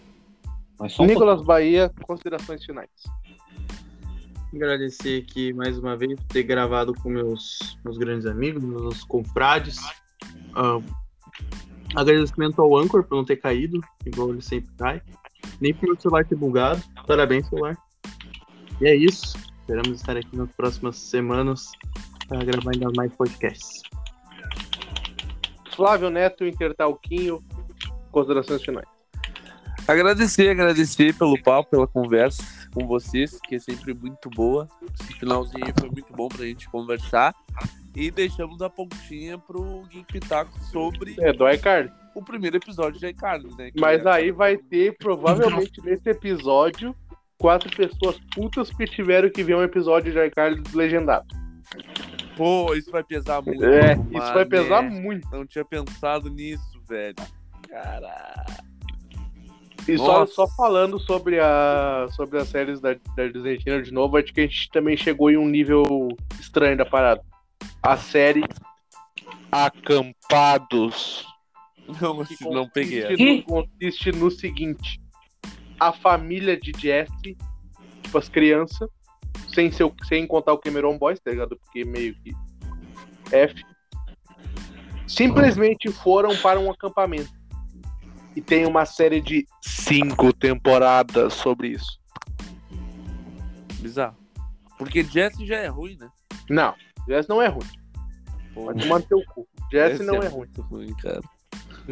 Mas 0.78 0.92
só 0.92 1.02
um 1.02 1.06
Nicolas 1.06 1.42
Bahia, 1.42 1.92
considerações 2.02 2.64
finais. 2.64 2.90
Agradecer 4.54 5.22
aqui 5.22 5.52
mais 5.52 5.76
uma 5.76 5.96
vez 5.96 6.14
por 6.14 6.26
ter 6.26 6.44
gravado 6.44 6.94
com 6.94 7.08
meus, 7.08 7.76
meus 7.84 7.98
grandes 7.98 8.26
amigos, 8.26 8.62
meus 8.62 9.02
confrades. 9.02 9.78
Ah, 10.54 10.80
agradecimento 11.94 12.60
ao 12.60 12.76
Anchor 12.76 13.04
por 13.04 13.16
não 13.16 13.24
ter 13.24 13.36
caído, 13.36 13.80
igual 14.04 14.30
ele 14.30 14.42
sempre 14.42 14.70
cai. 14.76 15.02
Nem 15.60 15.74
por 15.74 15.86
meu 15.86 16.00
celular 16.00 16.24
ter 16.24 16.36
bugado. 16.36 16.82
Parabéns, 17.06 17.46
celular. 17.48 17.76
E 18.80 18.86
é 18.86 18.94
isso. 18.94 19.36
Esperamos 19.60 20.00
estar 20.00 20.16
aqui 20.16 20.36
nas 20.36 20.50
próximas 20.52 20.96
semanas 20.96 21.72
para 22.28 22.44
gravar 22.44 22.72
ainda 22.74 22.90
mais 22.96 23.14
podcasts. 23.14 23.82
Flávio 25.74 26.10
Neto, 26.10 26.44
Intertalquinho, 26.44 27.42
considerações 28.10 28.62
finais. 28.62 28.86
Agradecer, 29.86 30.50
agradecer 30.50 31.14
pelo 31.14 31.40
papo, 31.42 31.70
pela 31.70 31.86
conversa 31.86 32.42
com 32.72 32.86
vocês, 32.86 33.38
que 33.40 33.54
é 33.56 33.58
sempre 33.58 33.92
muito 33.94 34.30
boa. 34.30 34.68
Esse 34.98 35.12
finalzinho 35.14 35.64
aí 35.64 35.72
foi 35.78 35.90
muito 35.90 36.12
bom 36.12 36.28
pra 36.28 36.44
gente 36.44 36.68
conversar. 36.68 37.34
E 37.94 38.10
deixamos 38.10 38.60
a 38.60 38.68
pontinha 38.68 39.38
pro 39.38 39.82
Geek 39.88 40.12
Pitaco 40.12 40.58
sobre 40.64 41.14
É, 41.20 41.32
do 41.32 41.48
iCard. 41.48 41.92
o 42.14 42.22
primeiro 42.22 42.56
episódio 42.56 42.98
de 42.98 43.06
iCarly, 43.06 43.54
né? 43.56 43.70
Mas 43.76 44.04
é- 44.04 44.10
aí 44.10 44.30
vai 44.32 44.56
ter, 44.56 44.96
provavelmente, 44.98 45.80
nesse 45.84 46.08
episódio, 46.10 46.94
quatro 47.38 47.70
pessoas 47.74 48.18
putas 48.34 48.70
que 48.70 48.84
tiveram 48.84 49.30
que 49.30 49.42
ver 49.44 49.54
um 49.54 49.62
episódio 49.62 50.12
de 50.12 50.18
iCard 50.26 50.60
legendado. 50.74 51.26
Pô, 52.36 52.74
isso 52.74 52.90
vai 52.90 53.04
pesar 53.04 53.40
muito. 53.42 53.64
É, 53.64 53.94
mano, 53.94 54.10
isso 54.12 54.34
vai 54.34 54.44
pesar 54.44 54.82
né? 54.82 54.90
muito. 55.00 55.28
Não 55.30 55.46
tinha 55.46 55.64
pensado 55.64 56.28
nisso, 56.28 56.80
velho. 56.88 57.14
Caralho. 57.68 58.64
E 59.86 59.98
só, 59.98 60.20
Nossa. 60.20 60.32
só 60.32 60.48
falando 60.56 60.98
sobre, 60.98 61.38
a, 61.38 62.06
sobre 62.10 62.38
as 62.38 62.48
séries 62.48 62.80
da, 62.80 62.94
da 63.16 63.28
Disney 63.28 63.60
Channel 63.60 63.82
de 63.82 63.92
novo, 63.92 64.16
acho 64.16 64.32
que 64.32 64.40
a 64.40 64.46
gente 64.46 64.70
também 64.70 64.96
chegou 64.96 65.30
em 65.30 65.36
um 65.36 65.46
nível 65.46 66.08
estranho 66.40 66.76
da 66.76 66.86
parada. 66.86 67.22
A 67.82 67.96
série 67.96 68.44
Acampados. 69.54 71.24
Não, 72.00 72.24
que 72.24 72.44
não 72.44 72.68
peguei. 72.68 73.16
no, 73.16 73.44
consiste 73.44 74.10
no 74.10 74.28
seguinte: 74.28 75.00
a 75.78 75.92
família 75.92 76.58
de 76.58 76.72
Jesse, 76.76 77.36
tipo, 78.02 78.18
as 78.18 78.28
crianças, 78.28 78.88
sem, 79.54 79.70
seu, 79.70 79.94
sem 80.08 80.26
contar 80.26 80.54
o 80.54 80.58
Cameron 80.58 80.98
Boys, 80.98 81.20
tá 81.20 81.30
ligado? 81.30 81.56
Porque 81.56 81.84
meio 81.84 82.16
que 82.16 82.32
F, 83.30 83.62
simplesmente 85.06 85.88
foram 85.92 86.36
para 86.38 86.58
um 86.58 86.70
acampamento. 86.70 87.30
E 88.34 88.40
tem 88.40 88.66
uma 88.66 88.84
série 88.84 89.20
de 89.20 89.46
cinco 89.62 90.32
temporadas 90.32 91.32
sobre 91.34 91.68
isso. 91.68 92.00
Bizarro. 93.74 94.16
Porque 94.76 95.04
Jesse 95.04 95.46
já 95.46 95.58
é 95.58 95.68
ruim, 95.68 95.96
né? 95.96 96.08
Não, 96.50 96.74
Jesse 97.08 97.28
não 97.28 97.40
é 97.42 97.48
ruim. 97.48 97.66
Pô, 98.54 98.66
Vai 98.66 98.74
tomar 98.74 98.98
no 98.98 99.04
teu 99.04 99.22
cu. 99.34 99.46
Não 100.04 100.22
é 100.22 100.28
ruim. 100.28 100.38
muito 100.38 100.62
ruim, 100.62 100.94
cara. 100.94 101.20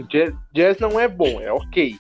Jazz, 0.09 0.35
jazz 0.55 0.79
não 0.79 0.99
é 0.99 1.09
bom, 1.09 1.41
é 1.41 1.53
ok. 1.53 1.99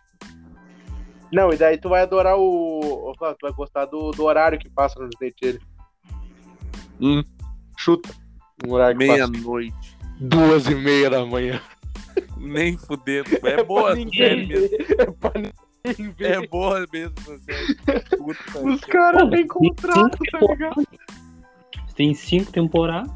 Não, 1.33 1.53
e 1.53 1.57
daí 1.57 1.79
tu 1.79 1.89
vai 1.89 2.03
adorar 2.03 2.37
o. 2.39 3.13
Tu 3.19 3.37
vai 3.43 3.53
gostar 3.53 3.87
do, 3.87 4.11
do 4.11 4.25
horário 4.25 4.59
que 4.59 4.69
passa 4.69 5.01
no 5.01 5.09
Disney 5.09 5.35
dele. 5.41 5.61
Hum. 7.01 7.23
Chuta. 7.77 8.11
Um 8.67 8.73
horário. 8.73 8.97
Meia-noite. 8.97 9.99
Duas 10.21 10.67
e 10.67 10.75
meia 10.75 11.11
da 11.11 11.25
manhã. 11.25 11.61
Nem 12.37 12.77
fudendo. 12.77 13.31
É 13.43 13.65
boa 13.65 13.83
pra 13.83 13.93
essa 13.93 13.97
ninguém 13.97 14.29
série 14.29 14.47
mesmo. 14.47 14.77
É 14.99 15.11
pra 15.11 15.33
ninguém 15.41 16.13
ver. 16.13 16.45
É 16.45 16.47
boa 16.47 16.87
mesmo. 16.93 17.15
Puta 17.15 18.61
Os 18.69 18.81
caras 18.83 19.31
têm 19.31 19.47
contrato, 19.47 20.19
tá 20.31 20.39
ligado? 20.39 20.87
Tem 21.95 22.14
cinco 22.14 22.51
temporadas. 22.51 23.11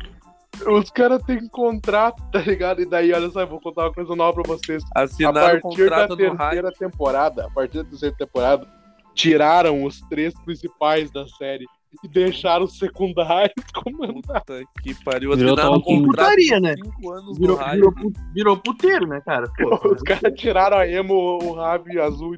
Os 0.66 0.90
caras 0.90 1.22
têm 1.24 1.46
contrato, 1.48 2.22
tá 2.32 2.40
ligado? 2.40 2.80
E 2.80 2.86
daí, 2.86 3.12
olha 3.12 3.30
só, 3.30 3.42
eu 3.42 3.46
vou 3.46 3.60
contar 3.60 3.82
uma 3.82 3.92
coisa 3.92 4.14
nova 4.16 4.42
pra 4.42 4.54
vocês. 4.54 4.82
A 4.94 5.02
Assinaram 5.02 5.58
o 5.58 5.62
partir 5.62 5.90
da 5.90 6.08
terceira 6.08 6.72
temporada, 6.72 7.46
a 7.46 7.50
partir 7.50 7.78
da 7.78 7.84
terceira 7.84 8.16
temporada, 8.16 8.66
tiraram 9.14 9.84
os 9.84 10.00
três 10.02 10.32
principais 10.44 11.10
da 11.10 11.26
série 11.26 11.66
e 12.02 12.08
deixaram 12.08 12.64
os 12.64 12.78
secundários 12.78 13.52
comandar. 13.74 14.44
Puta 14.44 14.62
que 14.82 14.94
pariu. 15.04 15.34
Virou 15.36 15.54
Assinaram 15.54 15.78
Talking 15.80 16.04
contrato 16.04 16.28
Putaria, 16.28 16.60
né? 16.60 16.74
cinco 16.74 17.12
anos 17.12 17.38
Virou, 17.38 17.58
virou, 17.58 17.94
virou 18.32 18.56
puteiro, 18.56 19.06
né, 19.06 19.20
cara? 19.24 19.50
Pô, 19.58 19.88
Os 19.90 20.02
caras 20.02 20.32
tiraram 20.34 20.78
a 20.78 20.88
Emo, 20.88 21.38
o 21.42 21.52
Ravi 21.54 21.94
e 21.94 22.00
a 22.00 22.04
Azul. 22.04 22.36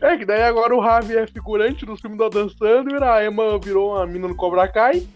É 0.00 0.16
que 0.16 0.24
daí 0.24 0.42
agora 0.42 0.74
o 0.74 0.80
Ravi 0.80 1.16
é 1.16 1.26
figurante 1.26 1.84
no 1.84 1.96
filme 1.96 2.16
da 2.16 2.28
Dançando 2.28 2.90
e 2.90 3.02
a 3.02 3.24
Emma 3.24 3.58
virou 3.58 3.94
uma 3.94 4.06
mina 4.06 4.28
no 4.28 4.36
Cobra 4.36 4.68
Kai 4.68 5.06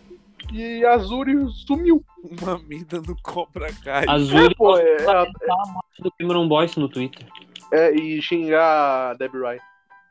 e 0.53 0.85
a 0.85 0.95
Azuri 0.95 1.35
sumiu. 1.67 2.05
Uma 2.23 2.59
mina 2.59 3.01
no 3.07 3.17
Cobra 3.23 3.73
Kai. 3.85 4.05
Azul 4.09 4.39
É, 4.39 4.55
pô, 4.55 4.77
é, 4.77 4.97
a 5.07 5.27
morte 5.73 6.03
do 6.03 6.13
Cameron 6.19 6.49
Boyce 6.49 6.79
no 6.79 6.89
Twitter. 6.89 7.27
é, 7.73 7.95
e 7.95 8.21
xingar 8.21 9.11
a 9.11 9.15
Debbie 9.15 9.39
Ryan. 9.39 9.61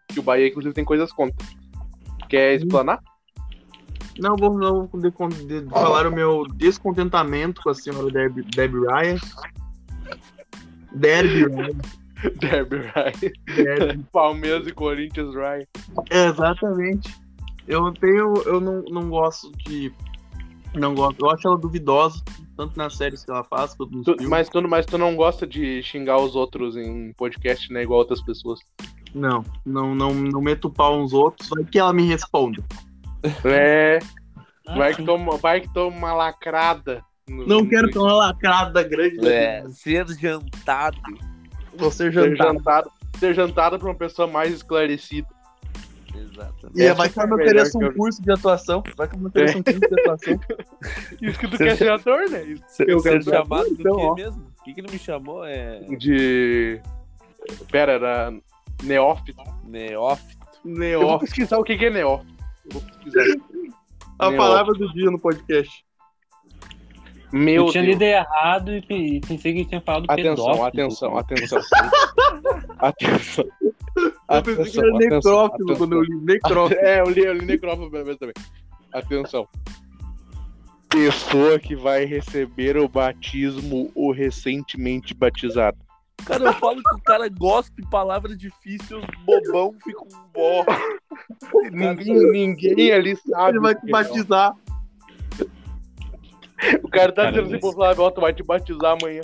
Que 0.08 0.20
o 0.20 0.24
Bahia, 0.24 0.48
inclusive, 0.48 0.74
tem 0.74 0.86
coisas 0.86 1.12
contra. 1.12 1.46
Quer 2.28 2.56
explanar? 2.56 3.00
Não 4.20 4.36
vou 4.36 4.58
não 4.58 4.88
vou 4.88 5.00
de, 5.00 5.46
de, 5.46 5.62
de 5.62 5.70
falar 5.70 6.06
o 6.06 6.12
meu 6.12 6.46
descontentamento 6.56 7.62
com 7.62 7.70
a 7.70 7.74
senhora 7.74 8.12
Debbie, 8.12 8.44
Debbie 8.44 8.86
Ryan. 8.86 9.18
Debbie 10.94 11.46
Ryan. 11.46 11.78
Debbie 12.40 12.78
Ryan. 12.78 13.34
Debbie. 13.56 14.04
Palmeiras 14.12 14.68
e 14.68 14.72
Corinthians 14.74 15.34
Ryan. 15.34 15.66
Exatamente. 16.12 17.14
Eu 17.68 17.92
tenho. 17.94 18.34
Eu 18.46 18.60
não, 18.60 18.82
não 18.84 19.10
gosto 19.10 19.52
de. 19.58 19.92
Não 20.74 20.94
gosto. 20.94 21.26
Eu 21.26 21.32
acho 21.32 21.48
ela 21.48 21.58
duvidosa, 21.58 22.22
tanto 22.56 22.78
nas 22.78 22.96
séries 22.96 23.24
que 23.26 23.32
ela 23.32 23.44
faz, 23.44 23.74
quanto 23.74 23.92
nos 23.96 24.06
Tu- 24.06 24.12
filmes. 24.14 24.30
mas, 24.30 24.50
tu, 24.50 24.68
mas 24.68 24.86
tu 24.86 24.98
não 24.98 25.16
gosta 25.16 25.48
de 25.48 25.82
xingar 25.82 26.18
os 26.20 26.36
outros 26.36 26.78
em 26.78 27.12
podcast, 27.14 27.72
né? 27.74 27.84
Igual 27.84 28.00
outras 28.00 28.22
pessoas. 28.22 28.60
Não, 29.16 29.44
não, 29.66 29.96
não, 29.96 30.14
não 30.14 30.42
meto 30.42 30.70
pau 30.70 31.00
uns 31.02 31.12
outros, 31.14 31.50
vai 31.50 31.64
que 31.64 31.80
ela 31.80 31.92
me 31.92 32.04
responda. 32.06 32.64
É, 33.44 33.98
Ah, 34.68 34.78
vai 34.78 34.94
que 34.94 35.04
toma, 35.04 35.38
vai 35.38 35.62
que 35.62 35.74
toma 35.74 35.98
uma 35.98 36.14
lacrada. 36.14 37.04
no- 37.28 37.48
Não 37.48 37.62
no- 37.62 37.70
quero 37.70 37.90
ter 37.90 37.98
uma 38.00 38.14
lacrada 38.14 38.84
grande 38.84 39.28
É, 39.28 39.68
ser 39.70 40.08
jantado. 40.10 40.98
Você 41.80 42.12
ser 42.12 42.36
jantado, 42.36 42.92
ser 43.20 43.34
jantado 43.34 43.80
pra 43.80 43.88
uma 43.90 43.96
pessoa 43.96 44.28
mais 44.28 44.54
esclarecida. 44.54 45.28
Exatamente. 46.16 46.78
E 46.80 46.84
Essa 46.84 46.96
vai 46.96 47.10
que 47.10 47.20
eu 47.20 47.24
me 47.24 47.30
foi 47.30 47.40
a 47.40 47.44
ofereço 47.46 47.78
melhor 47.78 47.90
um 47.90 47.92
que 47.94 47.98
curso 48.00 48.22
de 48.22 48.32
atuação. 48.32 48.84
Vai 48.98 49.08
que 49.08 49.16
eu 49.16 49.20
me 49.20 49.28
ofereço 49.28 49.58
um 49.58 49.64
curso 49.64 49.80
de 49.80 50.00
atuação. 50.00 50.40
Isso 51.22 51.40
que 51.40 51.48
tu 51.48 51.58
Ser- 51.58 51.64
quer 51.68 51.78
ser 51.78 51.92
ator, 51.92 52.30
né? 52.30 52.56
Eu 52.80 53.02
quero 53.02 53.24
ser 53.24 53.32
chamado 53.32 53.66
do 53.70 53.74
então, 53.74 53.96
quê 53.96 54.02
ó. 54.06 54.16
mesmo? 54.16 54.48
O 54.60 54.64
que, 54.64 54.74
que 54.74 54.82
ele 54.82 54.92
me 54.92 55.00
chamou? 55.00 55.46
É 55.46 55.80
de. 55.98 56.82
Pera, 57.72 57.94
era 57.94 58.34
neófito. 58.84 59.42
neófito. 59.64 60.38
Eu 60.66 61.02
vou 61.02 61.20
pesquisar 61.20 61.58
o 61.58 61.64
que 61.64 61.78
que 61.78 61.86
é 61.86 61.90
neófito. 61.90 62.34
Eu 62.66 62.72
vou 62.74 62.82
pesquisar. 62.82 63.24
A 64.20 64.30
Neó. 64.32 64.38
palavra 64.38 64.74
do 64.74 64.92
dia 64.92 65.10
no 65.10 65.18
podcast. 65.18 65.86
Meu 67.32 67.66
eu 67.68 67.72
tinha 67.72 67.84
Deus. 67.84 67.94
lido 67.94 68.02
errado 68.04 68.72
e 68.76 68.82
pe- 68.82 69.22
pensei 69.28 69.54
que 69.54 69.60
ele 69.60 69.66
tinha 69.70 69.82
falado 69.82 70.06
Atenção, 70.08 70.36
pedófilo. 70.36 70.64
atenção, 70.66 71.18
atenção. 71.18 71.60
atenção. 72.80 73.46
Eu 74.32 74.44
pensei 74.44 74.72
que 74.72 74.80
era 74.80 74.92
necrófilo 74.98 75.78
quando 75.78 75.94
eu 75.94 76.02
li. 76.04 76.16
Necrófilo. 76.22 76.80
É, 76.82 77.02
eu 77.02 77.10
li, 77.10 77.22
eu 77.24 77.34
li 77.34 77.46
necrófilo 77.46 77.92
pela 77.92 78.04
vez 78.04 78.18
também. 78.18 78.34
Atenção. 78.94 79.48
Pessoa 80.90 81.60
que 81.60 81.76
vai 81.76 82.04
receber 82.06 82.76
o 82.78 82.88
batismo 82.90 83.92
ou 83.94 84.12
recentemente 84.12 85.14
batizado. 85.14 85.78
Cara, 86.26 86.46
eu 86.46 86.54
falo 86.54 86.82
que 86.82 86.96
o 86.96 87.02
cara 87.04 87.30
gosta 87.30 87.72
de 87.80 87.88
palavras 87.90 88.38
difíceis, 88.38 89.06
bobão 89.24 89.74
ficam 89.84 90.04
um 90.06 90.28
bó. 90.34 90.66
Ninguém, 91.72 92.32
ninguém 92.32 92.92
ali 92.92 93.16
sabe. 93.16 93.52
Ele 93.52 93.60
vai 93.60 93.74
o 93.74 93.80
te 93.80 93.88
é 93.88 93.92
batizar. 93.92 94.54
O 96.84 96.90
cara 96.90 97.12
tá 97.12 97.24
Cara, 97.24 97.42
dizendo 97.42 97.56
assim 97.56 97.74
Flávio, 97.74 98.04
ó, 98.04 98.12
tu 98.12 98.22
vai 98.22 98.34
te 98.34 98.44
batizar 98.44 98.98
amanhã. 99.00 99.22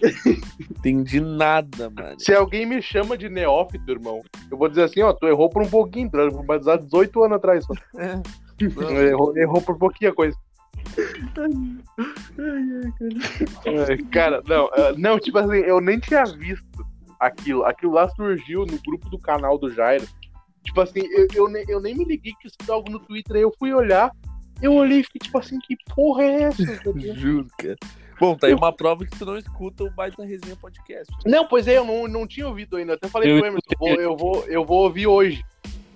Entendi 0.70 1.20
nada, 1.20 1.90
mano. 1.90 2.18
Se 2.18 2.32
alguém 2.32 2.64
me 2.64 2.80
chama 2.80 3.18
de 3.18 3.28
neófito, 3.28 3.90
irmão, 3.90 4.22
eu 4.50 4.56
vou 4.56 4.68
dizer 4.68 4.84
assim, 4.84 5.02
ó, 5.02 5.12
tu 5.12 5.26
errou 5.26 5.50
por 5.50 5.62
um 5.62 5.68
pouquinho, 5.68 6.10
tu 6.10 6.42
batizado 6.42 6.84
18 6.84 7.24
anos 7.24 7.36
atrás 7.36 7.64
só. 7.64 7.74
É. 7.98 9.08
Errou, 9.08 9.36
errou 9.36 9.62
por 9.62 9.78
pouquinho 9.78 10.10
a 10.10 10.14
coisa. 10.14 10.36
É, 13.64 13.96
Cara, 14.10 14.42
não, 14.48 14.68
é, 14.74 14.96
não, 14.96 15.16
tipo 15.16 15.38
assim, 15.38 15.58
eu 15.58 15.80
nem 15.80 16.00
tinha 16.00 16.24
visto 16.24 16.84
aquilo. 17.20 17.64
Aquilo 17.64 17.92
lá 17.92 18.08
surgiu 18.10 18.66
no 18.66 18.76
grupo 18.84 19.08
do 19.10 19.18
canal 19.18 19.58
do 19.58 19.72
Jairo. 19.72 20.08
Tipo 20.64 20.80
assim, 20.80 21.02
eu, 21.12 21.28
eu, 21.34 21.48
nem, 21.48 21.64
eu 21.68 21.80
nem 21.80 21.94
me 21.94 22.04
liguei 22.04 22.32
que 22.40 22.48
isso 22.48 22.56
algo 22.68 22.90
no 22.90 22.98
Twitter, 22.98 23.36
aí 23.36 23.42
eu 23.42 23.54
fui 23.58 23.72
olhar, 23.72 24.10
eu 24.60 24.74
olhei 24.74 25.00
e 25.00 25.02
fiquei 25.04 25.20
tipo 25.20 25.38
assim, 25.38 25.58
que 25.58 25.76
porra 25.94 26.24
é 26.24 26.42
essa? 26.42 26.62
Juro, 27.14 27.46
cara. 27.56 27.76
Bom, 28.20 28.34
tá 28.36 28.48
aí 28.48 28.54
uma 28.54 28.72
prova 28.72 29.04
que 29.04 29.16
tu 29.16 29.24
não 29.24 29.36
escuta 29.36 29.84
o 29.84 29.90
Baita 29.90 30.24
Resenha 30.24 30.56
Podcast. 30.56 31.12
não, 31.24 31.46
pois 31.46 31.68
é, 31.68 31.78
eu 31.78 31.84
não, 31.84 32.08
não 32.08 32.26
tinha 32.26 32.48
ouvido 32.48 32.76
ainda. 32.76 32.92
Eu 32.92 32.96
até 32.96 33.08
falei 33.08 33.30
Eu 33.30 33.38
pro 33.38 33.46
Emerson, 33.46 33.68
vou, 33.78 33.88
eu, 33.88 34.16
vou, 34.16 34.44
eu 34.46 34.64
vou 34.64 34.84
ouvir 34.84 35.06
hoje. 35.06 35.44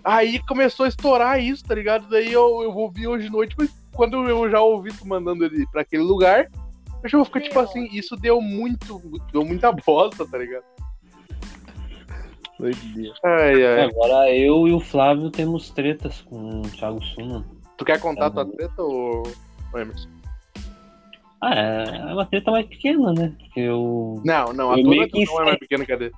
Aí 0.04 0.40
começou 0.46 0.84
a 0.84 0.88
estourar 0.88 1.42
isso, 1.42 1.64
tá 1.64 1.74
ligado? 1.74 2.08
Daí 2.08 2.32
eu, 2.32 2.62
eu 2.62 2.72
vou 2.72 2.84
ouvir 2.84 3.08
hoje 3.08 3.26
de 3.26 3.32
noite, 3.32 3.54
mas 3.58 3.70
quando 3.92 4.28
eu 4.28 4.48
já 4.50 4.60
ouvi 4.60 4.92
tu 4.92 5.06
mandando 5.06 5.44
ele 5.44 5.66
pra 5.66 5.82
aquele 5.82 6.02
lugar, 6.02 6.48
eu 7.02 7.08
já 7.08 7.18
vou 7.18 7.24
ficar 7.24 7.40
tipo 7.40 7.58
assim, 7.58 7.88
isso 7.92 8.16
deu 8.16 8.40
muito, 8.40 9.00
deu 9.32 9.44
muita 9.44 9.72
bosta, 9.72 10.26
tá 10.26 10.38
ligado? 10.38 10.64
Ai, 13.24 13.64
ai. 13.64 13.84
Agora 13.84 14.32
eu 14.32 14.68
e 14.68 14.72
o 14.72 14.78
Flávio 14.78 15.30
temos 15.30 15.70
tretas 15.70 16.20
com 16.20 16.60
o 16.60 16.62
Thiago 16.62 17.02
Suman. 17.02 17.44
Tu 17.82 17.86
quer 17.86 17.98
contar 18.00 18.30
tua 18.30 18.44
Uhum. 18.44 18.52
treta 18.52 18.80
ou 18.82 19.22
ou 19.72 19.80
Emerson? 19.80 20.08
Ah, 21.40 21.52
é 21.52 21.96
é 21.98 22.12
uma 22.14 22.24
treta 22.26 22.52
mais 22.52 22.64
pequena, 22.66 23.12
né? 23.12 23.34
Porque 23.36 23.58
eu. 23.58 24.22
Não, 24.24 24.52
não, 24.52 24.70
a 24.70 24.78
Eu 24.78 24.84
tua 24.84 25.08
que 25.08 25.24
não 25.24 25.40
é 25.40 25.44
mais 25.46 25.58
pequena, 25.58 25.84
cadê? 25.84 26.12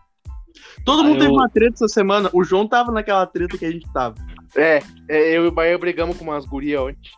Todo 0.85 1.01
Ah, 1.01 1.05
mundo 1.05 1.19
teve 1.21 1.31
eu- 1.31 1.35
uma 1.35 1.49
treta 1.49 1.73
essa 1.77 1.89
semana. 1.89 2.29
O 2.35 2.45
João 2.45 2.69
tava 2.69 2.93
naquela 2.93 3.27
treta 3.27 3.57
que 3.57 3.65
a 3.65 3.71
gente 3.71 3.91
tava. 3.95 4.15
É, 4.55 4.81
é, 5.09 5.37
eu 5.39 5.47
e 5.47 5.49
o 5.49 5.53
Bahia 5.53 5.79
brigamos 5.79 6.19
com 6.19 6.25
umas 6.25 6.45
gurias 6.45 6.83
ontem. 6.83 7.11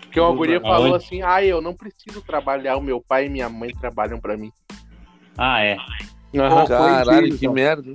Porque 0.00 0.18
uma 0.18 0.34
guria 0.34 0.60
falou 0.60 0.86
Aonde? 0.88 0.96
assim, 1.04 1.22
ah, 1.22 1.44
eu 1.44 1.60
não 1.62 1.72
preciso 1.72 2.20
trabalhar, 2.22 2.76
o 2.76 2.82
meu 2.82 3.00
pai 3.00 3.26
e 3.26 3.28
minha 3.28 3.48
mãe 3.48 3.70
trabalham 3.80 4.18
pra 4.18 4.36
mim. 4.36 4.50
Ah, 5.38 5.64
é. 5.64 5.76
Aham. 6.34 6.66
Caralho, 6.66 7.28
que 7.38 7.44
então. 7.44 7.52
merda. 7.54 7.92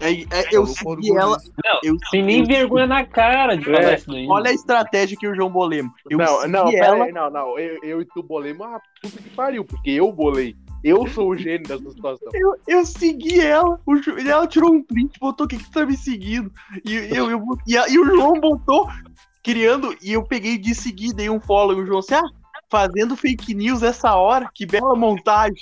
É, 0.00 0.12
é, 0.12 0.48
eu 0.50 0.66
segui 0.66 1.16
ela. 1.16 1.36
Eu 1.82 1.96
Tem 2.10 2.22
nem 2.22 2.42
vergonha 2.44 2.86
na 2.86 3.04
cara 3.04 3.56
de 3.56 3.64
falar 3.64 3.82
É, 3.92 3.94
isso 3.96 4.10
daí. 4.10 4.26
Olha 4.28 4.50
a 4.50 4.52
estratégia 4.54 5.16
que 5.18 5.28
o 5.28 5.34
João 5.34 5.50
bolemos. 5.50 5.92
Eu 6.08 6.18
não, 6.18 6.48
não, 6.48 6.72
ela. 6.72 7.04
aí, 7.04 7.12
não, 7.12 7.30
não. 7.30 7.58
Eu, 7.58 7.78
eu 7.82 8.00
e 8.00 8.04
tu 8.06 8.22
bolemos 8.22 8.66
uma 8.66 8.80
puta 9.02 9.22
que 9.22 9.30
pariu, 9.30 9.64
porque 9.64 9.90
eu 9.90 10.10
bolei. 10.12 10.56
Eu 10.82 11.06
sou 11.08 11.28
o 11.28 11.36
gênio 11.36 11.68
dessa 11.68 11.90
situação. 11.90 12.28
Eu, 12.32 12.54
eu 12.66 12.86
segui 12.86 13.38
ela, 13.38 13.78
o 13.84 13.94
ela 14.26 14.46
tirou 14.46 14.72
um 14.72 14.82
print, 14.82 15.18
botou 15.20 15.44
o 15.44 15.48
que 15.48 15.58
que 15.58 15.64
tu 15.64 15.70
tá 15.72 15.84
me 15.84 15.94
seguindo. 15.96 16.50
E, 16.86 16.94
eu, 17.14 17.30
eu, 17.30 17.42
e, 17.66 17.76
a- 17.76 17.86
e 17.86 17.98
o 17.98 18.06
João 18.06 18.40
botou 18.40 18.88
criando, 19.42 19.94
e 20.02 20.12
eu 20.14 20.22
peguei 20.22 20.56
de 20.56 20.74
seguir, 20.74 21.12
dei 21.12 21.28
um 21.28 21.40
follow, 21.40 21.76
e 21.78 21.82
o 21.82 21.86
João 21.86 21.98
assim, 21.98 22.14
ah, 22.14 22.22
fazendo 22.70 23.14
fake 23.16 23.54
news 23.54 23.82
essa 23.82 24.14
hora, 24.14 24.48
que 24.54 24.64
bela 24.64 24.94
montagem. 24.94 25.56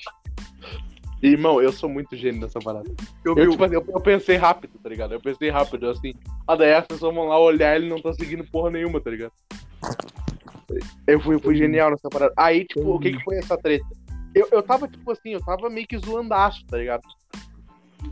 Irmão, 1.22 1.60
eu 1.60 1.72
sou 1.72 1.88
muito 1.88 2.14
gênio 2.16 2.40
nessa 2.40 2.60
parada. 2.60 2.88
Eu, 3.24 3.36
Eu, 3.36 3.50
tipo 3.50 3.64
assim, 3.64 3.74
eu, 3.74 3.84
eu 3.88 4.00
pensei 4.00 4.36
rápido, 4.36 4.78
tá 4.80 4.88
ligado? 4.88 5.12
Eu 5.12 5.20
pensei 5.20 5.50
rápido, 5.50 5.88
assim. 5.88 6.12
Ah, 6.46 6.54
daí 6.54 6.74
as 6.74 6.86
pessoas 6.86 7.14
vão 7.14 7.26
lá 7.26 7.38
olhar 7.38 7.76
ele 7.76 7.88
não 7.88 8.00
tá 8.00 8.12
seguindo 8.12 8.44
porra 8.44 8.70
nenhuma, 8.70 9.00
tá 9.00 9.10
ligado? 9.10 9.32
Eu 11.06 11.18
fui, 11.20 11.38
fui 11.40 11.56
genial 11.56 11.90
nessa 11.90 12.08
parada. 12.08 12.32
Aí, 12.36 12.64
tipo, 12.64 12.94
o 12.94 13.00
que 13.00 13.12
que 13.12 13.24
foi 13.24 13.38
essa 13.38 13.56
treta? 13.56 13.86
Eu, 14.34 14.46
eu 14.52 14.62
tava, 14.62 14.86
tipo 14.86 15.10
assim, 15.10 15.30
eu 15.30 15.44
tava 15.44 15.68
meio 15.68 15.86
que 15.86 15.98
zoandaço, 15.98 16.64
tá 16.66 16.78
ligado? 16.78 17.02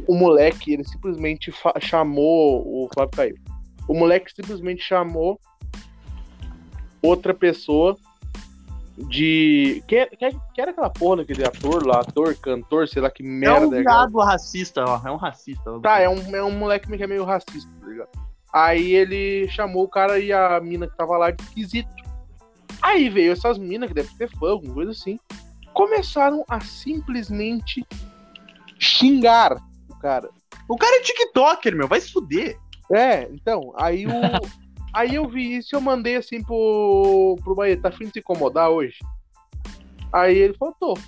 O 0.09 0.15
moleque, 0.15 0.73
ele 0.73 0.85
simplesmente 0.85 1.53
chamou. 1.81 2.67
O 2.67 2.89
Flávio 2.93 3.17
caiu. 3.17 3.37
O 3.87 3.95
moleque 3.95 4.33
simplesmente 4.35 4.83
chamou 4.83 5.39
outra 7.01 7.33
pessoa 7.33 7.97
de. 8.97 9.83
Que, 9.87 10.07
que, 10.07 10.31
que 10.55 10.61
era 10.61 10.71
aquela 10.71 10.91
porra 10.91 11.19
daquele 11.19 11.45
ator 11.45 11.87
lá, 11.87 12.01
ator, 12.01 12.35
cantor, 12.37 12.89
sei 12.89 13.03
lá 13.03 13.11
que 13.11 13.23
é 13.23 13.27
merda 13.27 13.69
um 13.69 13.75
é 13.75 13.81
aquela. 13.81 14.07
viado 14.07 14.19
racista, 14.19 14.85
ó, 14.85 15.01
é 15.07 15.11
um 15.11 15.17
racista. 15.17 15.81
Tá, 15.81 16.01
é 16.01 16.09
um, 16.09 16.35
é 16.35 16.43
um 16.43 16.51
moleque 16.51 16.95
que 16.97 17.03
é 17.03 17.07
meio 17.07 17.25
racista, 17.25 17.71
tá 17.81 17.87
ligado? 17.87 18.09
Aí 18.53 18.95
ele 18.95 19.49
chamou 19.49 19.85
o 19.85 19.89
cara 19.89 20.19
e 20.19 20.33
a 20.33 20.59
mina 20.61 20.87
que 20.87 20.97
tava 20.97 21.19
lá 21.19 21.31
de 21.31 21.43
esquisito. 21.43 21.95
Aí 22.81 23.09
veio 23.09 23.33
essas 23.33 23.59
minas, 23.59 23.89
que 23.89 23.95
deve 23.95 24.09
ter 24.17 24.31
fã, 24.39 24.51
alguma 24.51 24.75
coisa 24.75 24.93
assim, 24.93 25.19
começaram 25.75 26.45
a 26.49 26.61
simplesmente 26.61 27.87
xingar 28.79 29.57
o 29.91 29.99
cara. 29.99 30.31
O 30.69 30.77
cara 30.77 30.97
é 30.97 31.03
tiktoker, 31.03 31.77
meu, 31.77 31.87
vai 31.87 32.01
se 32.01 32.13
fuder. 32.13 32.59
É, 32.91 33.29
então, 33.33 33.75
aí 33.77 34.07
o. 34.07 34.11
aí 34.97 35.15
eu 35.15 35.29
vi 35.29 35.57
isso 35.57 35.69
e 35.73 35.77
eu 35.77 35.81
mandei 35.81 36.17
assim 36.17 36.43
pro, 36.43 37.37
pro 37.45 37.55
Bahia, 37.55 37.79
tá 37.79 37.91
afim 37.91 38.07
de 38.07 38.13
se 38.13 38.19
incomodar 38.21 38.71
hoje? 38.71 38.97
Aí 40.13 40.37
ele 40.37 40.55
falou, 40.55 40.75
tô. 40.81 40.99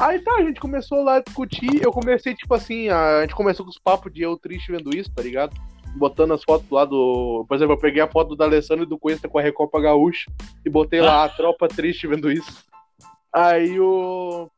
Aí 0.00 0.18
tá, 0.18 0.34
a 0.34 0.42
gente 0.42 0.60
começou 0.60 1.02
lá 1.02 1.16
a 1.16 1.22
discutir, 1.22 1.82
eu 1.82 1.92
comecei, 1.92 2.34
tipo 2.34 2.52
assim, 2.52 2.88
a, 2.88 3.18
a 3.18 3.20
gente 3.22 3.36
começou 3.36 3.64
com 3.64 3.70
os 3.70 3.78
papos 3.78 4.12
de 4.12 4.22
eu 4.22 4.36
triste 4.36 4.72
vendo 4.72 4.94
isso, 4.94 5.10
tá 5.14 5.22
ligado? 5.22 5.56
Botando 5.96 6.34
as 6.34 6.42
fotos 6.42 6.68
lá 6.68 6.84
do. 6.84 7.46
Por 7.48 7.54
exemplo, 7.54 7.74
eu 7.74 7.78
peguei 7.78 8.02
a 8.02 8.10
foto 8.10 8.36
do 8.36 8.42
Alessandro 8.42 8.84
e 8.84 8.88
do 8.88 8.98
Cuesta 8.98 9.28
com 9.28 9.38
a 9.38 9.42
Recopa 9.42 9.80
Gaúcha 9.80 10.30
e 10.62 10.68
botei 10.68 11.00
lá 11.00 11.24
a 11.24 11.28
tropa 11.28 11.68
triste 11.68 12.06
vendo 12.06 12.30
isso. 12.30 12.64
Aí 13.32 13.80
o. 13.80 14.50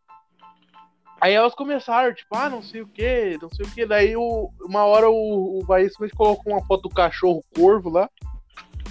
Aí 1.21 1.33
elas 1.35 1.55
começaram, 1.55 2.15
tipo, 2.15 2.37
ah, 2.37 2.49
não 2.49 2.63
sei 2.63 2.83
o 2.83 2.87
que, 2.87 3.37
não 3.43 3.51
sei 3.51 3.67
o 3.67 3.71
que. 3.71 3.85
Daí 3.87 4.17
o, 4.17 4.51
uma 4.61 4.85
hora 4.85 5.11
o, 5.11 5.59
o 5.61 5.65
Bahia 5.65 5.89
simplesmente 5.89 6.17
colocou 6.17 6.53
uma 6.53 6.65
foto 6.65 6.89
do 6.89 6.95
cachorro 6.95 7.43
corvo 7.57 7.91
lá. 7.91 8.09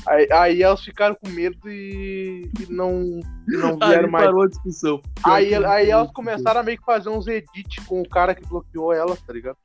Aí, 0.05 0.27
aí 0.31 0.63
elas 0.63 0.81
ficaram 0.83 1.15
com 1.15 1.29
medo 1.29 1.69
e, 1.69 2.49
e 2.61 2.71
não, 2.71 3.19
não 3.47 3.77
Aí 3.81 3.89
vieram 3.89 4.09
mais. 4.09 4.25
parou 4.25 4.43
a 4.43 4.47
discussão. 4.47 5.01
Aí, 5.23 5.49
que- 5.49 5.55
aí 5.65 5.89
elas 5.89 6.11
começaram 6.11 6.59
a 6.59 6.63
meio 6.63 6.77
que 6.77 6.85
fazer 6.85 7.09
uns 7.09 7.27
edits 7.27 7.83
com 7.85 8.01
o 8.01 8.07
cara 8.07 8.33
que 8.35 8.45
bloqueou 8.47 8.93
elas, 8.93 9.21
tá 9.21 9.33
ligado? 9.33 9.57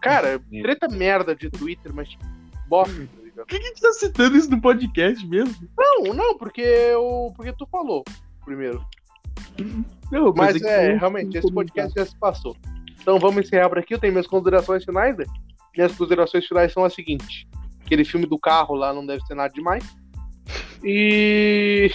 Cara, 0.00 0.40
treta 0.62 0.88
merda 0.88 1.34
de 1.34 1.48
Twitter, 1.50 1.92
mas 1.94 2.08
tipo, 2.08 2.24
bosta, 2.68 2.92
tá 2.94 3.22
ligado? 3.22 3.36
Por 3.36 3.46
que 3.46 3.58
que 3.58 3.64
a 3.64 3.68
gente 3.68 3.80
tá 3.80 3.92
citando 3.92 4.36
isso 4.36 4.50
no 4.50 4.60
podcast 4.60 5.24
mesmo? 5.26 5.68
Não, 5.78 6.12
não, 6.14 6.36
porque 6.36 6.60
eu. 6.60 7.32
Porque 7.36 7.52
tu 7.52 7.66
falou 7.70 8.02
primeiro. 8.44 8.84
Não, 10.10 10.32
Mas 10.36 10.60
é, 10.62 10.94
um 10.94 10.98
realmente, 10.98 11.38
esse 11.38 11.52
podcast 11.52 11.94
já 11.94 12.04
se 12.04 12.16
passou. 12.18 12.56
Então 13.00 13.18
vamos 13.18 13.44
encerrar 13.44 13.68
por 13.68 13.78
aqui. 13.78 13.94
Eu 13.94 13.98
tenho 13.98 14.12
minhas 14.12 14.26
considerações 14.26 14.84
finais, 14.84 15.16
né? 15.16 15.24
Minhas 15.76 15.92
considerações 15.96 16.46
finais 16.46 16.72
são 16.72 16.84
as 16.84 16.94
seguintes. 16.94 17.46
aquele 17.84 18.04
filme 18.04 18.26
do 18.26 18.38
carro 18.38 18.74
lá 18.74 18.92
não 18.92 19.04
deve 19.04 19.24
ser 19.26 19.34
nada 19.34 19.52
demais. 19.52 19.84
E. 20.84 21.90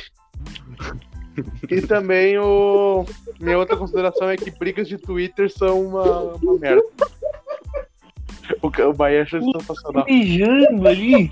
E 1.70 1.82
também 1.82 2.38
o. 2.40 3.06
Minha 3.40 3.60
outra 3.60 3.78
consideração 3.78 4.30
é 4.30 4.36
que 4.36 4.50
brigas 4.50 4.88
de 4.88 4.98
Twitter 4.98 5.52
são 5.52 5.80
uma, 5.88 6.34
uma 6.36 6.58
merda. 6.58 6.84
O, 8.62 8.68
o 8.68 8.94
Bahia 8.94 9.24
achou 9.24 9.42
sensacional. 9.42 10.06
Beijando 10.06 10.88
ali. 10.88 11.30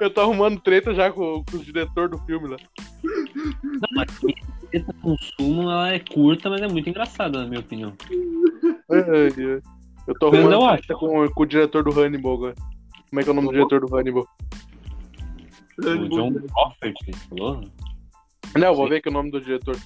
Eu 0.00 0.10
tô 0.10 0.20
arrumando 0.20 0.60
treta 0.60 0.94
já 0.94 1.10
com, 1.10 1.44
com 1.44 1.56
o 1.56 1.64
diretor 1.64 2.08
do 2.08 2.18
filme 2.18 2.48
lá. 2.48 2.56
Não, 3.02 3.88
mas 3.94 4.08
esse 4.72 4.92
consumo 5.00 5.62
ela 5.62 5.92
é 5.92 5.98
curta, 5.98 6.48
mas 6.50 6.60
é 6.60 6.68
muito 6.68 6.88
engraçada, 6.88 7.40
na 7.40 7.46
minha 7.46 7.60
opinião. 7.60 7.92
Ai, 8.90 9.00
ai. 9.00 9.62
Eu 10.06 10.14
tô 10.18 10.26
arrumando 10.26 10.52
eu 10.52 10.68
treta 10.68 10.94
com, 10.94 11.28
com 11.28 11.42
o 11.42 11.46
diretor 11.46 11.84
do 11.84 12.00
Hannibal 12.00 12.34
agora. 12.34 12.54
Como 13.08 13.20
é 13.20 13.22
que 13.22 13.28
é 13.28 13.32
o 13.32 13.34
nome 13.34 13.48
do 13.48 13.52
diretor 13.52 13.80
do 13.80 13.96
Hannibal? 13.96 14.26
O 15.78 16.08
John 16.08 16.32
Crawford, 16.32 16.94
que 17.04 17.12
falou? 17.28 17.60
Não, 18.56 18.68
eu 18.68 18.74
vou 18.74 18.88
ver 18.88 18.96
aqui 18.96 19.08
o 19.08 19.12
nome 19.12 19.30
do 19.30 19.40
diretor. 19.40 19.76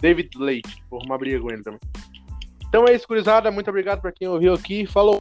David 0.00 0.30
Leite. 0.36 0.82
Vou 0.90 1.00
arrumar 1.00 1.18
briga 1.18 1.40
com 1.40 1.50
ele 1.50 1.62
também. 1.62 1.80
Então 2.68 2.86
é 2.86 2.94
isso, 2.94 3.06
gurizada. 3.06 3.50
Muito 3.50 3.68
obrigado 3.70 4.00
pra 4.00 4.12
quem 4.12 4.28
ouviu 4.28 4.52
aqui. 4.52 4.86
Falou! 4.86 5.20